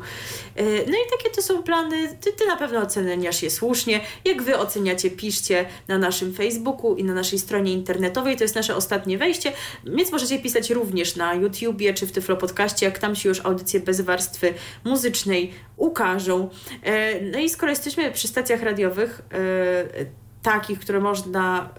[0.57, 2.17] E, No i takie to są plany.
[2.21, 4.01] Ty, ty na pewno oceniasz je słusznie.
[4.25, 8.37] Jak wy oceniacie, piszcie na naszym Facebooku i na naszej stronie internetowej.
[8.37, 9.53] To jest nasze ostatnie wejście,
[9.85, 13.81] więc możecie pisać również na YouTubie czy w Tyflo Podcaście, jak tam się już audycje
[13.81, 16.49] bez warstwy muzycznej ukażą.
[16.83, 21.71] E, No i skoro jesteśmy przy stacjach radiowych, e, takich, które można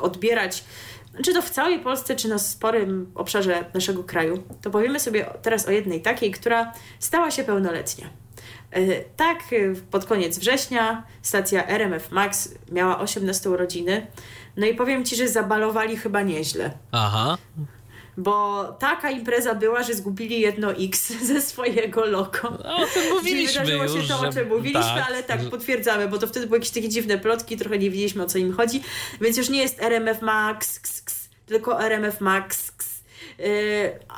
[0.00, 0.64] odbierać
[1.24, 5.68] czy to w całej Polsce, czy na sporym obszarze naszego kraju, to powiemy sobie teraz
[5.68, 8.06] o jednej takiej, która stała się pełnoletnia.
[8.70, 8.80] E,
[9.16, 14.06] Tak, e, pod koniec września stacja RMF Max miała 18 urodziny.
[14.56, 16.70] No i powiem Ci, że zabalowali chyba nieźle.
[16.92, 17.38] Aha.
[18.22, 22.58] Bo taka impreza była, że zgubili jedno X ze swojego logo.
[22.64, 24.08] No, o tym mówiliśmy Czyli wydarzyło już.
[24.08, 26.70] się to, o czym mówiliśmy, tak, ale tak, że- potwierdzamy, bo to wtedy były jakieś
[26.70, 28.82] takie dziwne plotki, trochę nie wiedzieliśmy o co im chodzi,
[29.20, 32.72] więc już nie jest RMF Max, ks, ks, tylko RMF Max.
[32.72, 33.00] Ks.
[33.38, 33.46] Yy,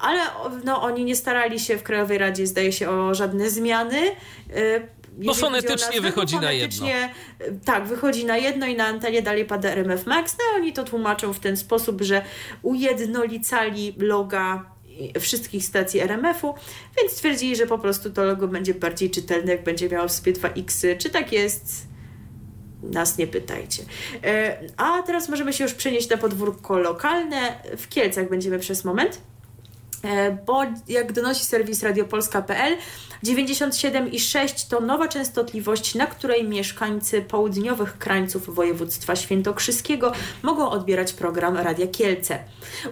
[0.02, 0.20] ale
[0.64, 4.00] no, oni nie starali się w Krajowej Radzie, zdaje się, o żadne zmiany.
[5.18, 7.10] Yy, jeżeli chodzi o fonetycznie nazwę, wychodzi bo na fonetycznie,
[7.40, 10.36] yy, Tak, wychodzi na jedno i na antenie dalej pada RMF Max.
[10.38, 12.24] No oni to tłumaczą w ten sposób, że
[12.62, 14.72] ujednolicali loga
[15.20, 16.54] wszystkich stacji RMF-u,
[17.00, 20.32] więc stwierdzili, że po prostu to logo będzie bardziej czytelne, jak będzie miało w sobie
[20.32, 20.86] dwa X.
[20.98, 21.86] Czy tak jest?
[22.82, 23.82] Nas nie pytajcie.
[24.24, 27.62] E, A teraz możemy się już przenieść na podwórko lokalne.
[27.76, 29.20] W Kielcach będziemy przez moment.
[30.02, 32.76] E, Bo jak donosi serwis radiopolska.pl,
[33.24, 40.12] 97,6 to nowa częstotliwość, na której mieszkańcy południowych krańców województwa świętokrzyskiego
[40.42, 42.38] mogą odbierać program Radia Kielce.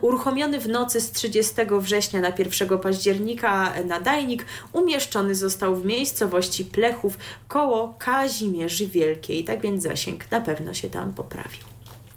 [0.01, 7.19] Uruchomiony w nocy z 30 września na 1 października nadajnik umieszczony został w miejscowości Plechów
[7.49, 11.70] koło Kazimierzy Wielkiej, tak więc zasięg na pewno się tam poprawił.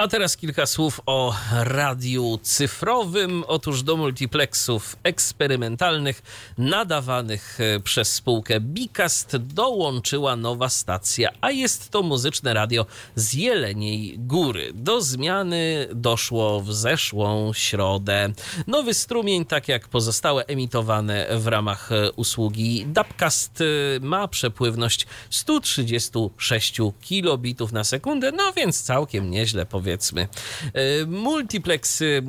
[0.04, 3.44] A teraz kilka słów o radiu cyfrowym.
[3.48, 6.22] Otóż do multiplexów eksperymentalnych
[6.58, 12.86] nadawanych e, przez spółkę Bicast dołączyła nowa stacja, a jest to muzyczne radio
[13.16, 14.72] z Jeleniej Góry.
[14.74, 18.34] Do zmiany doszło w zeszłą środę.
[18.68, 23.66] Nowy strumień, tak jak pozostałe emitowane w ramach e, usługi Dapcast, e,
[24.00, 30.28] ma przepływność 136 kilobitów na sekundę, no więc całkiem nieźle powiedzmy.
[30.74, 32.24] E, Multiplexy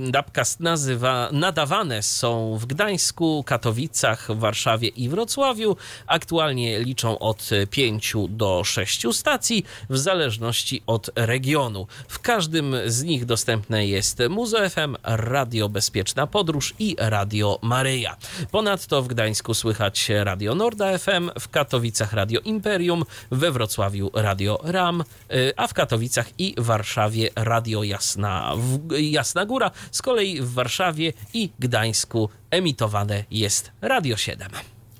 [0.61, 5.77] nazywa, nadawane są w Gdańsku, Katowicach, Warszawie i Wrocławiu.
[6.07, 11.87] Aktualnie liczą od 5 do 6 stacji w zależności od regionu.
[12.09, 18.17] W każdym z nich dostępne jest Muzo FM, Radio Bezpieczna Podróż i Radio Maryja.
[18.51, 25.05] Ponadto w Gdańsku słychać Radio Norda FM, w Katowicach Radio Imperium, we Wrocławiu Radio RAM,
[25.33, 28.53] y, a w Katowicach i Warszawie Radio Jasna,
[29.01, 29.71] Jasna Góra.
[29.91, 34.49] Z kolei w Warszawie i Gdańsku emitowane jest Radio 7.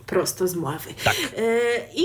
[0.07, 0.95] prosto z Mławy.
[1.05, 1.17] Tak.
[1.37, 1.49] E,
[1.95, 2.05] I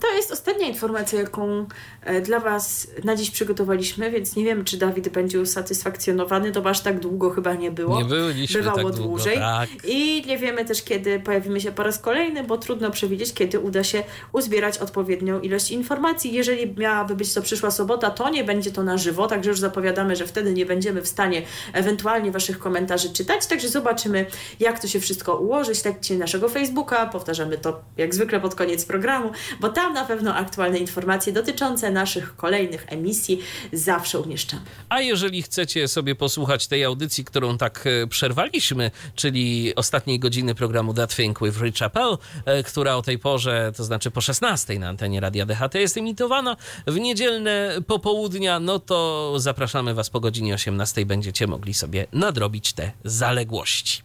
[0.00, 1.66] to jest ostatnia informacja, jaką
[2.02, 6.52] e, dla Was na dziś przygotowaliśmy, więc nie wiem, czy Dawid będzie usatysfakcjonowany.
[6.52, 7.98] To aż tak długo chyba nie było.
[8.02, 9.36] Nie byliśmy Bywało tak długo, dłużej.
[9.36, 9.68] tak.
[9.84, 13.84] I nie wiemy też, kiedy pojawimy się po raz kolejny, bo trudno przewidzieć, kiedy uda
[13.84, 14.02] się
[14.32, 16.32] uzbierać odpowiednią ilość informacji.
[16.32, 20.16] Jeżeli miałaby być to przyszła sobota, to nie będzie to na żywo, także już zapowiadamy,
[20.16, 21.42] że wtedy nie będziemy w stanie
[21.72, 24.26] ewentualnie Waszych komentarzy czytać, także zobaczymy,
[24.60, 25.74] jak to się wszystko ułoży.
[25.74, 30.78] Śledźcie naszego Facebooka, powtarzamy to jak zwykle pod koniec programu, bo tam na pewno aktualne
[30.78, 33.40] informacje dotyczące naszych kolejnych emisji
[33.72, 34.62] zawsze umieszczamy.
[34.88, 40.94] A jeżeli chcecie sobie posłuchać tej audycji, którą tak e, przerwaliśmy, czyli ostatniej godziny programu
[40.94, 44.88] That Thing with Rich Appel, e, która o tej porze, to znaczy po 16 na
[44.88, 46.56] antenie Radia DHT jest emitowana
[46.86, 51.06] w niedzielne popołudnia, no to zapraszamy Was po godzinie 18.
[51.06, 54.02] Będziecie mogli sobie nadrobić te zaległości.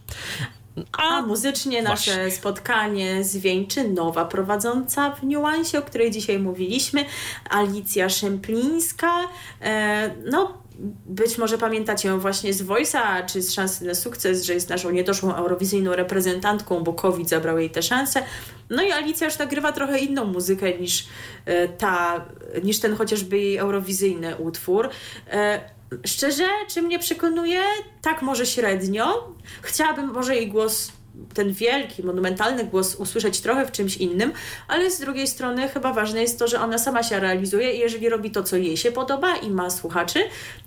[0.92, 2.30] A muzycznie nasze właśnie.
[2.30, 7.04] spotkanie zwieńczy nowa prowadząca w niuansie, o której dzisiaj mówiliśmy,
[7.50, 9.12] Alicja Szemplińska.
[9.60, 10.62] E, no,
[11.06, 14.90] być może pamiętacie ją właśnie z Voice'a, czy z Szansy na Sukces, że jest naszą
[14.90, 18.22] niedoszłą eurowizyjną reprezentantką, bo COVID zabrał jej tę szansę.
[18.70, 21.06] No i Alicja już nagrywa trochę inną muzykę niż
[21.44, 22.24] e, ta,
[22.64, 24.88] niż ten chociażby jej eurowizyjny utwór.
[25.30, 25.60] E,
[26.06, 27.62] Szczerze, czy mnie przekonuje?
[28.02, 29.34] Tak może średnio.
[29.62, 30.92] Chciałabym może jej głos,
[31.34, 34.32] ten wielki, monumentalny głos usłyszeć trochę w czymś innym,
[34.68, 38.08] ale z drugiej strony chyba ważne jest to, że ona sama się realizuje i jeżeli
[38.08, 40.18] robi to, co jej się podoba i ma słuchaczy,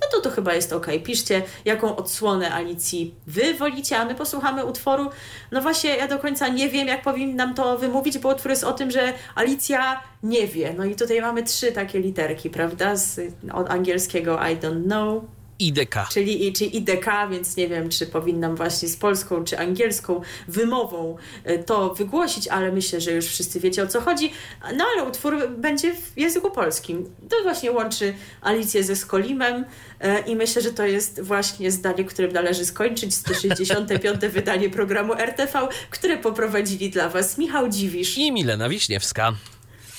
[0.01, 0.87] no to to chyba jest ok.
[1.03, 5.09] Piszcie, jaką odsłonę Alicji wy wolicie, a my posłuchamy utworu.
[5.51, 8.73] No właśnie, ja do końca nie wiem, jak powinnam to wymówić, bo utwór jest o
[8.73, 10.73] tym, że Alicja nie wie.
[10.77, 12.95] No i tutaj mamy trzy takie literki, prawda?
[12.95, 13.19] Z,
[13.53, 15.23] od angielskiego I don't know,
[15.59, 15.95] IDK.
[16.11, 21.59] czyli, czyli IDK, więc nie wiem, czy powinnam właśnie z polską czy angielską wymową e,
[21.59, 24.31] to wygłosić, ale myślę, że już wszyscy wiecie o co chodzi.
[24.77, 27.09] No ale utwór będzie w języku polskim.
[27.29, 29.65] To właśnie łączy Alicję ze Skolimem
[29.99, 34.21] e, i myślę, że to jest właśnie zdanie, którym należy skończyć 165.
[34.33, 38.17] wydanie programu RTV, które poprowadzili dla Was Michał Dziwisz.
[38.17, 39.33] I Milena Wiśniewska.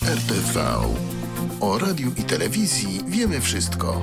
[0.03, 0.77] RTV.
[1.61, 4.03] O radiu i telewizji wiemy wszystko.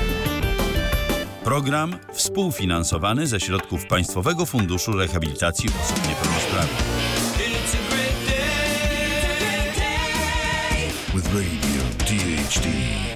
[1.43, 6.83] Program współfinansowany ze środków Państwowego Funduszu Rehabilitacji Osób Niepełnosprawnych.
[11.15, 13.11] With Radio DHD.